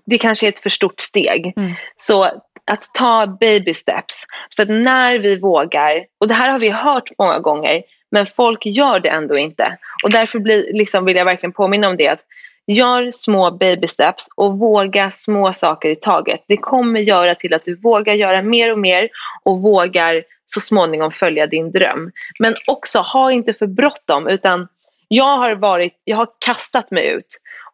det 0.07 0.19
kanske 0.19 0.47
är 0.47 0.49
ett 0.49 0.61
för 0.61 0.71
stort 0.71 1.01
steg. 1.01 1.53
Mm. 1.57 1.73
Så 1.97 2.25
att 2.71 2.95
ta 2.95 3.27
baby 3.41 3.75
steps. 3.75 4.25
För 4.57 4.63
att 4.63 4.69
när 4.69 5.19
vi 5.19 5.41
vågar, 5.41 6.05
och 6.21 6.29
det 6.29 6.35
här 6.35 6.53
har 6.53 6.59
vi 6.59 6.71
hört 6.71 7.11
många 7.19 7.39
gånger, 7.39 7.83
men 8.11 8.27
folk 8.27 8.67
gör 8.67 9.01
det 9.01 9.09
ändå 9.09 9.39
inte. 9.39 9.79
Och 10.05 10.11
därför 10.11 10.39
blir, 10.39 10.73
liksom, 10.73 11.05
vill 11.05 11.17
jag 11.17 11.25
verkligen 11.25 11.53
påminna 11.53 11.89
om 11.89 11.97
det. 11.97 12.09
att 12.09 12.21
Gör 12.67 13.11
små 13.11 13.51
baby 13.51 13.87
steps 13.87 14.29
och 14.37 14.59
våga 14.59 15.11
små 15.11 15.53
saker 15.53 15.89
i 15.89 15.97
taget. 15.97 16.45
Det 16.49 16.57
kommer 16.57 17.01
göra 17.01 17.35
till 17.35 17.55
att 17.55 17.65
du 17.65 17.77
vågar 17.77 18.15
göra 18.15 18.43
mer 18.43 18.73
och 18.73 18.79
mer 18.79 19.09
och 19.43 19.63
vågar 19.63 20.23
så 20.47 20.61
småningom 20.61 21.11
följa 21.11 21.47
din 21.47 21.73
dröm. 21.73 22.11
Men 22.39 22.55
också, 22.67 22.99
ha 22.99 23.33
inte 23.33 23.53
för 23.53 23.67
bråttom 23.67 24.29
utan 24.29 24.69
jag 25.09 25.37
har, 25.37 25.55
varit, 25.55 26.01
jag 26.05 26.17
har 26.17 26.29
kastat 26.47 26.91
mig 26.91 27.07
ut 27.07 27.27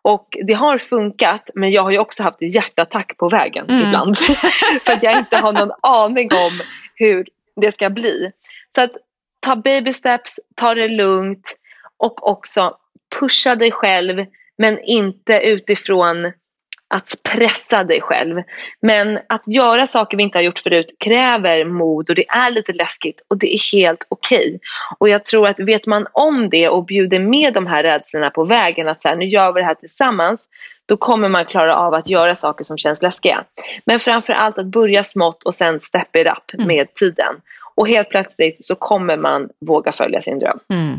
och 0.07 0.37
det 0.47 0.53
har 0.53 0.79
funkat 0.79 1.51
men 1.55 1.71
jag 1.71 1.83
har 1.83 1.91
ju 1.91 1.99
också 1.99 2.23
haft 2.23 2.43
hjärtattack 2.43 3.17
på 3.17 3.29
vägen 3.29 3.67
Mm. 3.69 3.87
ibland. 3.87 4.19
för 4.85 4.93
att 4.93 5.03
jag 5.03 5.19
inte 5.19 5.37
har 5.37 5.53
någon 5.53 5.73
aning 5.83 6.29
om 6.33 6.61
hur 6.95 7.27
det 7.61 7.73
ska 7.73 7.91
bli. 7.91 8.31
Så 8.75 8.81
att 8.81 8.91
ta 9.41 9.57
baby 9.57 9.93
steps, 9.93 10.41
ta 10.55 10.75
det 10.75 10.89
lugnt 10.89 11.57
och 11.97 12.29
också 12.31 12.77
pusha 13.21 13.55
dig 13.55 13.73
själv 13.73 14.27
men 14.59 14.79
inte 14.81 15.41
utifrån 15.41 16.33
att 16.89 17.15
pressa 17.23 17.85
dig 17.85 18.01
själv. 18.01 18.43
Men 18.81 19.19
att 19.29 19.43
göra 19.47 19.87
saker 19.87 20.17
vi 20.17 20.23
inte 20.23 20.39
har 20.39 20.43
gjort 20.43 20.59
förut 20.59 20.97
kräver 21.01 21.65
mod 21.65 22.11
och 22.11 22.17
det 22.17 22.29
är 22.29 22.51
lite 22.51 22.73
läskigt 22.73 23.23
och 23.29 23.39
det 23.39 23.55
är 23.55 23.77
helt 23.77 24.07
okej. 24.09 24.61
Och 24.99 25.09
jag 25.09 25.25
tror 25.25 25.49
att 25.49 25.61
vet 25.61 25.87
man 25.87 26.07
om 26.13 26.51
det 26.51 26.69
och 26.69 26.85
bjuder 26.85 27.19
med 27.19 27.55
de 27.55 27.67
här 27.67 27.83
rädslorna 27.83 28.31
på 28.31 28.45
vägen 28.45 28.89
att 28.89 29.03
så 29.03 29.09
här, 29.09 29.17
nu 29.17 29.25
gör 29.25 29.53
vi 29.53 29.61
det 29.61 29.67
här 29.67 29.75
tillsammans 29.75 30.49
då 30.89 30.97
kommer 30.97 31.29
man 31.29 31.45
klara 31.45 31.77
av 31.77 31.95
att 31.95 32.11
göra 32.11 32.35
saker 32.37 32.65
som 32.65 32.79
känns 32.79 33.03
läskiga. 33.03 33.45
Men 33.85 34.01
framför 34.01 34.33
allt 34.33 34.59
att 34.59 34.67
börja 34.67 35.05
smått 35.05 35.43
och 35.43 35.55
sen 35.55 35.81
step 35.81 36.17
it 36.17 36.27
up 36.27 36.55
Mm. 36.55 36.67
med 36.67 36.95
tiden. 36.95 37.35
Och 37.75 37.89
helt 37.89 38.09
plötsligt 38.09 38.65
så 38.65 38.75
kommer 38.75 39.17
man 39.17 39.49
våga 39.67 39.93
följa 39.93 40.23
sin 40.23 40.39
dröm. 40.39 40.59
Mm. 40.71 40.99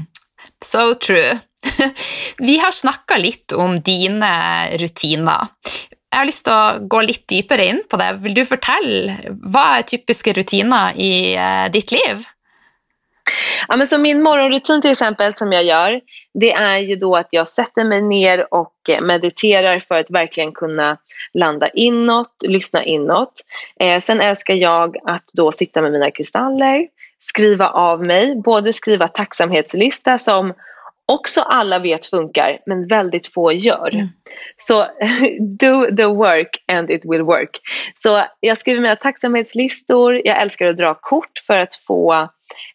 So 0.65 0.93
true. 0.93 1.39
Vi 2.47 2.57
har 2.59 2.71
snakka 2.71 3.17
litt 3.17 3.53
om 3.53 3.79
dine 3.81 4.29
eh, 4.29 4.77
rutiner, 4.81 5.47
jeg 6.07 6.21
har 6.21 6.29
lyst 6.29 6.45
til 6.47 6.55
å 6.55 6.87
gå 6.87 7.01
litt 7.03 7.25
dypere 7.29 7.65
inn 7.67 7.83
på 7.89 7.97
det. 7.99 8.07
Vil 8.23 8.33
du 8.37 8.45
fortelle 8.47 9.17
hva 9.51 9.65
er 9.77 9.87
typiske 9.91 10.31
rutiner 10.33 10.95
i 10.95 11.35
eh, 11.35 11.67
ditt 11.73 11.91
liv? 11.91 12.23
Ja, 13.67 13.75
men 13.75 13.87
så 13.87 13.97
min 13.97 14.21
morgonrutin 14.23 14.81
till 14.81 14.91
exempel 14.91 15.35
som 15.35 15.51
jag 15.51 15.63
gör, 15.63 16.01
det 16.33 16.53
är 16.53 16.77
ju 16.77 16.95
då 16.95 17.15
att 17.15 17.27
jag 17.31 17.49
sätter 17.49 17.85
mig 17.85 18.01
ner 18.01 18.53
och 18.53 18.89
eh, 18.89 19.01
mediterar 19.01 19.79
för 19.79 19.95
att 19.95 20.11
verkligen 20.11 20.51
kunna 20.51 20.97
landa 21.33 21.69
inåt, 21.69 22.33
lyssna 22.47 22.83
inåt. 22.83 23.33
Eh, 23.79 24.01
sen 24.01 24.21
älskar 24.21 24.53
jag 24.53 24.97
att 25.05 25.29
då 25.33 25.51
sitta 25.51 25.81
med 25.81 25.91
mina 25.91 26.11
kristaller, 26.11 26.87
skriva 27.19 27.69
av 27.69 28.07
mig, 28.07 28.35
både 28.35 28.73
skriva 28.73 29.07
tacksamhetslista 29.07 30.17
som 30.17 30.53
också 31.07 31.41
alla 31.41 31.79
vet 31.79 32.05
funkar 32.05 32.59
men 32.65 32.87
väldigt 32.87 33.33
få 33.33 33.51
gör. 33.51 33.93
Mm. 33.93 34.07
Så 34.57 34.79
do 35.59 35.95
the 35.95 36.05
work 36.05 36.63
and 36.67 36.89
it 36.89 37.01
will 37.03 37.21
work. 37.21 37.59
Så 37.95 38.23
jag 38.39 38.57
skriver 38.57 38.81
mina 38.81 38.95
tacksamhetslistor, 38.95 40.21
jag 40.23 40.41
älskar 40.41 40.65
att 40.65 40.77
dra 40.77 40.93
kort 40.93 41.31
för 41.47 41.57
att 41.57 41.75
få 41.75 42.29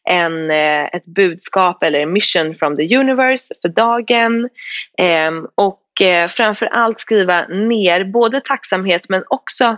en, 0.09 0.51
eh, 0.51 0.85
ett 0.85 1.07
budskap 1.07 1.83
eller 1.83 2.01
en 2.01 2.13
mission 2.13 2.55
from 2.55 2.77
the 2.77 2.97
universe 2.97 3.55
för 3.63 3.69
dagen. 3.69 4.49
Ehm, 4.99 5.47
och 5.55 6.03
eh, 6.03 6.29
framför 6.29 6.67
allt 6.67 6.99
skriva 6.99 7.47
ner 7.47 8.05
både 8.05 8.41
tacksamhet 8.41 9.09
men 9.09 9.25
också 9.29 9.77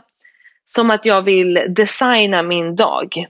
som 0.66 0.90
att 0.90 1.04
jag 1.04 1.22
vill 1.22 1.66
designa 1.68 2.42
min 2.42 2.76
dag. 2.76 3.26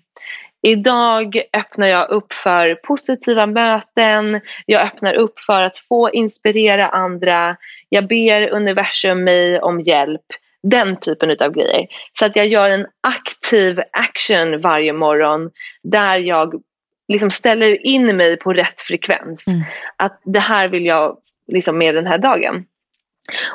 Idag 0.66 1.42
öppnar 1.52 1.86
jag 1.86 2.10
upp 2.10 2.32
för 2.32 2.74
positiva 2.74 3.46
möten, 3.46 4.40
jag 4.66 4.82
öppnar 4.82 5.14
upp 5.14 5.40
för 5.40 5.62
att 5.62 5.78
få 5.78 6.10
inspirera 6.10 6.88
andra, 6.88 7.56
jag 7.88 8.08
ber 8.08 8.48
universum 8.48 9.24
mig 9.24 9.60
om 9.60 9.80
hjälp. 9.80 10.24
Den 10.62 11.00
typen 11.00 11.30
av 11.30 11.52
grejer. 11.52 11.86
Så 12.18 12.24
att 12.26 12.36
jag 12.36 12.46
gör 12.46 12.70
en 12.70 12.86
aktiv 13.00 13.80
action 13.92 14.60
varje 14.60 14.92
morgon 14.92 15.50
där 15.82 16.16
jag 16.18 16.62
liksom 17.08 17.30
ställer 17.30 17.86
in 17.86 18.16
mig 18.16 18.36
på 18.36 18.52
rätt 18.52 18.80
frekvens. 18.80 19.48
Mm. 19.48 19.62
Att 19.96 20.20
det 20.24 20.40
här 20.40 20.68
vill 20.68 20.86
jag 20.86 21.16
liksom 21.52 21.78
med 21.78 21.94
den 21.94 22.06
här 22.06 22.18
dagen. 22.18 22.64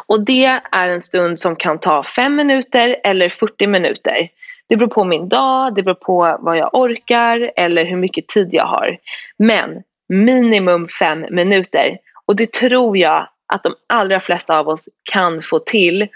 Och 0.07 0.26
det 0.26 0.60
är 0.72 0.88
en 0.88 1.01
stund 1.01 1.39
som 1.39 1.55
kan 1.55 1.80
ta 1.80 2.03
fem 2.03 2.36
minuter 2.36 2.95
eller 3.03 3.30
40 3.30 3.68
minuter. 3.68 4.30
Det 4.70 4.78
beror 4.78 4.89
på 4.89 5.03
min 5.03 5.30
dag, 5.30 5.76
det 5.76 5.84
beror 5.84 5.95
på 5.95 6.38
vad 6.39 6.57
jag 6.57 6.70
orkar 6.76 7.51
eller 7.55 7.86
hur 7.86 7.97
mycket 7.97 8.28
tid 8.28 8.49
jag 8.51 8.65
har. 8.65 8.97
Men 9.38 9.84
minimum 10.09 10.88
fem 10.88 11.26
minuter. 11.32 11.97
Och 12.26 12.36
det 12.36 12.53
tror 12.53 12.97
jag 12.97 13.28
att 13.53 13.63
de 13.63 13.76
allra 13.88 14.20
flesta 14.20 14.59
av 14.59 14.70
oss 14.70 14.89
kan 15.11 15.41
få 15.41 15.59
till 15.59 16.07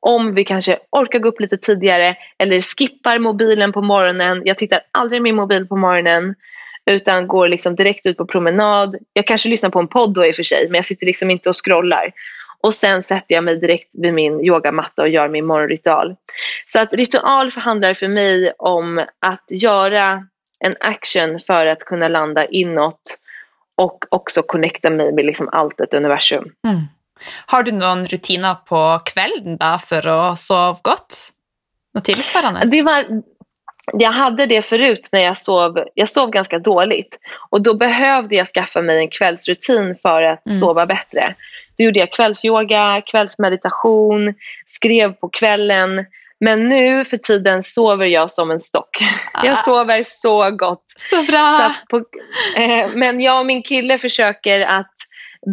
om 0.00 0.34
vi 0.34 0.44
kanske 0.44 0.78
orkar 0.90 1.18
gå 1.18 1.28
upp 1.28 1.40
lite 1.40 1.56
tidigare 1.56 2.16
eller 2.38 2.60
skippar 2.60 3.18
mobilen 3.18 3.72
på 3.72 3.82
morgonen. 3.82 4.42
Jag 4.44 4.58
tittar 4.58 4.80
aldrig 4.92 5.18
i 5.18 5.22
min 5.22 5.34
mobil 5.34 5.66
på 5.66 5.76
morgonen 5.76 6.34
utan 6.86 7.26
går 7.26 7.48
liksom 7.48 7.74
direkt 7.74 8.06
ut 8.06 8.16
på 8.16 8.26
promenad. 8.26 8.96
Jag 9.12 9.26
kanske 9.26 9.48
lyssnar 9.48 9.70
på 9.70 9.78
en 9.78 9.88
podd 9.88 10.14
då 10.14 10.26
i 10.26 10.30
och 10.30 10.34
för 10.34 10.42
sig 10.42 10.66
men 10.66 10.74
jag 10.74 10.84
sitter 10.84 11.06
liksom 11.06 11.30
inte 11.30 11.50
och 11.50 11.64
scrollar. 11.64 12.12
Och 12.62 12.74
sen 12.74 13.02
sätter 13.02 13.34
jag 13.34 13.44
mig 13.44 13.56
direkt 13.56 13.90
vid 13.92 14.14
min 14.14 14.40
yogamatta 14.40 15.02
och 15.02 15.08
gör 15.08 15.28
min 15.28 15.46
morgonritual. 15.46 16.16
Så 16.68 16.78
att 16.78 16.92
ritual 16.92 17.50
handlar 17.50 17.94
för 17.94 18.08
mig 18.08 18.52
om 18.58 19.06
att 19.20 19.44
göra 19.50 20.26
en 20.64 20.74
action 20.80 21.40
för 21.46 21.66
att 21.66 21.80
kunna 21.80 22.08
landa 22.08 22.46
inåt 22.46 23.18
och 23.76 24.04
också 24.10 24.42
connecta 24.42 24.90
mig 24.90 25.12
med 25.12 25.24
liksom 25.24 25.48
allt 25.52 25.80
ett 25.80 25.94
universum. 25.94 26.44
Mm. 26.66 26.80
Har 27.46 27.62
du 27.62 27.72
någon 27.72 28.04
rutiner 28.04 28.54
på 28.54 29.00
kvällen 29.04 29.56
då 29.56 29.78
för 29.86 30.08
att 30.08 30.38
sova 30.38 30.76
gott? 30.82 31.32
Något 31.94 32.04
tillsvarande? 32.04 32.60
Det 32.64 32.82
var, 32.82 33.04
jag 33.92 34.12
hade 34.12 34.46
det 34.46 34.62
förut 34.62 35.08
när 35.12 35.20
jag 35.20 35.38
sov, 35.38 35.84
jag 35.94 36.08
sov 36.08 36.30
ganska 36.30 36.58
dåligt 36.58 37.18
och 37.50 37.62
då 37.62 37.74
behövde 37.74 38.34
jag 38.34 38.46
skaffa 38.46 38.82
mig 38.82 38.98
en 38.98 39.10
kvällsrutin 39.10 39.94
för 39.94 40.22
att 40.22 40.46
mm. 40.46 40.58
sova 40.58 40.86
bättre. 40.86 41.34
Då 41.82 41.86
gjorde 41.86 41.98
jag 41.98 42.12
kvällsyoga, 42.12 43.02
kvällsmeditation, 43.06 44.34
skrev 44.66 45.12
på 45.12 45.28
kvällen. 45.28 46.06
Men 46.40 46.68
nu 46.68 47.04
för 47.04 47.16
tiden 47.16 47.62
sover 47.62 48.06
jag 48.06 48.30
som 48.30 48.50
en 48.50 48.60
stock. 48.60 48.98
Ah. 49.32 49.46
Jag 49.46 49.58
sover 49.58 50.02
så 50.06 50.50
gott. 50.50 50.84
Så 50.96 51.22
bra! 51.22 51.70
Så 51.70 51.86
på, 51.88 52.04
eh, 52.60 52.88
men 52.94 53.20
jag 53.20 53.40
och 53.40 53.46
min 53.46 53.62
kille 53.62 53.98
försöker 53.98 54.60
att 54.60 54.94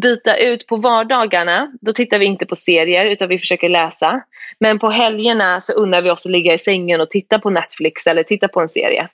byta 0.02 0.38
ut 0.38 0.68
på 0.68 0.78
vardagarna. 0.78 1.72
Då 1.82 1.94
tittar 1.94 2.20
vi 2.20 2.26
inte 2.26 2.46
på 2.46 2.56
serier 2.56 3.06
utan 3.06 3.30
vi 3.30 3.38
försöker 3.40 3.70
läsa. 3.70 4.22
Men 4.60 4.80
på 4.80 4.90
helgerna 4.90 5.62
så 5.62 5.74
unnar 5.74 6.02
vi 6.02 6.10
oss 6.10 6.26
att 6.26 6.32
ligga 6.32 6.54
i 6.54 6.58
sängen 6.58 7.02
och 7.02 7.10
titta 7.10 7.40
på 7.40 7.50
Netflix 7.50 8.08
eller 8.08 8.24
titta 8.24 8.48
på 8.48 8.62
en 8.62 8.70
serie. 8.70 9.08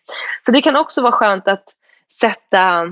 Så 0.45 0.51
det 0.51 0.61
kan 0.61 0.75
också 0.75 1.01
vara 1.01 1.11
skönt 1.11 1.47
att 1.47 1.65
sätta 2.19 2.87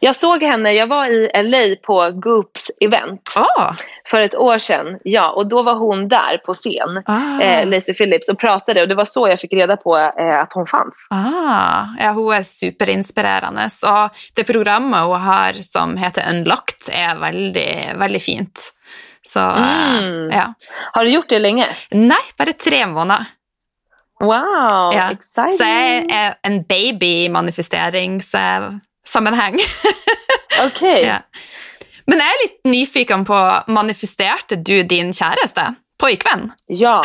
Jag 0.01 0.16
såg 0.16 0.43
henne, 0.43 0.72
jag 0.72 0.87
var 0.87 1.07
i 1.07 1.30
LA 1.43 1.76
på 1.82 2.11
Goops 2.11 2.70
event 2.80 3.32
oh. 3.37 3.72
för 4.07 4.20
ett 4.20 4.35
år 4.35 4.59
sedan. 4.59 4.99
Ja, 5.05 5.30
och 5.30 5.49
då 5.49 5.62
var 5.62 5.74
hon 5.74 6.09
där 6.09 6.39
på 6.39 6.55
scen, 6.55 7.03
ah. 7.07 7.41
eh, 7.41 7.66
Lacey 7.66 7.95
Phillips, 7.95 8.28
och 8.28 8.39
pratade 8.39 8.82
och 8.82 8.89
det 8.89 8.95
var 8.95 9.05
så 9.05 9.28
jag 9.28 9.41
fick 9.41 9.53
reda 9.53 9.76
på 9.76 9.97
eh, 9.97 10.41
att 10.41 10.53
hon 10.53 10.66
fanns. 10.66 11.07
Ah. 11.11 11.87
Ja, 11.99 12.11
hon 12.11 12.35
är 12.35 12.43
superinspirerande. 12.43 13.70
Så 13.70 14.09
det 14.35 14.45
programmet 14.45 15.01
hon 15.01 15.20
har 15.20 15.53
som 15.53 15.97
heter 15.97 16.24
Unlocked 16.30 16.95
är 16.95 17.16
väldigt, 17.16 17.97
väldigt 17.97 18.22
fint. 18.22 18.72
Så, 19.22 19.41
eh, 19.41 19.99
mm. 19.99 20.30
ja. 20.30 20.55
Har 20.93 21.05
du 21.05 21.11
gjort 21.11 21.28
det 21.28 21.39
länge? 21.39 21.66
Nej, 21.91 22.16
bara 22.39 22.53
tre 22.53 22.87
månader. 22.87 23.26
Wow, 24.20 24.95
ja. 24.95 25.11
exciting. 25.11 25.59
Så 25.59 25.64
jag 25.64 26.12
är 26.12 26.35
en 26.43 26.62
baby 26.62 27.24
i 27.24 27.28
manifestering. 27.28 28.22
Så 28.22 28.39
sammanhang. 29.05 29.59
Okej. 30.66 30.92
Okay. 30.92 31.02
ja. 31.07 31.16
Men 32.07 32.18
jag 32.18 32.26
är 32.26 32.48
lite 32.48 32.68
nyfiken 32.68 33.24
på, 33.24 33.52
manifesterade 33.66 34.57
du 34.57 34.82
din 34.82 35.12
käraste 35.12 35.74
pojkvän? 35.98 36.52
Ja, 36.66 37.02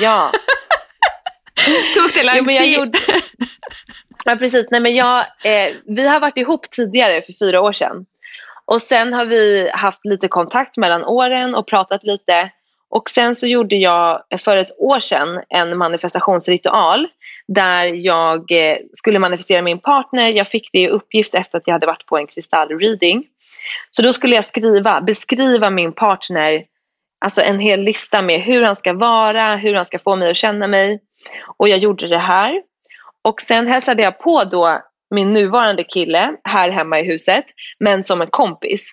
ja. 0.00 0.32
Tog 1.96 2.10
det 2.14 2.36
lång 2.36 2.46
tid? 2.46 2.78
Gjorde... 2.78 2.98
Ja, 4.24 4.36
precis. 4.36 4.66
Nej, 4.70 4.80
men 4.80 4.94
jag, 4.94 5.18
eh, 5.20 5.74
vi 5.86 6.08
har 6.08 6.20
varit 6.20 6.36
ihop 6.36 6.70
tidigare 6.70 7.22
för 7.22 7.32
fyra 7.32 7.60
år 7.60 7.72
sedan. 7.72 8.06
Och 8.64 8.82
sen 8.82 9.12
har 9.12 9.24
vi 9.24 9.70
haft 9.74 10.04
lite 10.04 10.28
kontakt 10.28 10.76
mellan 10.76 11.04
åren 11.04 11.54
och 11.54 11.66
pratat 11.66 12.02
lite. 12.02 12.50
Och 12.88 13.10
sen 13.10 13.36
så 13.36 13.46
gjorde 13.46 13.76
jag 13.76 14.22
för 14.38 14.56
ett 14.56 14.78
år 14.78 15.00
sedan 15.00 15.42
en 15.48 15.78
manifestationsritual 15.78 17.08
där 17.48 17.84
jag 17.84 18.52
eh, 18.52 18.76
skulle 18.92 19.18
manifestera 19.18 19.62
min 19.62 19.78
partner. 19.78 20.28
Jag 20.28 20.48
fick 20.48 20.70
det 20.72 20.80
i 20.80 20.88
uppgift 20.88 21.34
efter 21.34 21.58
att 21.58 21.66
jag 21.66 21.74
hade 21.74 21.86
varit 21.86 22.06
på 22.06 22.18
en 22.18 22.26
kristallreading. 22.26 23.26
Så 23.90 24.02
då 24.02 24.12
skulle 24.12 24.34
jag 24.34 24.44
skriva, 24.44 25.00
beskriva 25.00 25.70
min 25.70 25.92
partner, 25.92 26.64
alltså 27.24 27.42
en 27.42 27.58
hel 27.58 27.80
lista 27.80 28.22
med 28.22 28.40
hur 28.40 28.62
han 28.62 28.76
ska 28.76 28.92
vara, 28.92 29.56
hur 29.56 29.74
han 29.74 29.86
ska 29.86 29.98
få 29.98 30.16
mig 30.16 30.30
att 30.30 30.36
känna 30.36 30.66
mig. 30.66 31.00
Och 31.56 31.68
jag 31.68 31.78
gjorde 31.78 32.08
det 32.08 32.18
här. 32.18 32.62
Och 33.22 33.40
sen 33.40 33.66
hälsade 33.66 34.02
jag 34.02 34.18
på 34.18 34.44
då 34.44 34.82
min 35.10 35.32
nuvarande 35.32 35.84
kille 35.84 36.36
här 36.44 36.70
hemma 36.70 37.00
i 37.00 37.04
huset, 37.04 37.44
men 37.78 38.04
som 38.04 38.20
en 38.20 38.30
kompis. 38.30 38.92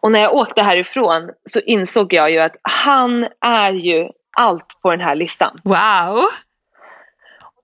Och 0.00 0.12
när 0.12 0.20
jag 0.20 0.34
åkte 0.34 0.62
härifrån 0.62 1.30
så 1.44 1.60
insåg 1.60 2.12
jag 2.12 2.30
ju 2.30 2.38
att 2.38 2.56
han 2.62 3.28
är 3.40 3.72
ju 3.72 4.08
allt 4.36 4.78
på 4.82 4.90
den 4.90 5.00
här 5.00 5.14
listan. 5.14 5.58
Wow! 5.64 6.24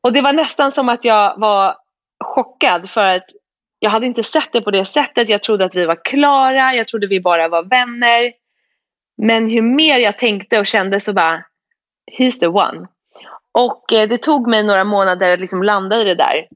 Och 0.05 0.13
det 0.13 0.21
var 0.21 0.33
nästan 0.33 0.73
som 0.73 0.89
att 0.89 1.05
jag 1.05 1.41
var 1.41 1.77
chockad 2.25 2.91
för 2.91 3.15
att 3.15 3.25
jag 3.79 3.91
hade 3.91 4.07
inte 4.07 4.23
sett 4.23 4.53
det 4.53 4.61
på 4.61 4.71
det 4.71 4.85
sättet. 4.85 5.29
Jag 5.29 5.43
trodde 5.43 5.65
att 5.65 5.75
vi 5.75 5.87
var 5.87 6.05
klara, 6.05 6.75
jag 6.75 6.89
trodde 6.89 7.07
vi 7.07 7.21
bara 7.21 7.49
var 7.49 7.63
vänner. 7.63 8.33
Men 9.17 9.49
ju 9.49 9.63
mer 9.63 9.99
jag 9.99 10.19
tänkte 10.19 10.59
och 10.59 10.67
kände 10.67 11.01
så 11.01 11.13
bara, 11.13 11.45
he's 12.19 12.41
the 12.41 12.47
one. 12.47 12.87
Och 13.53 13.93
eh, 13.93 14.09
det 14.09 14.19
tog 14.19 14.49
mig 14.49 14.63
några 14.63 14.85
månader 14.85 15.33
att 15.33 15.41
liksom 15.41 15.63
landa 15.63 15.97
i 15.97 16.05
det 16.05 16.15
där. 16.15 16.47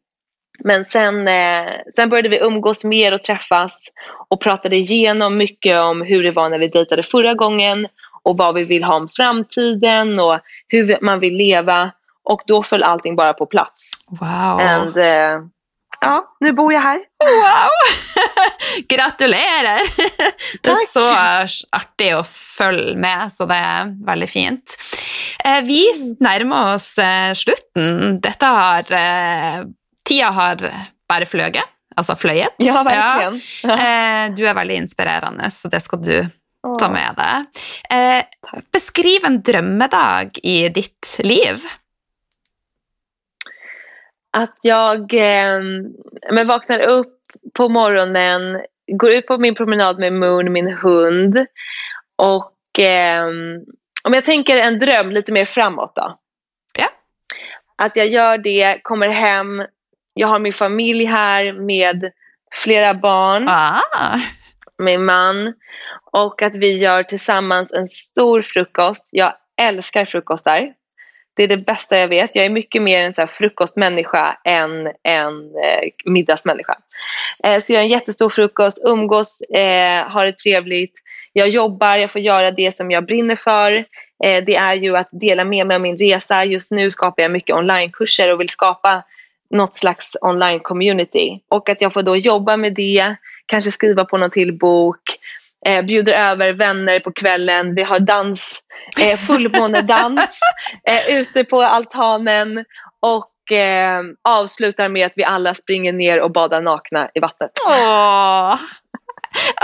Men 0.64 0.84
sen, 0.84 1.28
eh, 1.28 1.70
sen 1.94 2.08
började 2.08 2.28
vi 2.28 2.38
umgås 2.38 2.84
mer 2.84 3.14
och 3.14 3.22
träffas 3.22 3.88
och 4.28 4.40
pratade 4.40 4.76
igenom 4.76 5.36
mycket 5.36 5.78
om 5.78 6.02
hur 6.02 6.22
det 6.22 6.30
var 6.30 6.48
när 6.48 6.58
vi 6.58 6.68
dejtade 6.68 7.02
förra 7.02 7.34
gången 7.34 7.88
och 8.22 8.36
vad 8.36 8.54
vi 8.54 8.64
vill 8.64 8.84
ha 8.84 8.94
om 8.94 9.08
framtiden 9.08 10.18
och 10.20 10.40
hur 10.68 10.98
man 11.00 11.20
vill 11.20 11.34
leva. 11.34 11.92
Och 12.28 12.42
då 12.46 12.62
föll 12.62 12.82
allting 12.82 13.16
bara 13.16 13.32
på 13.34 13.46
plats. 13.46 13.90
Wow! 14.20 14.60
And, 14.60 14.96
eh, 14.96 15.38
ja, 16.00 16.24
nu 16.40 16.52
bor 16.52 16.72
jag 16.72 16.80
här. 16.80 16.98
Wow! 17.24 17.70
Gratulerer! 18.88 19.80
Det 20.62 20.70
är 20.70 20.86
så 20.92 21.06
artig 21.76 22.12
å 22.16 22.22
følge 22.58 22.94
med, 23.00 23.32
så 23.32 23.46
det 23.48 23.56
er 23.56 23.92
veldig 24.06 24.28
fint. 24.30 24.76
Eh, 25.44 25.60
Vi 25.64 25.80
nærmer 26.20 26.74
oss 26.74 26.92
eh, 26.98 27.32
slutten. 27.34 28.20
Dette 28.20 28.46
har 28.46 28.84
Tida 30.08 30.30
har 30.32 30.62
bare 31.08 31.26
fløyet, 31.28 31.64
altså 31.96 32.14
fløyet. 32.16 32.54
Ja, 32.64 32.82
verkligen. 32.86 33.40
Ja. 33.64 34.28
Du 34.36 34.44
er 34.48 34.54
veldig 34.56 34.76
inspirerende, 34.84 35.50
så 35.52 35.68
det 35.72 35.82
skal 35.84 36.00
du 36.04 36.14
ta 36.80 36.88
med. 36.92 37.20
Eh, 37.90 38.22
Beskriv 38.72 39.24
en 39.28 39.40
drømmedag 39.44 40.38
i 40.42 40.68
ditt 40.72 41.16
liv. 41.24 41.64
Att 44.38 44.58
jag 44.62 45.14
eh, 45.14 45.60
men 46.30 46.46
vaknar 46.46 46.80
upp 46.80 47.18
på 47.54 47.68
morgonen, 47.68 48.60
går 48.92 49.10
ut 49.10 49.26
på 49.26 49.38
min 49.38 49.54
promenad 49.54 49.98
med 49.98 50.12
Moon, 50.12 50.52
min 50.52 50.68
hund. 50.68 51.46
Och 52.16 52.78
eh, 52.78 53.26
om 54.04 54.14
jag 54.14 54.24
tänker 54.24 54.56
en 54.56 54.78
dröm 54.78 55.10
lite 55.10 55.32
mer 55.32 55.44
framåt 55.44 55.92
då. 55.96 56.18
Ja. 56.78 56.88
Att 57.76 57.96
jag 57.96 58.08
gör 58.08 58.38
det, 58.38 58.80
kommer 58.82 59.08
hem, 59.08 59.62
jag 60.14 60.28
har 60.28 60.38
min 60.38 60.52
familj 60.52 61.04
här 61.04 61.52
med 61.52 62.12
flera 62.54 62.94
barn, 62.94 63.46
Ah, 63.48 64.18
min 64.78 65.04
man. 65.04 65.54
Och 66.12 66.42
att 66.42 66.56
vi 66.56 66.78
gör 66.78 67.02
tillsammans 67.02 67.72
en 67.72 67.88
stor 67.88 68.42
frukost. 68.42 69.08
Jag 69.10 69.34
älskar 69.60 70.04
frukostar. 70.04 70.74
Det 71.38 71.44
är 71.44 71.48
det 71.48 71.56
bästa 71.56 71.98
jag 71.98 72.08
vet. 72.08 72.30
Jag 72.34 72.44
är 72.44 72.50
mycket 72.50 72.82
mer 72.82 73.02
en 73.02 73.14
så 73.14 73.20
här 73.20 73.26
frukostmänniska 73.26 74.38
än 74.44 74.86
en 75.02 75.40
eh, 75.40 75.90
middagsmänniska. 76.04 76.76
Eh, 77.44 77.60
så 77.60 77.72
jag 77.72 77.76
gör 77.76 77.82
en 77.82 77.88
jättestor 77.88 78.30
frukost, 78.30 78.82
umgås, 78.84 79.40
eh, 79.40 80.08
har 80.08 80.26
det 80.26 80.38
trevligt. 80.38 80.92
Jag 81.32 81.48
jobbar, 81.48 81.96
jag 81.96 82.10
får 82.10 82.20
göra 82.20 82.50
det 82.50 82.76
som 82.76 82.90
jag 82.90 83.06
brinner 83.06 83.36
för. 83.36 83.72
Eh, 84.24 84.44
det 84.44 84.56
är 84.56 84.74
ju 84.74 84.96
att 84.96 85.08
dela 85.12 85.44
med 85.44 85.66
mig 85.66 85.74
av 85.74 85.80
min 85.80 85.96
resa. 85.96 86.44
Just 86.44 86.70
nu 86.70 86.90
skapar 86.90 87.22
jag 87.22 87.32
mycket 87.32 87.56
onlinekurser 87.56 88.32
och 88.32 88.40
vill 88.40 88.48
skapa 88.48 89.02
något 89.50 89.76
slags 89.76 90.16
online 90.20 90.60
community. 90.60 91.40
Och 91.48 91.68
att 91.68 91.80
jag 91.80 91.92
får 91.92 92.02
då 92.02 92.16
jobba 92.16 92.56
med 92.56 92.74
det, 92.74 93.14
kanske 93.46 93.70
skriva 93.70 94.04
på 94.04 94.16
någon 94.16 94.30
till 94.30 94.58
bok, 94.58 95.02
eh, 95.66 95.82
bjuder 95.84 96.12
över 96.12 96.52
vänner 96.52 97.00
på 97.00 97.12
kvällen, 97.12 97.74
vi 97.74 97.82
har 97.82 98.00
dans, 98.00 98.60
eh, 99.00 99.18
fullmånedans 99.18 100.40
eh, 100.88 101.10
ute 101.16 101.44
på 101.44 101.62
altanen 101.62 102.64
och 103.02 103.56
eh, 103.56 104.02
avslutar 104.28 104.88
med 104.88 105.06
att 105.06 105.12
vi 105.16 105.24
alla 105.24 105.54
springer 105.54 105.92
ner 105.92 106.20
och 106.20 106.32
badar 106.32 106.60
nakna 106.60 107.08
i 107.14 107.20
vattnet. 107.20 107.50
åh. 107.66 108.56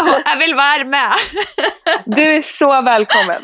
Åh, 0.01 0.19
Jeg 0.25 0.39
vil 0.39 0.55
være 0.55 0.85
med! 0.85 1.13
Du 2.05 2.23
är 2.23 2.43
så 2.43 2.83
välkommen! 2.83 3.41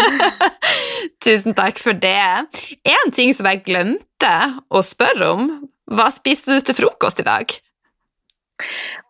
Tusen 1.25 1.55
takk 1.55 1.79
for 1.79 1.93
det. 1.93 2.47
En 2.85 3.13
ting 3.13 3.35
som 3.35 3.49
jeg 3.49 3.65
glemte 3.65 4.33
å 4.69 4.83
spørre 4.85 5.31
om, 5.33 5.49
hva 5.91 6.11
spiste 6.13 6.55
du 6.55 6.61
til 6.61 6.77
frokost 6.77 7.23
i 7.23 7.27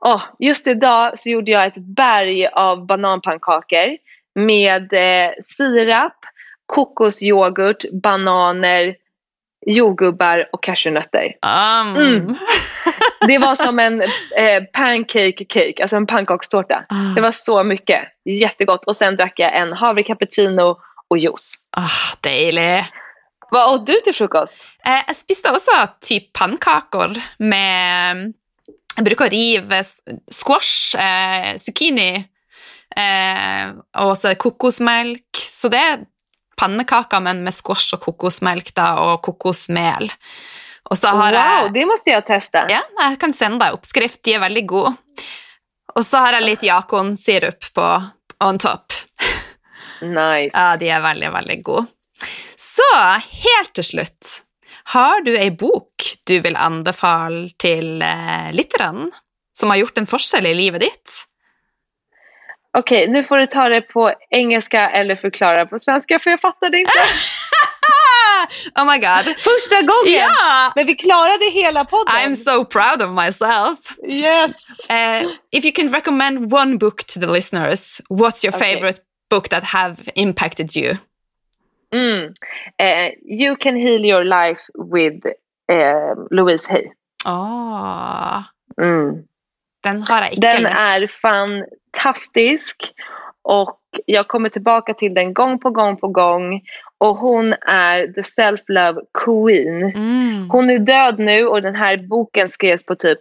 Åh, 0.05 0.23
just 0.39 0.67
idag 0.67 1.19
så 1.19 1.29
gjorde 1.31 1.51
jag 1.51 1.67
ett 1.67 1.77
berg 1.97 2.47
av 2.47 2.87
bananpannkakor 2.87 3.97
med 4.35 4.93
eh, 4.93 5.31
sirap, 5.45 6.17
kokosyoghurt, 6.67 7.85
bananer, 8.03 8.95
jordgubbar 9.67 10.49
och 10.53 10.63
cashewnötter. 10.63 11.35
Um. 11.43 11.97
Mm. 11.97 12.35
Det 13.27 13.39
var 13.39 13.55
som 13.55 13.79
en 13.79 14.03
eh, 14.37 14.63
pancake 14.73 15.45
cake, 15.49 15.75
alltså 15.83 15.97
en 15.97 16.07
pannkakstårta. 16.07 16.85
Ah, 16.89 17.15
Det 17.15 17.21
var 17.21 17.33
så 17.33 17.65
mycket. 17.65 18.03
Jättegott. 18.25 18.85
Och 18.85 18.97
sen 18.97 19.17
drack 19.17 19.33
jag 19.37 19.57
en 19.57 19.73
havre 19.73 20.03
cappuccino 20.03 20.79
och 21.09 21.19
juice. 21.19 21.55
ah, 21.77 22.17
deilig. 22.21 22.85
Vad 23.51 23.75
åt 23.75 23.87
du 23.87 24.01
till 24.01 24.15
frukost? 24.15 24.69
Eh, 24.87 25.03
jeg 25.07 25.17
spiste 25.17 25.51
også 25.51 25.87
typ 26.01 26.33
pannkaker 26.33 27.17
med 27.39 28.33
Jeg 28.97 29.07
bruker 29.07 29.29
å 29.29 29.33
rive 29.33 29.81
squash, 30.35 30.97
eh, 30.99 31.55
zucchini 31.63 32.13
eh, 32.97 33.71
og 34.03 34.17
så 34.19 34.35
kokosmelk. 34.35 35.41
Så 35.41 35.71
det 35.73 35.81
er 35.81 36.03
pannekaker, 36.61 37.23
men 37.25 37.45
med 37.47 37.57
squash 37.57 37.95
og 37.97 38.03
kokosmelk 38.05 38.75
da, 38.77 38.93
og 39.07 39.23
kokosmel. 39.25 40.11
Og 40.91 40.99
så 40.99 41.13
har 41.15 41.37
jeg 41.37 41.63
Wow, 41.63 41.73
det 41.73 41.87
måste 41.87 42.11
jag 42.11 42.27
testa. 42.27 42.67
Ja, 42.73 42.83
jeg 42.99 43.19
kan 43.23 43.33
sende 43.37 43.63
deg 43.63 43.77
oppskrift. 43.79 44.23
De 44.27 44.35
er 44.35 44.43
veldig 44.43 44.67
gode. 44.69 44.93
Og 45.95 46.05
så 46.07 46.25
har 46.25 46.39
jeg 46.39 46.49
litt 46.49 46.67
jakonsirup 46.67 47.71
på 47.77 47.87
on 48.45 48.59
top. 48.59 48.93
Nice. 50.01 50.51
Ja, 50.55 50.77
de 50.81 50.89
er 50.89 51.03
veldig, 51.05 51.31
veldig 51.35 51.59
gode. 51.67 51.87
Så 52.61 52.87
helt 53.45 53.73
til 53.77 53.85
slutt, 53.85 54.31
har 54.95 55.23
du 55.25 55.33
ei 55.39 55.51
bok 55.51 56.07
du 56.27 56.41
vil 56.45 56.57
anbefale 56.59 57.51
til 57.61 58.03
eh, 58.03 58.49
lytterne 58.57 59.11
som 59.57 59.71
har 59.71 59.81
gjort 59.83 59.99
en 60.01 60.09
forskjell 60.11 60.47
i 60.51 60.55
livet 60.55 60.81
ditt? 60.87 61.19
Okej, 62.79 63.09
nu 63.11 63.25
får 63.25 63.39
du 63.39 63.47
ta 63.47 63.69
det 63.69 63.81
på 63.91 64.13
engelska 64.31 64.91
eller 64.91 65.17
förklara 65.17 65.67
på 65.67 65.79
svenska 65.79 66.19
för 66.19 66.31
jag 66.31 66.41
fattade 66.41 66.79
inte. 66.79 66.93
Oh 68.75 68.85
my 68.85 68.99
god. 68.99 69.35
Första 69.39 69.77
gången! 69.83 70.13
Ja! 70.15 70.73
Men 70.77 70.87
vi 70.87 70.95
klarade 70.95 71.51
hela 71.51 71.85
podden. 71.85 72.15
I'm 72.15 72.37
so 72.37 72.65
proud 72.65 73.03
of 73.03 73.11
myself. 73.25 73.79
Yes! 74.09 74.51
Uh, 74.91 75.31
if 75.53 75.65
you 75.65 75.73
can 75.73 75.93
recommend 75.93 76.53
one 76.53 76.79
book 76.79 77.05
to 77.05 77.21
the 77.21 77.27
listeners, 77.27 78.01
what's 78.09 78.45
your 78.45 78.55
Okay. 78.57 78.75
favorite 78.75 79.01
book 79.31 79.49
that 79.49 79.65
have 79.65 79.97
impacted 80.15 80.77
you? 80.77 80.97
Mm. 81.95 82.33
Eh, 82.79 83.13
you 83.41 83.57
can 83.57 83.77
heal 83.77 84.05
your 84.05 84.25
life 84.25 84.61
with 84.93 85.27
eh, 85.73 86.15
Louise 86.31 86.73
Hay. 86.73 86.93
Åh, 87.27 88.43
Mm. 88.81 89.23
den 89.83 90.03
har 90.09 90.29
ikke 90.33 90.41
Den 90.41 90.67
är 90.67 91.07
fantastisk 91.07 92.77
och 93.43 93.79
jag 94.07 94.29
kommer 94.29 94.49
tillbaka 94.49 94.95
till 94.95 95.15
den 95.15 95.35
gång 95.35 95.59
på 95.59 95.71
gång 95.71 95.97
på 95.97 96.09
gång. 96.09 96.61
Och 96.99 97.17
hon 97.17 97.53
är 97.67 98.07
the 98.13 98.21
self-love 98.23 99.01
queen. 99.25 99.83
Mm. 99.83 100.51
Hon 100.51 100.71
är 100.71 100.79
död 100.79 101.19
nu 101.19 101.47
och 101.47 101.63
den 101.63 101.75
här 101.75 101.97
boken 101.97 102.51
skrevs 102.51 102.83
på 102.83 102.95
typ 102.95 103.19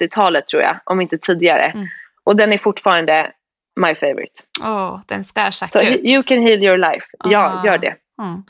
80-talet 0.00 0.48
tror 0.48 0.62
jag, 0.62 0.76
om 0.84 1.00
inte 1.00 1.18
tidigare. 1.18 1.64
Mm. 1.66 1.86
Och 2.24 2.36
den 2.36 2.52
är 2.52 2.58
fortfarande 2.58 3.32
my 3.80 3.94
favorite. 3.94 4.42
Åh, 4.62 5.00
den 5.06 5.24
ska 5.24 5.40
jag 5.40 5.54
checka 5.54 5.80
ut. 5.82 6.00
you 6.04 6.22
can 6.22 6.42
heal 6.42 6.62
your 6.64 6.76
life. 6.76 7.06
Ja, 7.24 7.60
Ah. 7.62 7.66
gör 7.66 7.78
det. 7.78 7.94
Mm. 8.22 8.42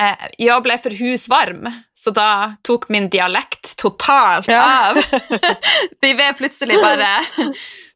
Eh, 0.00 0.16
jag 0.38 0.62
blev 0.62 0.78
för 0.78 0.90
husvarm, 0.90 1.72
så 1.94 2.10
då 2.10 2.52
tog 2.62 2.84
min 2.88 3.10
dialekt 3.10 3.76
totalt 3.78 4.48
Ja. 4.48 4.90
av. 4.90 4.96
Vi 6.00 6.12
var 6.12 6.32
plötsligt 6.32 6.82
bara... 6.82 7.24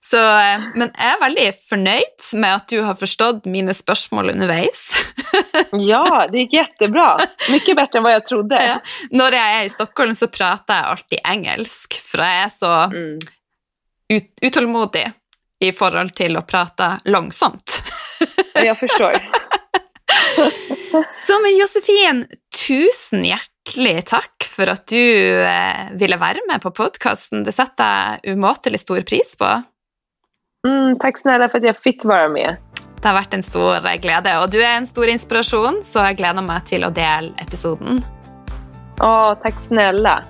Så, 0.01 0.17
eh, 0.17 0.61
men 0.75 0.91
jag 0.99 1.07
är 1.07 1.21
väldigt 1.21 1.69
förnöjd 1.69 2.03
med 2.35 2.55
att 2.55 2.69
du 2.69 2.81
har 2.81 2.95
förstått 2.95 3.45
mina 3.45 3.75
spörsmål 3.75 4.31
underveis. 4.31 4.93
Ja, 5.73 6.29
det 6.33 6.39
gick 6.39 6.53
jättebra. 6.53 7.19
Mycket 7.51 7.77
bättre 7.77 7.99
än 7.99 8.03
vad 8.03 8.13
jag 8.13 8.25
trodde. 8.27 8.67
Ja. 8.67 8.81
När 9.11 9.33
jag 9.33 9.47
är 9.53 9.65
i 9.65 9.69
Stockholm 9.69 10.15
så 10.15 10.27
pratar 10.29 10.75
jag 10.77 10.85
alltid 10.85 11.19
engelsk, 11.25 12.01
för 12.05 12.19
jag 12.19 12.27
är 12.33 12.49
så 12.49 12.67
Mm. 12.71 13.19
ut, 14.09 14.39
utålmodig 14.41 15.13
i 15.61 15.73
förhållande 15.73 16.13
till 16.15 16.37
att 16.37 16.47
prata 16.47 17.01
långsamt. 17.05 17.83
Ja, 18.55 18.61
Jag 18.65 18.79
förstår. 18.79 19.29
Så 21.11 21.33
men 21.43 21.57
Josefin, 21.59 22.27
tusen 22.67 23.25
hjärtligt 23.25 24.07
tack 24.07 24.45
för 24.57 24.67
att 24.67 24.87
du 24.87 25.41
eh, 25.43 25.93
ville 25.93 26.17
vara 26.17 26.37
med 26.49 26.63
på 26.63 26.71
podcasten. 26.71 27.45
Det 27.45 27.53
sätter 27.53 28.19
jag 28.23 28.33
umåtelig 28.33 28.81
stor 28.81 29.01
pris 29.01 29.37
på. 29.39 29.63
Mm, 30.69 30.99
tack 30.99 31.19
snälla 31.19 31.49
för 31.49 31.59
att 31.59 31.65
jag 31.65 31.77
fick 31.77 32.05
vara 32.05 32.29
med. 32.29 32.57
Det 33.03 33.09
har 33.09 33.15
varit 33.15 33.35
en 33.35 33.43
stor 33.43 33.99
glädje 33.99 34.43
och 34.43 34.51
du 34.51 34.65
är 34.65 34.77
en 34.77 34.87
stor 34.87 35.07
inspiration 35.07 35.81
så 35.83 35.99
jag 35.99 36.17
gläder 36.17 36.43
mig 36.43 36.61
till 36.67 36.85
att 36.85 36.95
dela 36.95 37.29
episoden. 37.39 38.05
Åh, 39.01 39.35
tack 39.43 39.55
snälla. 39.67 40.25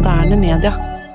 moderne 0.00 0.36
media. 0.36 1.09